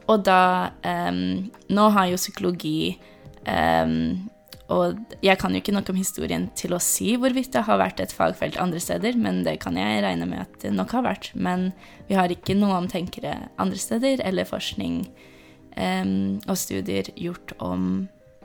Og 0.09 0.25
da 0.27 0.73
um, 0.85 1.49
Nå 1.73 1.87
har 1.95 2.09
jo 2.11 2.19
psykologi 2.21 2.97
um, 3.45 4.29
Og 4.69 4.99
jeg 5.25 5.39
kan 5.41 5.55
jo 5.55 5.63
ikke 5.63 5.75
noe 5.77 5.87
om 5.93 6.01
historien 6.01 6.49
til 6.59 6.77
å 6.77 6.83
si 6.83 7.15
hvorvidt 7.21 7.55
det 7.55 7.65
har 7.69 7.81
vært 7.81 8.03
et 8.05 8.13
fagfelt 8.13 8.59
andre 8.61 8.81
steder, 8.83 9.17
men 9.17 9.41
det 9.47 9.59
kan 9.63 9.79
jeg 9.81 10.03
regne 10.05 10.29
med 10.29 10.45
at 10.45 10.59
det 10.61 10.75
nok 10.77 10.93
har 10.99 11.07
vært. 11.07 11.31
Men 11.33 11.71
vi 12.09 12.19
har 12.19 12.29
ikke 12.29 12.57
noe 12.59 12.77
om 12.77 12.89
tenkere 12.91 13.49
andre 13.57 13.81
steder, 13.81 14.21
eller 14.29 14.49
forskning 14.49 15.01
um, 15.73 16.37
og 16.45 16.61
studier 16.61 17.09
gjort 17.17 17.57
om 17.65 17.89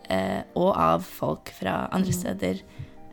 uh, 0.08 0.42
og 0.56 0.72
av 0.72 1.04
folk 1.04 1.52
fra 1.60 1.90
andre 1.92 2.16
steder 2.16 2.64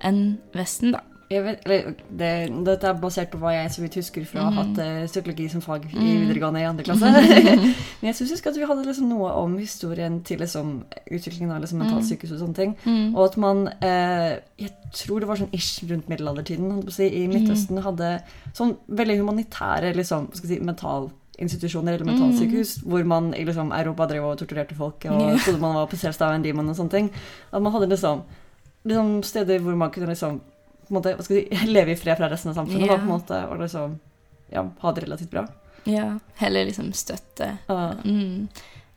enn 0.06 0.38
Vesten, 0.54 0.94
da. 0.94 1.02
Vet, 1.30 1.60
eller, 1.62 1.92
det, 2.10 2.28
dette 2.66 2.88
er 2.88 2.96
basert 2.98 3.28
på 3.30 3.38
hva 3.38 3.52
jeg 3.54 3.70
så 3.70 3.84
vidt 3.84 4.00
husker 4.00 4.24
fra 4.26 4.48
ha 4.48 4.64
hatt 4.64 4.80
eh, 4.82 5.04
psykologi 5.06 5.44
som 5.52 5.62
fag 5.62 5.84
i 5.92 6.06
videregående 6.24 6.64
i 6.64 6.66
andre 6.66 6.82
klasse. 6.88 7.06
Men 8.00 8.08
jeg 8.08 8.16
syns 8.18 8.42
at 8.50 8.58
vi 8.58 8.66
hadde 8.66 8.82
liksom 8.88 9.06
noe 9.12 9.30
om 9.38 9.54
historien 9.60 10.16
til 10.26 10.42
liksom, 10.42 10.72
utviklingen 11.06 11.54
av 11.54 11.62
liksom, 11.62 11.84
mentalsykehus 11.84 12.34
og 12.34 12.42
sånne 12.42 12.58
ting. 12.58 12.74
Og 13.14 13.22
at 13.28 13.38
man 13.38 13.62
eh, 13.78 14.42
Jeg 14.58 14.74
tror 14.98 15.22
det 15.22 15.30
var 15.30 15.38
sånn 15.38 15.54
ish 15.54 15.84
rundt 15.86 16.10
middelaldertiden 16.10 16.82
si, 16.90 17.06
i 17.06 17.24
Midtøsten 17.30 17.78
hadde 17.86 18.10
sånn 18.50 18.74
veldig 18.90 19.20
humanitære 19.22 19.94
liksom, 19.94 20.32
skal 20.34 20.56
si, 20.56 20.58
mental 20.58 21.12
mentalinstitusjoner 21.40 21.94
eller 21.94 22.10
mentalsykehus, 22.10 22.82
hvor 22.84 23.04
man 23.06 23.34
i 23.34 23.44
liksom, 23.44 23.70
Europa 23.72 24.06
drev 24.10 24.24
og 24.28 24.38
torturerte 24.38 24.74
folk 24.74 25.06
og 25.08 25.20
yeah. 25.22 25.38
trodde 25.40 25.60
man 25.62 25.78
var 25.78 25.86
possessed 25.86 26.22
av 26.26 26.34
en 26.34 26.44
demon 26.44 26.68
og 26.68 26.76
sånne 26.76 26.90
ting. 26.90 27.10
At 27.52 27.62
man 27.62 27.72
hadde 27.72 27.88
liksom, 27.88 28.26
liksom 28.84 29.22
steder 29.22 29.62
hvor 29.62 29.78
man 29.78 29.90
kunne 29.94 30.10
liksom 30.10 30.40
måte, 30.94 31.14
si, 31.26 31.44
leve 31.74 31.94
i 31.94 31.98
fred 31.98 32.18
fra 32.18 32.31
resten 32.31 32.53
av 32.53 32.61
samfunnet. 32.61 32.87
Yeah. 32.87 33.00
Da, 33.00 33.09
måte, 33.09 33.40
og 33.48 33.62
liksom, 33.62 33.96
ja, 34.53 34.66
ha 34.83 34.92
det 34.96 35.07
relativt 35.07 35.33
bra. 35.33 35.46
Ja, 35.88 36.12
heller 36.37 36.68
liksom 36.68 36.92
støtte. 36.92 37.57
Uh. 37.70 37.92
Mm. 38.05 38.48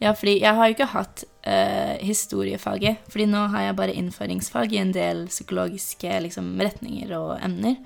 Ja, 0.03 0.11
fordi 0.11 0.39
jeg 0.41 0.55
har 0.57 0.67
jo 0.67 0.75
ikke 0.75 0.89
hatt 0.91 1.23
uh, 1.47 1.95
historiefaget, 2.03 3.05
fordi 3.07 3.27
nå 3.31 3.45
har 3.53 3.69
jeg 3.69 3.75
bare 3.77 3.95
innføringsfag 3.95 4.73
i 4.75 4.81
en 4.81 4.91
del 4.95 5.27
psykologiske 5.31 6.17
liksom, 6.25 6.49
retninger 6.59 7.13
og 7.15 7.37
emner. 7.37 7.77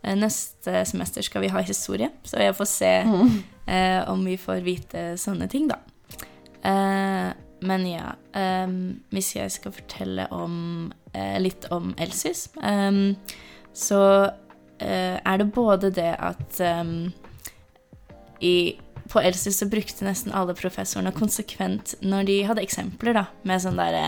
Uh, 0.00 0.14
neste 0.16 0.86
semester 0.88 1.26
skal 1.26 1.44
vi 1.44 1.52
ha 1.52 1.60
historie, 1.60 2.08
så 2.24 2.40
jeg 2.40 2.56
får 2.56 2.70
se 2.70 2.94
eh, 3.02 4.00
om 4.08 4.24
vi 4.24 4.38
får 4.40 4.64
vite 4.64 5.04
sånne 5.20 5.50
ting, 5.52 5.68
da. 5.68 5.82
Men 7.60 7.86
ja, 7.86 8.12
um, 8.64 9.00
hvis 9.10 9.32
jeg 9.34 9.50
skal 9.50 9.74
fortelle 9.74 10.28
om, 10.34 10.92
litt 11.40 11.64
om 11.74 11.94
Elsis, 11.98 12.48
så 13.72 14.00
eh, 14.24 15.16
er 15.16 15.38
det 15.40 15.46
både 15.54 15.90
det 15.94 16.12
at 16.18 16.60
i, 18.40 18.78
på 19.08 19.20
Elsis 19.20 19.58
så 19.58 19.68
brukte 19.70 20.06
nesten 20.06 20.34
alle 20.36 20.56
professorene 20.58 21.14
konsekvent 21.16 21.96
når 22.04 22.28
de 22.28 22.36
hadde 22.48 22.64
eksempler 22.64 23.16
da, 23.16 23.24
med 23.48 23.62
sånn 23.64 23.80
derre 23.80 24.04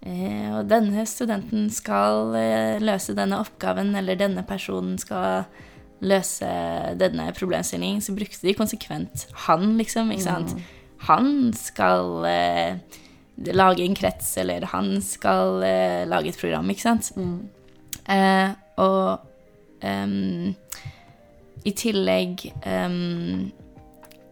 eh, 0.00 0.48
og 0.56 0.70
denne 0.70 1.04
studenten 1.08 1.68
skal 1.74 2.34
eh, 2.38 2.80
løse 2.82 3.16
denne 3.18 3.40
oppgaven, 3.42 3.94
eller 3.98 4.18
denne 4.18 4.44
personen 4.46 4.98
skal 5.00 5.44
løse 6.02 6.48
denne 6.98 7.28
problemstillingen, 7.36 8.02
så 8.02 8.14
brukte 8.16 8.48
de 8.48 8.56
konsekvent 8.58 9.28
han, 9.46 9.76
liksom. 9.78 10.10
ikke 10.10 10.26
sant? 10.26 10.56
Han 11.06 11.52
skal 11.58 12.26
eh, 12.26 12.98
lage 13.36 13.84
en 13.84 13.94
krets, 13.94 14.36
eller 14.38 14.66
han 14.72 15.00
skal 15.02 15.62
eh, 15.66 16.02
lage 16.08 16.32
et 16.32 16.38
program, 16.38 16.68
ikke 16.70 16.84
sant? 16.84 17.12
Eh, 18.08 18.50
og 18.82 19.20
um, 19.84 20.54
i 21.62 21.72
tillegg 21.78 22.48
um, 22.66 23.52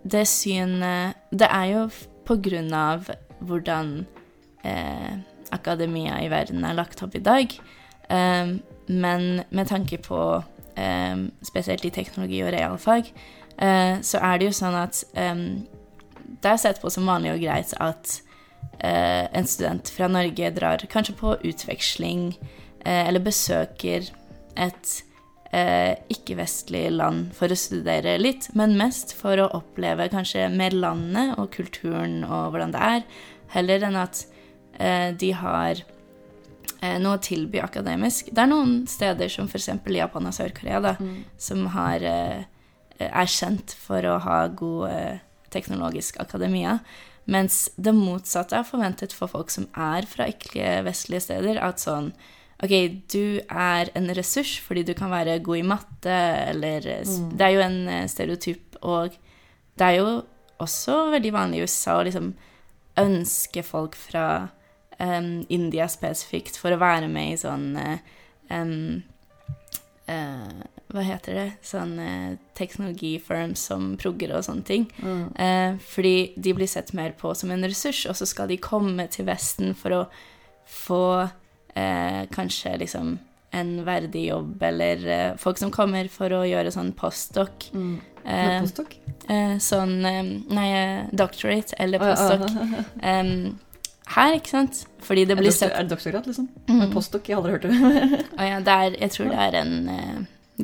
Det 0.02 0.24
synet 0.26 1.14
Det 1.30 1.46
er 1.46 1.66
jo 1.70 1.84
på 2.26 2.34
grunn 2.42 2.72
av 2.74 3.10
hvordan 3.40 3.92
eh, 4.66 5.12
akademia 5.54 6.18
i 6.22 6.30
verden 6.30 6.64
er 6.64 6.76
lagt 6.76 7.02
opp 7.02 7.14
i 7.16 7.22
dag. 7.24 7.54
Um, 8.10 8.60
men 8.86 9.44
med 9.50 9.70
tanke 9.70 9.98
på 10.02 10.42
spesielt 11.44 11.84
i 11.84 11.90
teknologi 11.92 12.38
og 12.40 12.52
realfag, 12.54 13.10
eh, 13.60 13.98
så 14.00 14.20
er 14.24 14.38
det 14.38 14.46
jo 14.46 14.54
sånn 14.56 14.76
at 14.78 15.02
det 15.10 16.48
er 16.48 16.60
sett 16.62 16.80
på 16.80 16.88
som 16.92 17.08
vanlig 17.10 17.34
og 17.34 17.42
greit 17.42 17.74
at 17.82 18.14
en 18.80 19.46
student 19.46 19.90
fra 19.92 20.08
Norge 20.08 20.50
drar 20.56 20.82
kanskje 20.88 21.14
på 21.18 21.34
utveksling 21.44 22.30
eh, 22.84 23.08
eller 23.08 23.20
besøker 23.20 24.08
et 24.56 24.92
eh, 25.52 25.94
ikke-vestlig 26.12 26.86
land 26.94 27.30
for 27.36 27.52
å 27.52 27.58
studere 27.58 28.16
litt, 28.20 28.48
men 28.58 28.78
mest 28.78 29.14
for 29.16 29.40
å 29.40 29.50
oppleve 29.60 30.10
kanskje 30.12 30.48
mer 30.52 30.74
landet 30.76 31.36
og 31.38 31.50
kulturen 31.54 32.22
og 32.24 32.52
hvordan 32.52 32.74
det 32.74 32.84
er, 32.96 33.08
heller 33.54 33.88
enn 33.88 33.98
at 34.00 34.24
eh, 34.78 35.10
de 35.18 35.32
har 35.36 35.82
eh, 36.80 36.96
noe 37.02 37.18
å 37.18 37.24
tilby 37.24 37.62
akademisk. 37.62 38.32
Det 38.32 38.44
er 38.44 38.52
noen 38.52 38.80
steder 38.90 39.32
som 39.32 39.50
f.eks. 39.50 39.72
Japan 39.90 40.30
og 40.30 40.36
Sør-Korea, 40.36 40.82
da, 40.84 40.96
som 41.40 41.66
har, 41.74 42.06
eh, 42.06 42.46
er 43.10 43.30
kjent 43.30 43.74
for 43.78 44.06
å 44.06 44.18
ha 44.22 44.42
god 44.48 44.90
eh, 44.90 45.22
teknologisk 45.50 46.20
akademia. 46.22 46.78
Mens 47.30 47.68
det 47.78 47.94
motsatte 47.94 48.58
er 48.58 48.66
forventet 48.66 49.14
for 49.14 49.30
folk 49.30 49.52
som 49.54 49.68
er 49.78 50.06
fra 50.10 50.26
ikke-vestlige 50.30 51.22
steder. 51.28 51.60
At 51.62 51.82
sånn 51.82 52.10
OK, 52.60 52.74
du 53.08 53.40
er 53.46 53.88
en 53.96 54.10
ressurs 54.16 54.58
fordi 54.60 54.82
du 54.90 54.92
kan 54.98 55.12
være 55.12 55.38
god 55.44 55.60
i 55.62 55.66
matte, 55.66 56.16
eller 56.50 56.84
Det 56.84 57.46
er 57.46 57.54
jo 57.54 57.64
en 57.64 57.80
eh, 57.88 58.08
stereotyp, 58.10 58.76
og 58.82 59.16
det 59.78 59.86
er 59.86 59.96
jo 60.00 60.22
også 60.60 61.06
veldig 61.14 61.32
vanlig 61.32 61.60
i 61.60 61.64
USA 61.64 61.96
å 61.96 62.04
liksom 62.04 62.34
ønske 63.00 63.62
folk 63.64 63.96
fra 63.96 64.50
um, 64.98 65.46
India 65.48 65.86
spesifikt 65.88 66.58
for 66.60 66.74
å 66.74 66.80
være 66.82 67.08
med 67.08 67.32
i 67.32 67.38
sånn 67.40 67.70
um, 68.50 69.00
eh, 70.04 70.79
Hva 70.90 71.04
heter 71.06 71.36
det? 71.38 71.46
Sånn 71.62 71.92
eh, 72.02 72.32
teknologifirms 72.58 73.62
som 73.70 73.92
progger 74.00 74.32
og 74.36 74.44
sånne 74.46 74.64
ting. 74.66 74.88
Eh, 75.38 75.76
fordi 75.92 76.32
de 76.36 76.54
blir 76.58 76.66
sett 76.70 76.92
mer 76.98 77.12
på 77.18 77.30
som 77.38 77.50
en 77.54 77.62
ressurs, 77.66 78.04
og 78.10 78.16
så 78.18 78.26
skal 78.26 78.50
de 78.50 78.56
komme 78.62 79.06
til 79.12 79.28
Vesten 79.28 79.74
for 79.78 79.94
å 79.94 80.04
få 80.70 81.02
eh, 81.74 82.24
kanskje 82.34 82.76
liksom 82.82 83.18
en 83.52 83.70
verdig 83.86 84.28
jobb, 84.28 84.60
eller 84.62 85.06
eh, 85.10 85.30
folk 85.42 85.58
som 85.58 85.72
kommer 85.74 86.06
for 86.12 86.30
å 86.36 86.44
gjøre 86.46 86.70
sånn 86.74 86.92
postdoc. 86.98 87.70
Eh, 87.74 88.60
Postdoc? 88.60 88.92
eh, 89.32 89.56
sånn 89.58 89.96
Nei, 90.04 90.68
doctorate 91.16 91.74
eller 91.82 92.02
Ah, 92.04 92.12
ah, 92.14 92.36
postdoc. 92.36 92.84
Em, 93.02 93.32
her, 94.10 94.34
ikke 94.38 94.50
sant? 94.52 94.84
Fordi 95.06 95.24
det 95.30 95.36
blir 95.38 95.50
sett 95.54 95.70
er 95.74 95.86
det 95.86 95.94
doktorgrad, 95.96 96.26
liksom? 96.30 96.46
Mm. 96.68 96.88
Postdoc, 96.94 97.26
jeg 97.30 97.38
har 97.38 97.42
aldri 97.42 97.56
hørt 97.56 97.66
det. 97.66 98.22
Å 98.42 98.46
ja, 98.52 98.60
det 98.66 98.76
er, 98.84 98.96
jeg 99.06 99.14
tror 99.16 99.30
det 99.32 99.40
er 99.48 99.58
en 99.64 99.74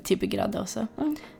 type 0.01 0.27
grader 0.31 0.61
også. 0.63 0.87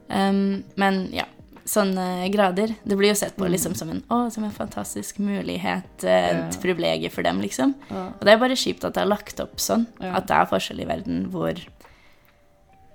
Um, 0.09 0.63
men 0.79 1.09
ja, 1.11 1.25
sånne 1.67 2.29
grader 2.31 2.71
Det 2.87 2.95
blir 2.95 3.09
jo 3.11 3.15
sett 3.19 3.35
på 3.35 3.43
liksom 3.51 3.73
som 3.75 3.89
en, 3.91 4.01
å, 4.09 4.29
som 4.31 4.45
en 4.47 4.51
fantastisk 4.55 5.17
mulighet, 5.19 6.03
eh, 6.03 6.29
et 6.29 6.53
Ja. 6.55 6.61
privilegium 6.61 7.11
for 7.11 7.23
dem, 7.23 7.41
liksom. 7.41 7.75
Ja. 7.91 8.05
Og 8.15 8.21
det 8.23 8.33
er 8.33 8.37
bare 8.39 8.55
kjipt 8.55 8.85
at 8.87 8.93
det 8.95 9.01
er 9.03 9.09
lagt 9.11 9.39
opp 9.43 9.57
sånn. 9.59 9.85
Ja. 9.99 10.15
At 10.17 10.27
det 10.27 10.35
er 10.37 10.45
forskjell 10.45 10.79
i 10.79 10.87
verden 10.87 11.25
hvor 11.33 11.53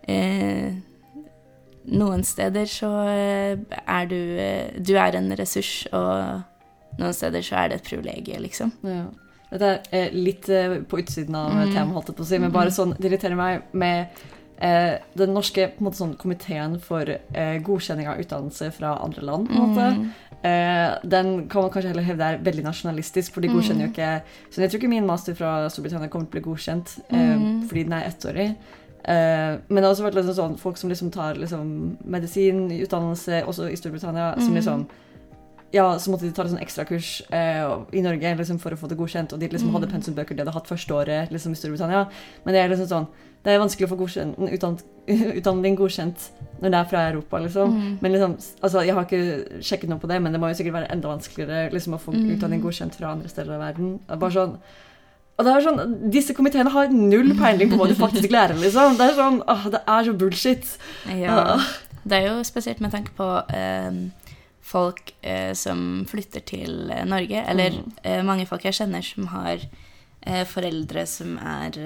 eh, 0.08 0.72
Noen 1.92 2.22
steder 2.24 2.68
så 2.70 2.88
eh, 3.10 3.56
er 3.90 4.06
du 4.06 4.16
eh, 4.38 4.70
Du 4.78 4.94
er 4.96 5.16
en 5.18 5.32
ressurs, 5.38 5.82
og 5.92 6.42
noen 7.00 7.16
steder 7.16 7.42
så 7.42 7.56
er 7.58 7.68
det 7.72 7.80
et 7.80 7.88
privilegium, 7.88 8.42
liksom. 8.44 8.72
Ja. 8.86 9.04
Dette 9.52 9.70
er 9.92 10.12
litt 10.16 10.46
på 10.88 10.98
utsiden 11.02 11.34
av 11.36 11.50
Mm. 11.52 11.72
temaet, 11.74 11.92
holdt 11.96 12.06
jeg 12.08 12.16
på 12.16 12.22
å 12.24 12.28
si, 12.30 12.38
men 12.38 12.52
bare 12.54 12.70
sånn, 12.72 12.94
det 12.98 13.10
irriterer 13.10 13.36
meg 13.36 13.62
med 13.72 14.08
eh, 14.62 14.98
den 15.18 15.34
norske 15.34 15.70
måte, 15.82 15.98
sånn, 15.98 16.16
komiteen 16.20 16.78
for 16.80 17.08
eh, 17.10 17.56
godkjenning 17.66 18.08
av 18.08 18.20
utdannelse 18.22 18.70
fra 18.76 18.94
andre 19.04 19.24
land. 19.26 19.48
på 19.50 19.54
en 19.58 19.72
måte. 19.72 19.88
Mm. 19.96 20.12
Eh, 20.42 20.98
den 21.04 21.48
kan 21.48 21.62
man 21.62 21.70
kanskje 21.70 21.90
heller 21.92 22.02
hevde 22.06 22.28
er 22.32 22.38
veldig 22.42 22.64
nasjonalistisk, 22.66 23.32
for 23.34 23.40
de 23.44 23.48
godkjenner 23.52 23.86
jo 23.86 23.92
ikke 23.92 24.22
Så 24.50 24.60
jeg 24.62 24.70
tror 24.70 24.80
ikke 24.80 24.88
min 24.90 25.06
master 25.06 25.34
fra 25.38 25.68
Storbritannia 25.70 26.08
kommer 26.10 26.26
til 26.26 26.40
å 26.40 26.42
bli 26.42 26.46
godkjent, 26.50 26.98
eh, 27.10 27.36
Mm. 27.36 27.68
fordi 27.68 27.84
den 27.84 27.92
er 27.92 28.08
ettårig. 28.10 28.48
Eh, 29.04 29.58
men 29.68 29.76
det 29.76 29.84
har 29.84 29.94
også 29.94 30.04
vært 30.10 30.14
liksom 30.14 30.34
sånn, 30.34 30.58
folk 30.58 30.76
som 30.76 30.90
liksom 30.90 31.10
tar 31.12 31.34
liksom, 31.34 31.96
medisin, 32.04 32.68
utdannelse, 32.70 33.44
også 33.46 33.70
i 33.70 33.76
Storbritannia, 33.76 34.34
som 34.40 34.52
Mm. 34.54 34.56
liksom 34.60 34.86
ja, 35.72 35.86
så 35.98 36.10
måtte 36.12 36.26
de 36.28 36.32
ta 36.36 36.42
et 36.44 36.50
sånn 36.52 36.60
ekstrakurs 36.62 37.22
eh, 37.32 37.64
i 37.96 38.02
Norge 38.04 38.34
liksom, 38.38 38.58
for 38.60 38.72
å 38.74 38.76
få 38.78 38.88
det 38.88 38.98
godkjent. 38.98 39.32
Og 39.32 39.40
de 39.40 39.48
liksom 39.48 39.70
Mm. 39.70 39.74
hadde 39.80 39.88
pensumbøker 39.92 40.36
de 40.36 40.42
hadde 40.44 40.52
hatt 40.52 40.68
første 40.68 40.92
året 40.94 41.30
liksom, 41.32 41.52
i 41.52 41.56
Storbritannia. 41.56 42.06
Men 42.44 42.54
det 42.54 42.60
er 42.62 42.68
liksom 42.74 42.88
sånn 42.88 43.06
Det 43.44 43.50
er 43.50 43.58
vanskelig 43.58 43.88
å 43.88 43.90
få 43.90 43.96
godkjent, 43.98 44.36
utdann, 44.54 44.76
utdanning 45.38 45.74
godkjent 45.76 46.28
når 46.62 46.70
det 46.70 46.78
er 46.78 46.84
fra 46.92 47.00
Europa, 47.10 47.40
liksom. 47.42 47.72
Mm. 47.74 47.98
Men 48.00 48.12
liksom, 48.12 48.36
altså, 48.62 48.84
Jeg 48.86 48.94
har 48.94 49.04
ikke 49.04 49.62
sjekket 49.66 49.88
noe 49.90 49.98
på 49.98 50.06
det, 50.06 50.20
men 50.22 50.30
det 50.32 50.38
må 50.40 50.46
jo 50.52 50.54
sikkert 50.60 50.76
være 50.76 50.92
enda 50.94 51.08
vanskeligere 51.10 51.72
liksom, 51.72 51.94
å 51.96 51.98
få 52.04 52.12
Mm. 52.14 52.36
utdanning 52.36 52.62
godkjent 52.62 52.94
fra 52.94 53.10
andre 53.16 53.28
steder 53.28 53.54
av 53.54 53.60
verden. 53.60 53.98
Er 54.08 54.16
Bare 54.16 54.30
sånn 54.30 54.58
og 55.38 55.46
det 55.46 55.52
er 55.56 55.60
sånn, 55.64 56.10
Disse 56.12 56.34
komiteene 56.36 56.70
har 56.70 56.88
null 56.92 57.32
peiling 57.34 57.70
på 57.72 57.78
hva 57.80 57.88
du 57.88 57.94
faktisk 57.98 58.30
lærer. 58.30 58.54
liksom. 58.54 58.96
Det 58.98 59.10
er 59.10 59.14
sånn, 59.16 59.42
åh, 59.48 59.64
det 59.70 59.80
er 59.88 60.04
så 60.04 60.12
bullshit. 60.16 60.76
Ja. 61.08 61.58
Det 62.06 62.12
er 62.18 62.28
jo 62.28 62.42
spesielt 62.44 62.80
med 62.80 62.92
tanke 62.92 63.10
på 63.16 63.26
eh, 63.50 63.90
folk 64.72 65.12
eh, 65.22 65.52
som 65.58 66.04
flytter 66.08 66.44
til 66.48 66.90
eh, 66.90 67.04
Norge, 67.08 67.44
eller 67.52 67.70
Mm. 67.76 67.92
eh, 68.04 68.22
mange 68.24 68.46
folk 68.48 68.64
jeg 68.64 68.74
kjenner 68.80 69.04
som 69.04 69.26
har 69.36 69.60
eh, 70.24 70.44
foreldre 70.46 71.06
som 71.06 71.36
er 71.38 71.76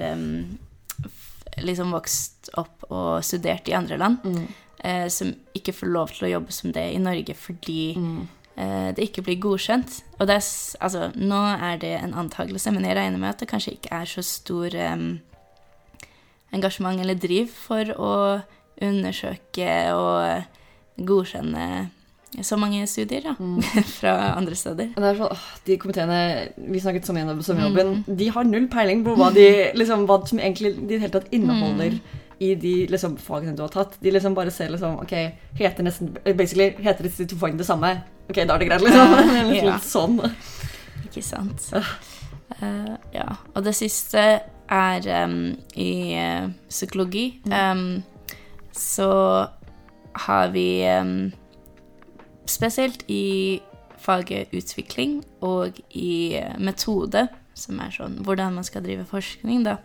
liksom 1.63 1.91
vokst 1.95 2.49
opp 2.61 2.83
og 2.93 3.23
studert 3.25 3.67
i 3.69 3.73
andre 3.77 3.97
land, 3.97 4.17
Mm. 4.23 4.47
eh, 4.83 5.07
som 5.09 5.31
ikke 5.57 5.73
får 5.73 5.89
lov 5.93 6.09
til 6.13 6.27
å 6.27 6.31
jobbe 6.39 6.51
som 6.53 6.71
det 6.71 6.93
i 6.93 6.99
Norge 7.01 7.33
fordi 7.35 7.95
Mm. 7.97 8.27
eh, 8.57 8.91
det 8.93 9.09
ikke 9.09 9.23
blir 9.25 9.39
godkjent. 9.41 10.01
Og 10.19 10.27
det 10.27 10.35
er, 10.35 10.45
altså, 10.81 11.11
nå 11.15 11.41
er 11.61 11.77
det 11.77 11.95
en 12.03 12.13
antakelse, 12.13 12.71
men 12.73 12.83
jeg 12.85 12.95
regner 12.95 13.17
med 13.19 13.29
at 13.29 13.39
det 13.39 13.49
kanskje 13.49 13.73
ikke 13.77 13.91
er 14.01 14.05
så 14.05 14.23
stor 14.23 14.75
em, 14.75 15.19
engasjement 16.53 16.99
eller 16.99 17.15
driv 17.15 17.49
for 17.49 17.83
å 17.97 18.41
undersøke 18.81 19.93
og 19.93 20.43
godkjenne 21.05 21.89
så 22.43 22.57
mange 22.59 22.85
studier 22.87 23.23
da, 23.23 23.35
Mm. 23.39 23.61
fra 23.99 24.35
andre 24.37 24.55
steder. 24.55 24.89
Er 24.97 25.15
sånn, 25.15 25.31
åh, 25.31 25.45
de 25.65 25.77
komiteene 25.77 26.19
vi 26.57 26.79
snakket 26.79 27.05
som 27.05 27.15
igjen 27.17 27.29
om 27.31 27.39
sommerjobben, 27.41 28.03
Mm. 28.07 28.17
de 28.17 28.27
har 28.35 28.43
null 28.43 28.67
peiling 28.67 29.03
på 29.05 29.15
hva, 29.17 29.31
de, 29.33 29.71
liksom, 29.75 30.05
hva 30.07 30.19
som 30.27 30.39
egentlig 30.39 30.75
de 30.87 30.99
hele 30.99 31.11
tatt 31.13 31.29
inneholder 31.31 31.91
Mm. 31.91 32.01
i 32.39 32.53
de 32.55 32.73
liksom, 32.87 33.15
fagene 33.17 33.55
du 33.55 33.63
har 33.63 33.69
tatt. 33.73 33.97
De 34.01 34.11
liksom 34.11 34.35
bare 34.35 34.51
ser 34.51 34.69
liksom 34.69 34.99
Ok, 35.01 35.13
heter 35.57 35.83
nesten 35.83 36.11
Basically 36.37 36.69
heter 36.83 37.03
disse 37.03 37.25
to 37.27 37.35
fagene 37.35 37.57
det 37.57 37.65
samme. 37.65 38.03
Ok, 38.29 38.35
da 38.45 38.53
er 38.53 38.59
det 38.59 38.67
greit, 38.69 38.81
liksom. 38.81 39.49
litt, 39.51 39.63
Ja. 39.63 39.77
sånn. 39.79 40.19
Ikke 41.07 41.23
sant? 41.23 41.71
Uh, 42.61 42.95
ja. 43.13 43.35
Og 43.55 43.63
det 43.63 43.73
siste 43.75 44.41
er 44.69 45.23
um, 45.23 45.55
i 45.75 46.13
uh, 46.15 46.49
psykologi. 46.69 47.39
Um, 47.49 48.03
så 48.73 49.47
har 50.27 50.49
vi 50.53 50.81
em, 50.83 51.31
Spesielt 52.47 53.03
i 53.11 53.59
faget 54.01 54.53
utvikling 54.55 55.19
og 55.43 55.79
i 55.91 56.37
eh, 56.39 56.55
metode, 56.61 57.27
som 57.57 57.79
er 57.81 57.93
sånn 57.93 58.19
hvordan 58.23 58.59
man 58.59 58.67
skal 58.67 58.85
drive 58.85 59.07
forskning, 59.09 59.65
da. 59.67 59.79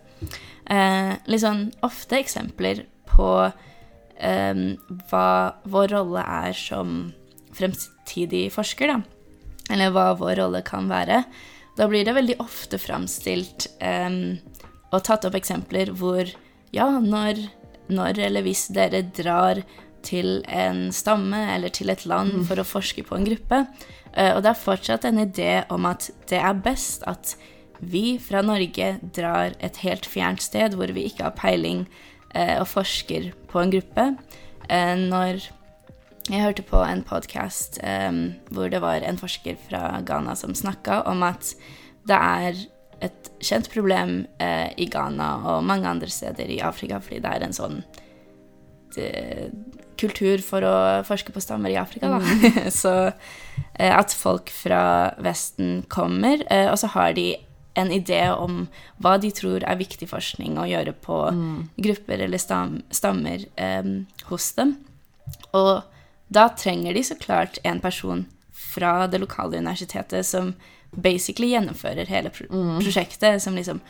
Eh, 0.71 1.37
sånn 1.41 1.65
ofte 1.83 2.19
eksempler 2.21 2.85
på 3.09 3.29
eh, 3.43 4.61
hva 5.09 5.29
vår 5.65 5.95
rolle 5.97 6.23
er 6.23 6.55
som 6.57 7.11
fremtidig 7.53 8.47
forsker, 8.53 8.93
da. 8.93 9.01
Eller 9.73 9.91
hva 9.95 10.11
vår 10.19 10.37
rolle 10.41 10.63
kan 10.65 10.87
være. 10.91 11.23
Da 11.77 11.89
blir 11.89 12.05
det 12.05 12.15
veldig 12.15 12.37
ofte 12.43 12.77
framstilt 12.79 13.67
eh, 13.81 14.37
og 14.93 15.01
tatt 15.03 15.25
opp 15.25 15.35
eksempler 15.39 15.91
hvor 15.97 16.29
ja, 16.73 16.87
når, 17.01 17.41
når 17.93 18.19
eller 18.27 18.45
hvis 18.45 18.67
dere 18.73 19.03
drar 19.13 19.61
til 20.03 20.43
en 20.51 20.87
stamme 20.93 21.39
eller 21.55 21.73
til 21.73 21.91
et 21.93 22.05
land 22.09 22.43
for 22.47 22.59
å 22.59 22.67
forske 22.67 23.05
på 23.07 23.17
en 23.17 23.27
gruppe. 23.27 23.65
eh, 24.13 24.35
og 24.35 24.43
det 24.43 24.51
er 24.51 24.65
fortsatt 24.65 25.05
en 25.05 25.23
idé 25.23 25.63
om 25.73 25.85
at 25.89 26.09
det 26.29 26.39
er 26.39 26.53
best 26.53 27.03
at 27.07 27.35
vi 27.79 28.17
fra 28.19 28.41
Norge 28.41 28.99
drar 29.15 29.55
et 29.59 29.77
helt 29.83 30.05
fjernt 30.05 30.41
sted 30.41 30.75
hvor 30.77 30.91
vi 30.95 31.07
ikke 31.09 31.27
har 31.27 31.35
peiling 31.35 31.87
eh, 32.33 32.59
og 32.59 32.67
forsker 32.67 33.33
på 33.51 33.59
en 33.59 33.73
gruppe. 33.73 34.07
Eh, 34.69 34.95
når 34.99 35.49
jeg 36.29 36.39
hørte 36.39 36.63
på 36.63 36.79
en 36.79 37.01
podkast 37.03 37.81
hvor 38.55 38.69
det 38.71 38.79
var 38.79 39.03
en 39.03 39.17
forsker 39.19 39.57
fra 39.59 39.99
Ghana 40.07 40.37
som 40.39 40.53
snakka 40.55 41.01
om 41.11 41.19
at 41.27 41.49
det 42.07 42.15
er 42.15 42.61
et 43.03 43.27
kjent 43.43 43.67
problem 43.67 44.21
i 44.39 44.85
Ghana 44.87 45.27
og 45.51 45.65
mange 45.67 45.89
andre 45.89 46.07
steder 46.07 46.47
i 46.47 46.61
Afrika, 46.63 47.01
fordi 47.03 47.19
det 47.25 47.33
er 47.33 47.43
en 47.43 47.57
sånn 47.57 47.81
det, 48.95 49.51
kultur 50.03 50.43
for 50.45 50.65
å 50.67 50.75
forske 51.07 51.33
på 51.33 51.41
stammer 51.43 51.73
i 51.73 51.79
Afrika, 51.79 52.11
da. 52.11 52.19
Mm. 52.19 52.69
så 52.83 52.93
uh, 53.09 53.93
at 53.93 54.13
folk 54.15 54.51
fra 54.53 54.83
Vesten 55.23 55.81
kommer, 55.91 56.45
uh, 56.51 56.69
og 56.73 56.77
så 56.83 56.91
har 56.93 57.15
de 57.17 57.31
en 57.73 57.89
idé 57.89 58.21
om 58.29 58.67
hva 59.01 59.15
de 59.17 59.31
tror 59.33 59.63
er 59.65 59.79
viktig 59.79 60.05
forskning 60.11 60.59
å 60.61 60.67
gjøre 60.69 60.93
på 61.01 61.19
mm. 61.33 61.55
grupper 61.87 62.21
eller 62.27 62.41
stam, 62.41 62.81
stammer 62.93 63.47
um, 63.57 64.03
hos 64.29 64.51
dem. 64.59 64.75
Og 65.57 65.81
da 66.33 66.47
trenger 66.57 66.93
de 66.93 67.03
så 67.05 67.17
klart 67.17 67.57
en 67.65 67.81
person 67.81 68.27
fra 68.53 69.07
det 69.09 69.21
lokale 69.21 69.57
universitetet 69.57 70.25
som 70.25 70.53
basically 70.93 71.51
gjennomfører 71.53 72.09
hele 72.09 72.29
pro 72.33 72.47
mm. 72.49 72.79
prosjektet, 72.81 73.41
som 73.41 73.57
liksom 73.57 73.81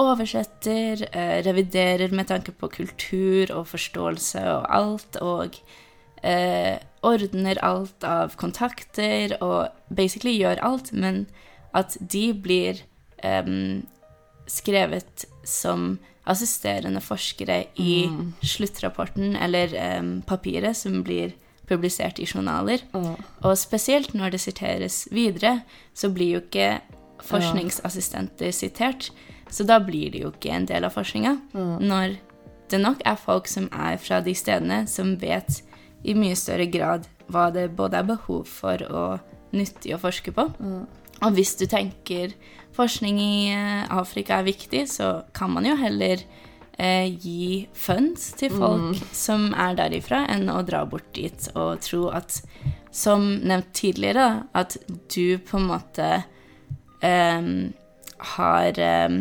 oversetter, 0.00 1.04
eh, 1.12 1.42
reviderer 1.44 2.12
med 2.12 2.28
tanke 2.28 2.52
på 2.52 2.68
kultur 2.68 3.52
og 3.54 3.66
forståelse 3.66 4.40
og 4.40 4.66
alt, 4.74 5.16
og 5.20 5.58
eh, 6.22 6.78
ordner 7.02 7.58
alt 7.62 8.04
av 8.04 8.36
kontakter 8.40 9.36
og 9.40 9.68
basically 9.88 10.36
gjør 10.38 10.62
alt, 10.62 10.92
men 10.92 11.26
at 11.74 11.96
de 12.00 12.32
blir 12.34 12.82
eh, 13.22 13.52
skrevet 14.46 15.26
som 15.44 15.98
assisterende 16.22 17.00
forskere 17.02 17.64
i 17.82 18.06
mm. 18.06 18.34
sluttrapporten 18.46 19.36
eller 19.36 19.74
eh, 19.74 20.02
papiret 20.26 20.78
som 20.78 21.02
blir 21.02 21.34
publisert 21.68 22.18
i 22.18 22.26
journaler. 22.26 22.84
Mm. 22.94 23.16
Og 23.42 23.58
spesielt 23.58 24.14
når 24.14 24.34
det 24.34 24.42
siteres 24.44 25.04
videre, 25.10 25.60
så 25.94 26.10
blir 26.12 26.36
jo 26.36 26.42
ikke 26.44 26.80
forskningsassistenter 27.22 28.50
sitert. 28.54 29.10
Så 29.52 29.66
da 29.68 29.78
blir 29.84 30.12
det 30.14 30.22
jo 30.24 30.32
ikke 30.32 30.54
en 30.56 30.68
del 30.68 30.86
av 30.88 30.94
forskninga. 30.96 31.36
Mm. 31.52 31.74
Når 31.84 32.16
det 32.72 32.80
nok 32.80 33.02
er 33.04 33.20
folk 33.20 33.50
som 33.50 33.68
er 33.68 33.98
fra 34.00 34.22
de 34.24 34.34
stedene, 34.36 34.84
som 34.88 35.14
vet 35.20 35.60
i 36.08 36.14
mye 36.18 36.36
større 36.38 36.66
grad 36.72 37.06
hva 37.32 37.50
det 37.54 37.68
både 37.76 38.00
er 38.00 38.08
behov 38.08 38.48
for 38.48 38.82
og 38.88 39.54
nyttig 39.56 39.94
å 39.94 40.00
forske 40.00 40.32
på. 40.34 40.48
Mm. 40.58 40.84
Og 41.22 41.36
hvis 41.36 41.54
du 41.60 41.66
tenker 41.70 42.32
forskning 42.74 43.20
i 43.20 43.34
eh, 43.52 43.84
Afrika 43.92 44.40
er 44.40 44.48
viktig, 44.48 44.86
så 44.90 45.20
kan 45.36 45.52
man 45.54 45.68
jo 45.68 45.76
heller 45.78 46.24
eh, 46.80 47.12
gi 47.12 47.68
funds 47.76 48.32
til 48.40 48.54
folk 48.56 48.96
mm. 48.96 49.12
som 49.14 49.50
er 49.52 49.76
derifra, 49.78 50.24
enn 50.32 50.50
å 50.50 50.62
dra 50.66 50.82
bort 50.88 51.12
dit 51.14 51.50
og 51.54 51.82
tro 51.84 52.08
at 52.12 52.42
Som 52.92 53.38
nevnt 53.40 53.70
tidligere, 53.72 54.44
at 54.52 54.76
du 55.14 55.38
på 55.40 55.56
en 55.56 55.68
måte 55.70 56.08
eh, 57.00 57.46
har 58.36 58.78
eh, 58.78 59.14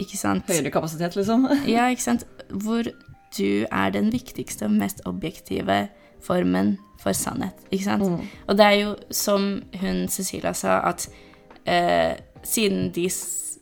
Ikke 0.00 0.16
sant? 0.16 0.46
Høyere 0.48 0.72
kapasitet, 0.72 1.16
liksom? 1.18 1.48
ja, 1.74 1.88
ikke 1.92 2.06
sant. 2.06 2.26
Hvor 2.50 2.88
du 3.36 3.66
er 3.66 3.92
den 3.94 4.10
viktigste 4.12 4.66
og 4.66 4.78
mest 4.78 5.02
objektive 5.06 5.82
formen 6.24 6.76
for 7.00 7.16
sannhet. 7.16 7.56
Ikke 7.70 7.84
sant? 7.84 8.06
Mm. 8.06 8.32
Og 8.46 8.58
det 8.58 8.66
er 8.66 8.78
jo 8.80 8.96
som 9.14 9.52
hun 9.80 10.02
Cecilia 10.12 10.52
sa, 10.56 10.80
at 10.90 11.06
eh, 11.64 12.16
siden 12.42 12.90
de 12.94 13.06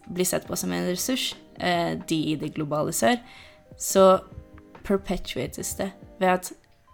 blir 0.08 0.26
sett 0.26 0.46
på 0.48 0.56
som 0.56 0.72
en 0.72 0.88
ressurs, 0.88 1.32
Eh, 1.60 1.98
de 2.06 2.16
i 2.32 2.36
det 2.38 2.52
globale 2.54 2.92
sør, 2.94 3.18
så 3.78 4.20
perpetuates 4.86 5.74
det 5.78 5.90
ved 6.20 6.30
at 6.30 6.50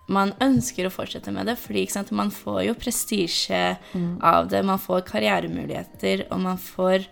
man 0.09 0.33
ønsker 0.45 0.89
å 0.89 0.93
fortsette 0.93 1.33
med 1.33 1.49
det, 1.49 1.57
fordi 1.61 1.85
man 2.13 2.31
får 2.33 2.63
jo 2.67 2.75
prestisje 2.77 3.77
mm. 3.93 4.21
av 4.25 4.49
det, 4.49 4.63
man 4.65 4.81
får 4.81 5.05
karrieremuligheter, 5.09 6.27
og 6.31 6.41
man 6.41 6.59
får 6.61 7.05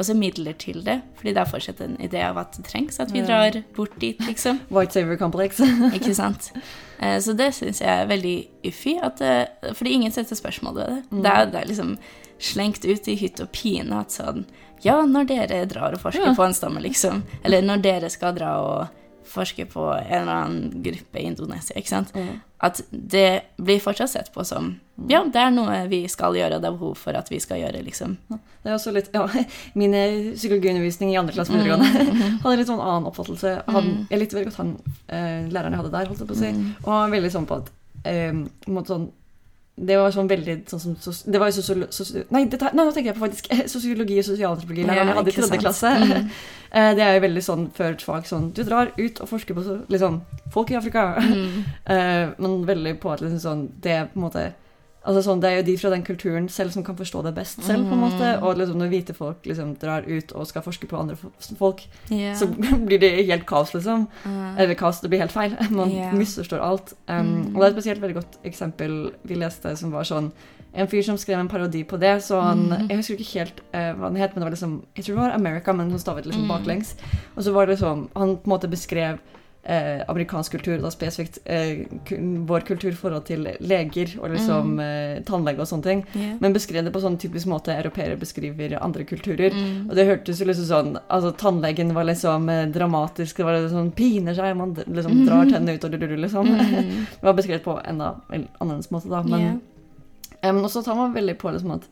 også 0.00 0.14
midler 0.18 0.56
til 0.58 0.80
det, 0.86 0.98
fordi 1.18 1.34
det 1.34 1.42
er 1.42 1.50
fortsatt 1.50 1.80
en 1.84 1.94
idé 2.02 2.22
av 2.26 2.38
at 2.40 2.56
det 2.56 2.64
trengs 2.66 2.98
at 3.02 3.12
vi 3.14 3.22
drar 3.26 3.60
bort 3.76 3.94
dit, 4.02 4.18
liksom. 4.26 4.60
White 4.74 4.96
saver 4.96 5.18
complex. 5.20 5.60
Ikke 5.96 6.14
sant. 6.16 6.50
Eh, 6.98 7.18
så 7.22 7.36
det 7.38 7.52
syns 7.54 7.82
jeg 7.82 7.90
er 7.90 8.10
veldig 8.10 8.36
uffy, 8.70 8.96
fordi 9.70 9.94
ingen 10.00 10.14
setter 10.14 10.38
spørsmål 10.38 10.78
ved 10.80 10.84
det. 10.90 10.98
Mm. 11.10 11.22
Det, 11.22 11.30
er, 11.30 11.46
det, 11.52 11.60
er, 11.60 11.70
liksom 11.70 11.96
slengt 12.38 12.84
ut 12.84 13.08
i 13.08 13.16
hytt 13.20 13.40
og 13.40 13.52
pine 13.54 14.02
at 14.02 14.14
sånn 14.14 14.44
Ja, 14.84 14.98
når 15.08 15.30
dere 15.30 15.62
drar 15.70 15.94
og 15.96 16.02
forsker 16.02 16.26
ja. 16.32 16.34
på 16.36 16.44
en 16.44 16.56
stamme, 16.56 16.82
liksom. 16.84 17.22
Eller 17.46 17.62
når 17.64 17.84
dere 17.86 18.10
skal 18.12 18.34
dra 18.36 18.50
og 18.60 19.03
forske 19.34 19.66
på 19.70 19.84
en 19.92 20.22
eller 20.22 20.32
annen 20.32 20.82
gruppe 20.84 21.20
i 21.20 21.26
Indonesia, 21.28 21.76
ikke 21.78 21.90
sant. 21.90 22.12
Mm. 22.14 22.40
At 22.64 22.80
det 22.90 23.28
blir 23.60 23.82
fortsatt 23.82 24.12
sett 24.12 24.30
på 24.32 24.44
som 24.46 24.70
mm. 24.70 25.08
Ja, 25.10 25.24
det 25.26 25.40
er 25.42 25.50
noe 25.52 25.80
vi 25.90 26.04
skal 26.08 26.36
gjøre, 26.38 26.56
og 26.56 26.62
det 26.62 26.70
er 26.70 26.76
behov 26.78 26.94
for 27.00 27.18
at 27.18 27.28
vi 27.32 27.40
skal 27.42 27.60
gjøre, 27.60 27.82
liksom. 27.84 28.14
Det 28.30 28.70
er 28.70 28.76
også 28.76 28.94
litt 28.94 29.10
Ja, 29.14 29.26
min 29.80 29.96
psykologiundervisning 30.36 31.12
i 31.12 31.18
andre 31.20 31.34
klasse 31.36 31.52
på 31.52 31.58
videregående 31.58 32.06
mm. 32.14 32.38
hadde 32.44 32.56
litt 32.60 32.70
sånn 32.70 32.84
annen 32.84 33.10
oppfattelse. 33.10 33.56
Han, 33.66 33.90
mm. 33.90 34.06
jeg 34.12 34.22
likte 34.22 34.38
veldig 34.38 34.52
godt 34.52 34.62
han 34.62 34.72
eh, 35.08 35.50
læreren 35.50 35.76
jeg 35.76 35.82
hadde 35.82 35.94
der, 35.98 36.08
holdt 36.12 36.24
jeg 36.24 36.30
på 36.30 36.38
å 36.38 36.42
si, 36.44 36.54
mm. 36.54 36.72
og 36.84 36.88
han 36.92 37.04
var 37.04 37.14
veldig 37.18 37.34
sånn 37.34 37.50
på 37.50 37.60
at 37.60 37.74
eh, 38.10 38.40
sånn 38.94 39.10
det 39.74 39.96
var 39.98 40.12
sånn 40.14 40.28
veldig 40.30 40.54
sånn 40.70 40.80
som 40.82 40.92
sos, 41.02 41.24
Det 41.26 41.38
var 41.42 41.50
jo 41.50 41.56
sosiolo, 41.56 41.88
sosio, 41.90 42.22
nei, 42.34 42.44
dette, 42.50 42.68
nei, 42.70 42.84
nå 42.86 42.92
tenker 42.94 43.10
jeg 43.10 43.16
på 43.18 43.24
faktisk 43.24 43.48
sosiologi 43.72 44.20
og 44.22 44.26
sosialantropologi. 44.28 44.84
Ja, 44.86 45.00
jeg 45.00 45.16
hadde 45.18 45.32
i 45.32 45.38
tredje 45.38 45.64
klasse. 45.64 45.96
Mm. 46.04 46.28
Eh, 46.74 46.88
det 46.98 47.04
er 47.06 47.12
jo 47.14 47.20
veldig 47.22 47.42
sånn 47.46 47.68
før 47.70 47.92
et 47.94 48.00
fag 48.02 48.24
sånn 48.26 48.48
Du 48.50 48.64
drar 48.66 48.88
ut 48.96 49.20
og 49.22 49.28
forsker 49.30 49.54
på 49.54 49.62
liksom, 49.94 50.16
folk 50.50 50.72
i 50.72 50.74
Afrika. 50.74 51.04
Mm. 51.22 51.52
uh, 51.86 52.32
men 52.42 52.56
veldig 52.66 52.96
på 52.98 53.12
at 53.12 53.22
liksom 53.22 53.38
sånn 53.44 53.60
Det 53.78 54.00
på 54.10 54.18
en 54.18 54.24
måte 54.24 54.42
Altså 55.04 55.20
sånn, 55.26 55.40
Det 55.42 55.50
er 55.50 55.58
jo 55.58 55.66
de 55.66 55.74
fra 55.76 55.90
den 55.92 56.04
kulturen 56.04 56.46
selv 56.48 56.72
som 56.72 56.84
kan 56.84 56.96
forstå 56.96 57.22
det 57.26 57.34
best 57.36 57.60
selv. 57.64 57.88
på 57.88 57.96
en 57.96 58.00
måte, 58.06 58.24
mm. 58.24 58.42
Og 58.42 58.56
liksom 58.56 58.80
når 58.80 58.88
hvite 58.92 59.16
folk 59.16 59.44
liksom 59.44 59.74
drar 59.80 60.06
ut 60.08 60.32
og 60.32 60.46
skal 60.48 60.64
forske 60.64 60.88
på 60.88 60.96
andre 60.96 61.16
folk, 61.58 61.84
yeah. 62.10 62.32
så 62.36 62.48
blir 62.88 62.98
det 62.98 63.26
helt 63.26 63.46
kaos, 63.46 63.74
liksom. 63.74 64.08
Uh. 64.24 64.56
Eller 64.56 64.74
kaos, 64.74 65.00
det 65.00 65.10
blir 65.12 65.20
helt 65.20 65.34
feil. 65.34 65.56
Man 65.70 65.92
yeah. 65.92 66.14
misforstår 66.16 66.64
alt. 66.64 66.94
Um, 67.08 67.20
mm. 67.20 67.52
Og 67.52 67.60
det 67.60 67.66
er 67.66 67.68
et 67.68 67.78
spesielt 67.78 68.02
veldig 68.02 68.18
godt 68.22 68.38
eksempel 68.44 68.98
vi 69.24 69.40
leste, 69.40 69.76
som 69.76 69.92
var 69.92 70.08
sånn 70.08 70.32
En 70.74 70.88
fyr 70.90 71.04
som 71.06 71.14
skrev 71.14 71.38
en 71.38 71.46
parodi 71.46 71.84
på 71.86 71.96
det. 72.02 72.16
så 72.24 72.40
han, 72.40 72.64
mm. 72.66 72.88
Jeg 72.88 72.96
husker 72.98 73.20
ikke 73.20 73.38
helt 73.38 73.60
uh, 73.74 73.92
hva 73.94 74.08
han 74.08 74.16
het, 74.18 74.32
men 74.34 74.42
det 74.42 74.48
var 74.48 74.56
liksom 74.56 74.82
Jeg 74.96 75.04
tror 75.04 75.14
det 75.14 75.22
var 75.22 75.36
America, 75.36 75.72
men 75.72 75.90
han 75.90 76.02
stavet 76.02 76.26
liksom 76.26 76.48
mm. 76.48 76.50
baklengs. 76.50 76.96
Og 77.36 77.44
så 77.44 77.52
var 77.52 77.66
det 77.66 77.76
liksom 77.76 78.08
Han 78.16 78.36
på 78.36 78.48
en 78.48 78.54
måte 78.56 78.72
beskrev 78.72 79.20
eh, 79.64 80.02
amerikansk 80.08 80.52
kultur, 80.52 80.78
da 80.82 80.90
spesifikt 80.92 81.38
eh, 81.44 81.84
vår 82.48 82.66
kulturforhold 82.68 83.26
til 83.28 83.46
leger 83.64 84.14
og 84.20 84.34
liksom 84.34 84.74
mm. 84.76 84.82
eh, 84.84 85.22
tannlege 85.28 85.64
og 85.64 85.70
sånne 85.70 85.86
ting, 85.88 86.04
yeah. 86.14 86.36
men 86.40 86.56
beskrev 86.56 86.86
det 86.86 86.92
på 86.94 87.02
sånn 87.02 87.18
typisk 87.20 87.48
måte 87.50 87.74
europeere 87.74 88.18
beskriver 88.20 88.76
andre 88.80 89.06
kulturer. 89.08 89.54
Mm. 89.54 89.90
Og 89.90 89.98
det 89.98 90.08
hørtes 90.10 90.40
jo 90.40 90.48
liksom 90.50 90.68
sånn 90.70 90.92
Altså, 91.04 91.30
tannlegen 91.38 91.92
var 91.96 92.06
liksom 92.08 92.48
eh, 92.52 92.64
dramatisk, 92.72 93.36
det 93.40 93.46
var 93.46 93.58
liksom 93.58 93.78
sånn 93.78 93.92
piner 93.96 94.36
seg, 94.36 94.56
man 94.58 94.74
liksom 94.78 95.20
mm. 95.20 95.26
drar 95.28 95.50
tennene 95.50 95.76
ut 95.76 95.86
og 95.86 95.94
du, 95.94 96.16
liksom. 96.24 96.50
Mm. 96.50 97.04
det 97.20 97.28
var 97.28 97.38
beskrevet 97.38 97.64
på 97.66 97.78
en 97.80 97.94
enda 97.94 98.14
annerledes 98.58 98.90
måte, 98.94 99.12
da. 99.12 99.22
Men 99.26 99.46
yeah. 99.46 100.50
um, 100.50 100.64
og 100.64 100.72
så 100.72 100.82
tar 100.84 100.98
man 100.98 101.14
veldig 101.16 101.38
på 101.40 101.52
liksom 101.54 101.76
at 101.78 101.88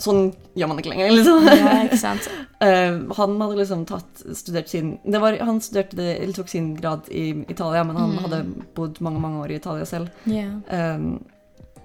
Sånn 0.00 0.30
gjør 0.56 0.70
man 0.70 0.78
ikke 0.80 0.92
lenger, 0.94 1.10
liksom. 1.12 1.48
Ja, 1.50 1.72
ikke 1.84 1.98
sant? 2.00 2.28
uh, 2.64 3.12
han 3.18 3.36
hadde 3.42 3.58
liksom 3.58 3.84
tatt, 3.88 4.22
studert 4.38 4.70
sin 4.72 4.94
var, 5.04 5.36
Han 5.44 5.60
studerte 5.60 6.06
eller 6.14 6.32
tok 6.36 6.48
sin 6.48 6.72
grad 6.78 7.10
i 7.12 7.30
Italia, 7.52 7.84
men 7.84 7.98
han 8.00 8.14
mm. 8.14 8.22
hadde 8.24 8.40
bodd 8.76 9.02
mange 9.04 9.20
mange 9.20 9.44
år 9.44 9.52
i 9.52 9.60
Italia 9.60 9.88
selv. 9.88 10.08
Yeah. 10.24 10.56
Um, 10.72 11.20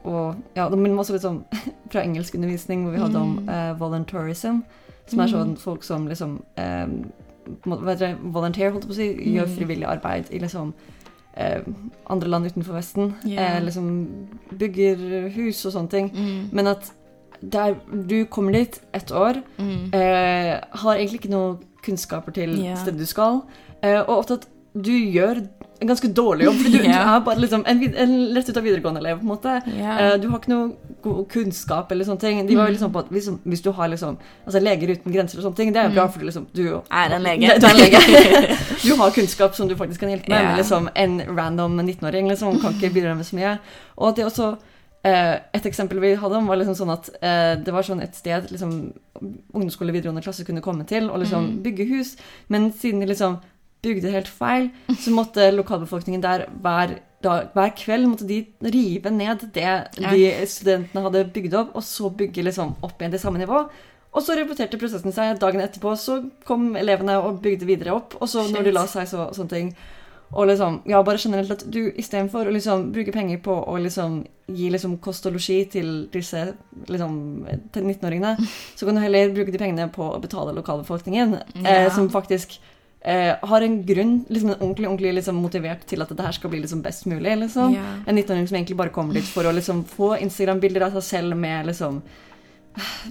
og 0.07 0.37
ja, 0.55 0.69
det 0.71 0.77
minner 0.79 0.95
meg 0.95 1.03
også 1.03 1.17
litt 1.17 1.27
om 1.27 1.41
fra 1.91 2.03
engelskundervisning 2.05 2.85
hvor 2.85 2.95
vi 2.95 3.03
hadde 3.03 3.23
om 3.23 3.39
uh, 3.49 3.73
volunteerism, 3.79 4.61
som 5.07 5.23
er 5.23 5.31
sånn 5.31 5.55
mm. 5.55 5.61
folk 5.63 5.83
som 5.87 6.07
liksom 6.07 6.39
um, 6.55 6.99
vet 7.65 7.99
dere, 7.99 8.15
Volunteer, 8.23 8.71
holdt 8.71 8.87
jeg 8.87 8.91
på 8.91 8.95
å 8.95 9.01
si, 9.01 9.33
gjør 9.35 9.49
mm. 9.49 9.57
frivillig 9.57 9.87
arbeid 9.87 10.31
i 10.31 10.39
liksom 10.43 10.71
uh, 10.71 11.67
andre 12.11 12.31
land 12.31 12.47
utenfor 12.47 12.75
Vesten. 12.79 13.13
Yeah. 13.27 13.59
liksom 13.63 13.91
bygger 14.59 15.27
hus 15.35 15.65
og 15.67 15.75
sånne 15.75 15.91
ting. 15.91 16.11
Mm. 16.15 16.49
Men 16.55 16.71
at 16.75 16.91
der 17.41 17.77
du 18.09 18.25
kommer 18.25 18.51
dit 18.57 18.81
ett 18.93 19.11
år, 19.11 19.41
mm. 19.57 19.93
eh, 19.93 20.53
har 20.81 20.95
egentlig 20.95 21.21
ikke 21.21 21.33
noe 21.33 21.57
kunnskaper 21.85 22.35
til 22.35 22.57
yeah. 22.59 22.77
stedet 22.79 22.99
du 22.99 23.07
skal, 23.07 23.41
eh, 23.81 23.99
og 24.01 24.17
ofte 24.19 24.39
at 24.41 24.47
du 24.77 24.91
gjør 24.93 25.39
en 25.77 25.89
ganske 25.89 26.09
dårlig 26.13 26.45
jobb. 26.47 26.55
For 26.55 26.73
du, 26.73 26.77
yeah. 26.77 26.93
du 26.93 27.11
er 27.15 27.23
bare 27.25 27.41
liksom 27.41 27.63
en, 27.69 27.81
en 28.03 28.13
rett 28.35 28.49
ut 28.49 28.57
av 28.57 28.65
videregående 28.65 29.01
elev. 29.01 29.19
på 29.19 29.25
en 29.25 29.31
måte. 29.31 29.55
Yeah. 29.69 29.99
Eh, 30.03 30.13
du 30.21 30.29
har 30.31 30.41
ikke 30.41 30.53
noe 30.53 30.93
god 31.05 31.19
kunnskap 31.31 31.91
eller 31.93 32.07
sånne 32.07 32.23
ting. 32.23 32.39
De 32.47 32.57
var 32.57 32.71
liksom 32.73 32.93
på 32.93 33.03
at 33.03 33.11
hvis, 33.13 33.29
hvis, 33.43 33.63
du 33.65 33.71
har 33.77 33.91
liksom 33.91 34.17
altså 34.45 34.61
Leger 34.63 34.95
uten 34.95 35.13
grenser 35.13 35.41
og 35.41 35.47
sånne 35.47 35.59
ting, 35.59 35.73
det 35.73 35.81
er 35.81 35.89
jo 35.89 35.97
bra, 35.97 36.07
mm. 36.07 36.15
for 36.15 36.29
liksom, 36.29 36.47
du 36.57 36.63
er 36.77 37.17
en 37.17 37.25
lege. 37.27 37.59
Du, 37.59 37.67
er 37.67 37.75
en 37.75 37.83
lege. 37.83 38.01
du 38.85 38.95
har 39.01 39.13
kunnskap 39.19 39.57
som 39.57 39.69
du 39.69 39.75
faktisk 39.79 40.05
kan 40.05 40.13
hjelpe 40.13 40.33
med, 40.33 40.49
men 40.49 40.57
liksom 40.61 40.89
en 40.95 41.19
random 41.29 41.77
19-åring 41.85 42.33
liksom, 42.33 42.57
kan 42.63 42.77
ikke 42.77 42.93
bidra 42.97 43.13
med 43.17 43.29
så 43.29 43.37
mye. 43.37 43.57
Og 43.97 44.17
det 44.17 44.25
også 44.25 44.49
eh, 44.55 44.73
Et 45.57 45.65
eksempel 45.69 45.99
vi 46.03 46.13
hadde 46.19 46.37
om, 46.39 46.47
var 46.49 46.59
liksom 46.59 46.75
sånn 46.79 46.93
at 46.93 47.09
eh, 47.21 47.55
det 47.63 47.73
var 47.73 47.85
sånn 47.85 48.01
et 48.03 48.15
sted 48.17 48.49
liksom, 48.53 48.71
ungdomsskole 49.53 49.93
videregående 49.95 50.23
klasse 50.25 50.45
kunne 50.47 50.63
komme 50.65 50.85
til 50.89 51.09
og 51.09 51.19
liksom 51.23 51.45
Mm. 51.47 51.59
bygge 51.63 51.85
hus, 51.91 52.15
men 52.49 52.71
siden 52.73 52.99
de 53.03 53.07
liksom 53.11 53.39
bygde 53.85 54.11
helt 54.11 54.27
feil, 54.27 54.69
så 55.03 55.11
måtte 55.13 55.51
lokalbefolkningen 55.53 56.21
der 56.23 56.47
hver, 56.61 56.97
dag, 57.23 57.51
hver 57.53 57.73
kveld 57.77 58.07
måtte 58.09 58.27
de 58.27 58.39
rive 58.61 59.11
ned 59.13 59.45
det 59.53 59.75
de 59.97 60.23
studentene 60.49 61.03
hadde 61.05 61.25
bygd 61.33 61.53
opp, 61.53 61.75
og 61.75 61.83
så 61.83 62.09
bygge 62.09 62.43
liksom 62.43 62.75
opp 62.81 62.97
igjen 63.01 63.13
til 63.13 63.19
samme 63.21 63.39
nivå. 63.39 63.67
Og 64.17 64.23
så 64.23 64.33
repeterte 64.33 64.79
prosessen 64.81 65.13
seg. 65.13 65.37
Dagen 65.37 65.61
etterpå 65.61 65.91
så 65.99 66.23
kom 66.47 66.71
elevene 66.79 67.19
og 67.21 67.41
bygde 67.43 67.67
videre 67.69 67.93
opp. 67.93 68.15
Og 68.19 68.27
så 68.31 68.47
når 68.49 68.63
de 68.65 68.71
la 68.73 68.85
seg, 68.89 69.05
så 69.11 69.27
sånne 69.35 69.51
ting. 69.51 69.67
Og 70.35 70.47
liksom, 70.49 70.81
ja, 70.89 70.99
bare 71.07 71.21
generelt 71.21 71.51
at 71.53 71.63
du 71.71 71.85
istedenfor 71.95 72.49
å 72.49 72.55
liksom 72.55 72.89
bruke 72.95 73.13
penger 73.15 73.39
på 73.43 73.53
å 73.63 73.77
liksom 73.79 74.25
gi 74.47 74.69
liksom 74.71 74.97
kost 75.03 75.25
og 75.27 75.35
losji 75.35 75.61
til 75.71 75.91
disse 76.11 76.41
liksom, 76.87 77.13
19-åringene, 77.73 78.35
så 78.75 78.87
kan 78.87 78.97
du 78.97 79.03
heller 79.03 79.31
bruke 79.35 79.53
de 79.53 79.61
pengene 79.61 79.87
på 79.91 80.07
å 80.07 80.19
betale 80.23 80.55
lokalbefolkningen, 80.55 81.37
eh, 81.63 81.87
som 81.95 82.09
faktisk 82.11 82.57
eh, 83.01 83.33
har 83.39 83.65
en 83.65 83.79
grunn, 83.87 84.13
liksom 84.27 84.53
en 84.53 84.59
ordentlig, 84.59 84.87
ordentlig 84.87 85.15
liksom, 85.19 85.41
motivert 85.43 85.83
til 85.87 86.03
at 86.03 86.11
dette 86.11 86.27
her 86.27 86.35
skal 86.35 86.51
bli 86.51 86.61
liksom 86.63 86.83
best 86.83 87.07
mulig. 87.07 87.35
liksom. 87.43 87.75
Ja. 87.75 87.89
En 88.05 88.15
19-åring 88.17 88.47
som 88.47 88.59
egentlig 88.59 88.79
bare 88.79 88.95
kommer 88.95 89.19
dit 89.19 89.27
for 89.31 89.47
å 89.47 89.55
liksom 89.55 89.83
få 89.87 90.15
Instagram-bilder 90.17 90.87
av 90.87 90.97
seg 90.99 91.07
selv 91.11 91.39
med 91.39 91.71
liksom 91.71 92.01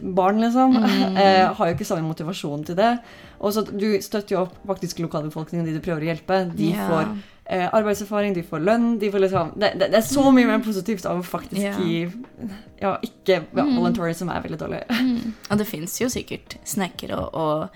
barn, 0.02 0.40
liksom. 0.40 0.76
Mm. 0.76 1.16
Eh, 1.26 1.46
har 1.56 1.68
jo 1.70 1.74
ikke 1.74 1.84
samme 1.88 2.06
motivasjon 2.06 2.64
til 2.66 2.76
det. 2.78 2.92
Og 3.40 3.52
så 3.52 3.62
du 3.66 3.96
støtter 4.00 4.36
jo 4.36 4.42
opp 4.46 4.54
faktisk 4.68 5.00
lokalbefolkningen, 5.04 5.66
de 5.66 5.74
du 5.76 5.82
prøver 5.84 6.04
å 6.06 6.10
hjelpe. 6.10 6.38
De 6.56 6.70
yeah. 6.72 6.86
får 6.88 7.10
eh, 7.52 7.66
arbeidserfaring, 7.76 8.34
de 8.36 8.42
får 8.46 8.62
lønn, 8.64 8.86
de 9.00 9.10
får 9.12 9.24
liksom 9.26 9.50
det, 9.60 9.72
det, 9.80 9.90
det 9.92 9.98
er 10.00 10.06
så 10.06 10.24
mye 10.32 10.48
mer 10.48 10.62
positivt 10.64 11.04
av 11.08 11.20
å 11.20 11.26
faktisk 11.26 11.60
yeah. 11.62 11.82
gi 11.82 12.06
Ja, 12.80 12.94
ikke 13.04 13.42
ja, 13.42 13.64
Mm. 13.66 13.76
voluntary, 13.80 14.14
som 14.14 14.28
er 14.32 14.40
veldig 14.44 14.58
dårlig. 14.60 14.82
Mm. 14.92 15.34
Og 15.50 15.58
det 15.60 15.66
fins 15.68 16.00
jo 16.00 16.08
sikkert 16.12 16.56
snekkere 16.64 17.16
og, 17.16 17.34
og 17.34 17.68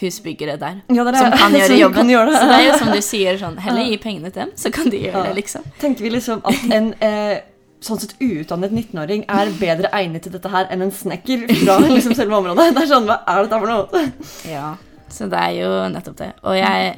husbyggere 0.00 0.56
der 0.58 0.80
Ja, 0.88 1.04
det 1.04 1.12
det. 1.14 1.20
som 1.24 1.34
kan 1.38 1.52
gjøre 1.58 1.76
jobben. 1.78 1.96
kan 2.00 2.10
gjøre. 2.14 2.32
Så 2.34 2.46
det 2.48 2.56
er 2.58 2.66
jo 2.68 2.78
som 2.80 2.92
du 2.94 3.00
sier, 3.04 3.38
sånn 3.38 3.58
heller 3.60 3.86
gi 3.90 3.98
pengene 4.00 4.30
til 4.32 4.44
dem, 4.46 4.52
så 4.56 4.70
kan 4.74 4.90
de 4.90 5.02
gjøre 5.04 5.16
Ja. 5.18 5.22
det, 5.28 5.36
liksom. 5.42 5.66
Tenker 5.82 6.06
vi 6.06 6.10
liksom 6.16 6.42
at 6.44 6.74
en 6.78 6.94
eh, 7.04 7.38
sånn 7.84 8.00
sett 8.00 8.16
uutdannet 8.20 8.72
19-åring 8.74 9.24
er 9.32 9.52
bedre 9.60 9.90
egnet 9.96 10.26
til 10.26 10.34
dette 10.34 10.50
her 10.52 10.68
enn 10.72 10.84
en 10.84 10.92
snekker 10.94 11.46
fra 11.62 11.78
liksom 11.84 12.16
selve 12.18 12.36
området? 12.40 12.70
Det 12.76 12.84
er 12.84 12.90
sånn, 12.90 13.08
Hva 13.08 13.20
er 13.24 13.46
dette 13.46 13.60
for 13.62 13.70
noe? 13.72 14.02
Ja, 14.54 14.74
så 15.10 15.28
det 15.30 15.40
er 15.40 15.54
jo 15.56 15.70
nettopp 15.94 16.18
det. 16.20 16.32
Og 16.44 16.58
jeg 16.58 16.92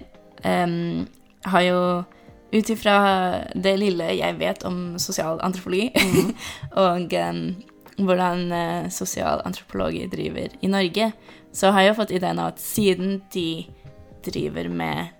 um, 0.44 1.04
har 1.54 1.66
jo 1.66 1.78
ut 2.52 2.72
ifra 2.74 2.96
det 3.56 3.76
lille 3.80 4.10
jeg 4.18 4.36
vet 4.40 4.66
om 4.68 4.80
sosial 5.00 5.40
antropologi, 5.44 5.88
og 6.84 7.14
um, 7.16 7.44
hvordan 8.02 8.44
uh, 8.52 8.90
sosialantropologer 8.92 10.10
driver 10.12 10.58
i 10.60 10.70
Norge, 10.72 11.12
så 11.52 11.72
har 11.72 11.84
jeg 11.84 11.92
jo 11.92 11.98
fått 12.00 12.14
ideen 12.16 12.40
av 12.42 12.52
at 12.54 12.62
siden 12.62 13.20
de 13.32 13.64
driver 14.26 14.68
med 14.72 15.14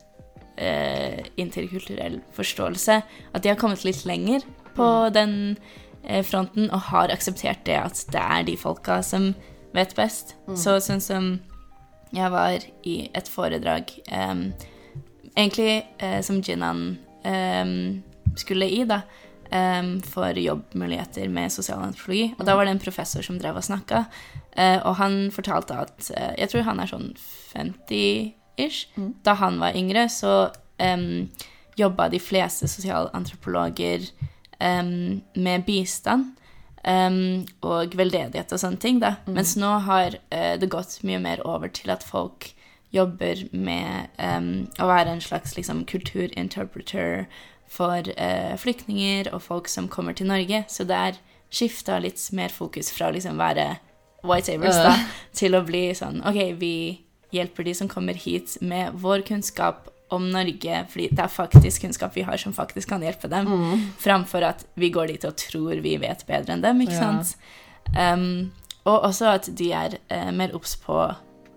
uh, 0.58 1.22
interkulturell 1.40 2.18
forståelse, 2.34 2.98
at 3.32 3.44
de 3.44 3.52
har 3.52 3.60
kommet 3.60 3.86
litt 3.86 4.04
lenger 4.08 4.44
på 4.76 4.88
den 5.14 5.56
eh, 6.04 6.22
fronten 6.24 6.70
og 6.70 6.88
har 6.90 7.12
akseptert 7.14 7.64
det 7.66 7.78
at 7.78 8.04
det 8.12 8.22
er 8.22 8.46
de 8.48 8.56
folka 8.60 9.00
som 9.06 9.32
vet 9.72 9.94
best. 9.96 10.36
Så 10.58 10.76
sånn 10.84 11.00
som 11.00 11.32
jeg 12.12 12.28
var 12.32 12.64
i 12.84 12.96
et 13.16 13.28
foredrag 13.32 13.92
um, 14.12 14.50
Egentlig 15.32 15.80
uh, 16.02 16.20
som 16.20 16.42
Jinan 16.44 16.98
um, 17.24 18.02
skulle 18.36 18.68
i, 18.68 18.82
da. 18.84 19.00
Um, 19.52 19.94
for 20.04 20.36
jobbmuligheter 20.36 21.28
med 21.32 21.52
sosialantropologi. 21.52 22.34
Og 22.38 22.44
da 22.44 22.56
var 22.56 22.68
det 22.68 22.74
en 22.74 22.82
professor 22.82 23.24
som 23.24 23.38
drev 23.40 23.56
og 23.56 23.64
snakka, 23.64 24.02
uh, 24.58 24.78
og 24.84 24.98
han 25.00 25.16
fortalte 25.32 25.78
at 25.86 26.10
uh, 26.12 26.34
Jeg 26.36 26.52
tror 26.52 26.66
han 26.68 26.80
er 26.84 26.92
sånn 26.92 27.08
50-ish. 27.54 28.92
Mm. 28.96 29.08
Da 29.24 29.38
han 29.40 29.56
var 29.60 29.76
yngre, 29.76 30.04
så 30.12 30.52
um, 30.84 31.30
jobba 31.80 32.10
de 32.12 32.20
fleste 32.20 32.68
sosialantropologer 32.68 34.04
em, 34.62 35.20
med 35.34 35.66
bistand. 35.66 36.32
um, 36.82 37.44
og 37.62 37.94
veldedighet 37.98 38.52
og 38.52 38.60
sånne 38.60 38.80
ting, 38.82 39.00
da. 39.02 39.16
Mens 39.30 39.54
nå 39.58 39.70
har 39.86 40.18
uh, 40.34 40.54
det 40.58 40.70
gått 40.72 41.00
mye 41.06 41.20
mer 41.22 41.42
over 41.46 41.70
til 41.72 41.92
at 41.94 42.04
folk 42.06 42.50
jobber 42.92 43.46
med 43.54 44.10
um, 44.18 44.66
å 44.82 44.88
være 44.90 45.14
en 45.14 45.22
slags 45.24 45.56
liksom, 45.56 45.84
kulturinterpreter 45.88 47.24
for 47.72 48.10
uh, 48.18 48.54
flyktninger 48.60 49.30
og 49.32 49.44
folk 49.46 49.70
som 49.70 49.88
kommer 49.88 50.16
til 50.16 50.28
Norge. 50.28 50.64
Så 50.68 50.84
det 50.88 50.98
er 50.98 51.22
skifta 51.52 52.00
litt 52.02 52.20
mer 52.36 52.52
fokus 52.52 52.90
fra 52.92 53.08
å 53.08 53.16
liksom 53.16 53.40
være 53.40 53.76
white 54.26 54.50
savers 54.50 54.78
da, 54.78 54.92
til 55.36 55.56
å 55.56 55.64
bli 55.66 55.88
sånn 55.96 56.22
OK, 56.28 56.38
vi 56.60 56.74
hjelper 57.32 57.66
de 57.66 57.74
som 57.76 57.88
kommer 57.90 58.16
hit 58.18 58.58
med 58.60 58.96
vår 59.00 59.24
kunnskap 59.28 59.88
om 60.12 60.26
Norge, 60.30 60.82
fordi 60.92 61.08
det 61.10 61.24
er 61.24 61.32
faktisk 61.32 61.82
kunnskap 61.86 62.14
vi 62.16 62.22
har 62.28 62.36
som 62.40 62.52
faktisk 62.56 62.88
kan 62.92 63.02
hjelpe 63.04 63.28
dem, 63.32 63.48
framfor 64.02 64.44
at 64.48 64.64
vi 64.76 64.90
går 64.94 65.12
dit 65.14 65.24
og 65.28 65.36
tror 65.40 65.80
vi 65.84 65.96
vet 66.02 66.24
bedre 66.28 66.52
enn 66.56 66.62
dem, 66.64 66.80
ikke 66.84 66.98
Ja. 66.98 67.00
sant? 67.22 67.36
Um, 67.96 68.52
og 68.84 69.02
også 69.08 69.26
at 69.34 69.48
de 69.58 69.72
er 69.72 69.96
uh, 70.10 70.30
mer 70.34 70.54
obs 70.54 70.76
på 70.76 70.96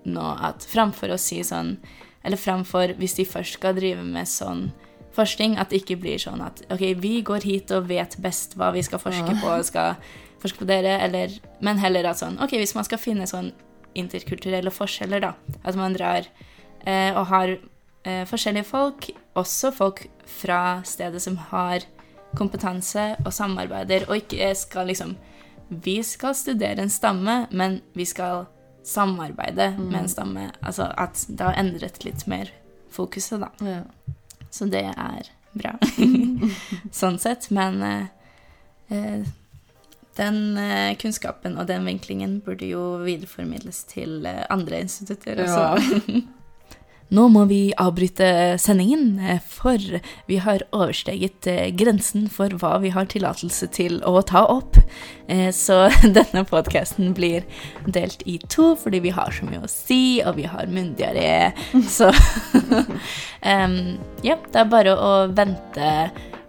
nå 0.06 0.26
at 0.46 0.66
framfor 0.70 1.10
å 1.14 1.18
si 1.22 1.40
sånn 1.46 1.78
Eller 2.26 2.38
framfor, 2.38 2.96
hvis 2.98 3.14
de 3.20 3.26
først 3.26 3.54
skal 3.60 3.76
drive 3.78 4.02
med 4.04 4.26
sånn 4.26 4.72
forskning, 5.14 5.58
at 5.62 5.70
det 5.70 5.84
ikke 5.84 6.00
blir 6.02 6.18
sånn 6.18 6.42
at 6.42 6.64
OK, 6.74 6.82
vi 6.98 7.22
går 7.22 7.44
hit 7.46 7.72
og 7.72 7.86
vet 7.88 8.18
best 8.22 8.56
hva 8.58 8.72
vi 8.74 8.82
skal 8.82 9.00
forske 9.00 9.30
Ja. 9.36 9.40
på, 9.42 9.48
og 9.60 9.66
skal 9.66 9.96
forske 10.42 10.58
på 10.60 10.66
dere, 10.66 11.00
eller 11.06 11.30
Men 11.62 11.78
heller 11.78 12.04
at 12.10 12.18
sånn 12.18 12.40
OK, 12.42 12.58
hvis 12.58 12.74
man 12.76 12.84
skal 12.84 12.98
finne 12.98 13.28
sånn 13.30 13.52
interkulturelle 13.96 14.72
forskjeller, 14.74 15.22
da, 15.22 15.34
at 15.64 15.76
man 15.76 15.94
drar 15.94 16.26
eh, 16.86 17.14
og 17.16 17.28
har 17.28 17.58
forskjellige 18.30 18.68
folk, 18.70 19.08
også 19.34 19.72
folk 19.74 20.04
fra 20.30 20.80
stedet 20.86 21.24
som 21.24 21.40
har 21.50 21.86
kompetanse 22.38 23.16
og 23.24 23.34
samarbeider, 23.34 24.06
og 24.10 24.20
ikke 24.20 24.52
skal 24.58 24.92
liksom 24.92 25.16
Vi 25.70 26.04
skal 26.06 26.36
studere 26.38 26.84
en 26.84 26.92
stamme, 26.94 27.48
men 27.52 27.80
vi 27.98 28.06
skal 28.06 28.46
samarbeide 28.86 29.72
med 29.80 30.04
en 30.04 30.10
stamme. 30.10 30.52
Altså 30.62 30.92
at 30.98 31.26
det 31.28 31.42
har 31.42 31.58
endret 31.58 32.04
litt 32.06 32.28
mer 32.30 32.52
fokuset, 32.94 33.42
da. 33.42 33.50
Ja. 33.66 33.82
Så 34.52 34.68
det 34.70 34.84
er 34.86 35.32
bra. 35.58 35.74
sånn 37.02 37.18
sett. 37.20 37.50
Men 37.50 37.82
eh, 37.82 38.06
eh, 38.94 39.26
den 40.20 40.58
eh, 40.58 40.94
kunnskapen 41.02 41.58
og 41.60 41.68
den 41.68 41.88
vinklingen 41.88 42.40
burde 42.46 42.70
jo 42.70 42.84
videreformidles 43.04 43.84
til 43.90 44.26
eh, 44.30 44.46
andre 44.54 44.86
institutter 44.86 45.44
også. 45.48 46.22
Nå 47.14 47.28
må 47.30 47.44
vi 47.46 47.70
avbryte 47.78 48.58
sendingen, 48.58 49.20
eh, 49.20 49.38
for 49.46 49.78
vi 50.26 50.38
har 50.42 50.64
oversteget 50.74 51.48
eh, 51.48 51.68
grensen 51.78 52.26
for 52.34 52.50
hva 52.58 52.80
vi 52.82 52.90
har 52.96 53.06
tillatelse 53.12 53.70
til 53.76 54.00
å 54.02 54.24
ta 54.26 54.42
opp. 54.50 54.80
Eh, 55.30 55.52
Så 55.54 55.86
denne 56.18 56.46
podkasten 56.50 57.14
blir 57.14 57.46
delt 57.86 58.26
i 58.26 58.40
to 58.50 58.74
fordi 58.82 59.04
vi 59.06 59.14
har 59.14 59.30
så 59.32 59.46
mye 59.46 59.62
å 59.62 59.70
si, 59.70 60.20
og 60.26 60.40
vi 60.40 60.48
har 60.50 60.66
munndiaré. 60.66 61.54
Så 61.98 62.10
um, 63.54 63.78
ja, 64.26 64.40
det 64.50 64.64
er 64.64 64.72
bare 64.74 64.98
å 64.98 65.14
vente. 65.30 65.92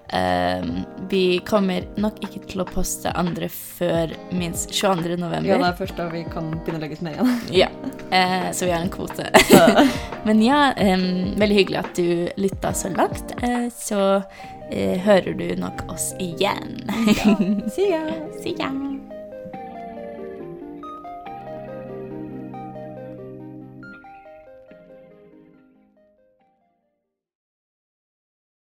Em, 0.08 0.84
vi 1.10 1.38
kommer 1.46 1.86
nok 1.98 2.20
ikke 2.22 2.44
til 2.46 2.62
å 2.62 2.66
poste 2.68 3.10
andre 3.18 3.48
før 3.50 4.12
minst 4.30 4.70
22. 4.70 5.16
november. 5.18 5.50
ja, 5.50 5.58
det 5.58 5.70
er 5.72 5.78
først 5.80 5.98
da 5.98 6.06
vi 6.12 6.22
kan 6.30 6.52
begynne 6.54 6.78
å 6.78 6.84
legge 6.84 6.98
ut 6.98 7.06
mer 7.06 7.16
igjen. 7.18 7.32
Ja, 7.62 7.70
uh, 8.12 8.50
så 8.54 8.68
vi 8.68 8.74
har 8.74 8.84
en 8.84 8.92
kvote. 8.92 9.30
Men 10.28 10.42
ja, 10.44 10.70
um, 10.76 11.34
veldig 11.40 11.60
hyggelig 11.62 11.82
at 11.82 11.98
du 11.98 12.08
lytta 12.38 12.74
så 12.76 12.92
langt. 12.94 13.34
Uh, 13.42 13.66
så 13.74 14.02
uh, 14.20 14.96
hører 15.08 15.34
du 15.38 15.48
nok 15.58 15.86
oss 15.92 16.12
igjen. 16.22 16.78
See 17.74 17.90
ya! 17.90 18.06
See 18.42 18.56
ya! 18.60 18.70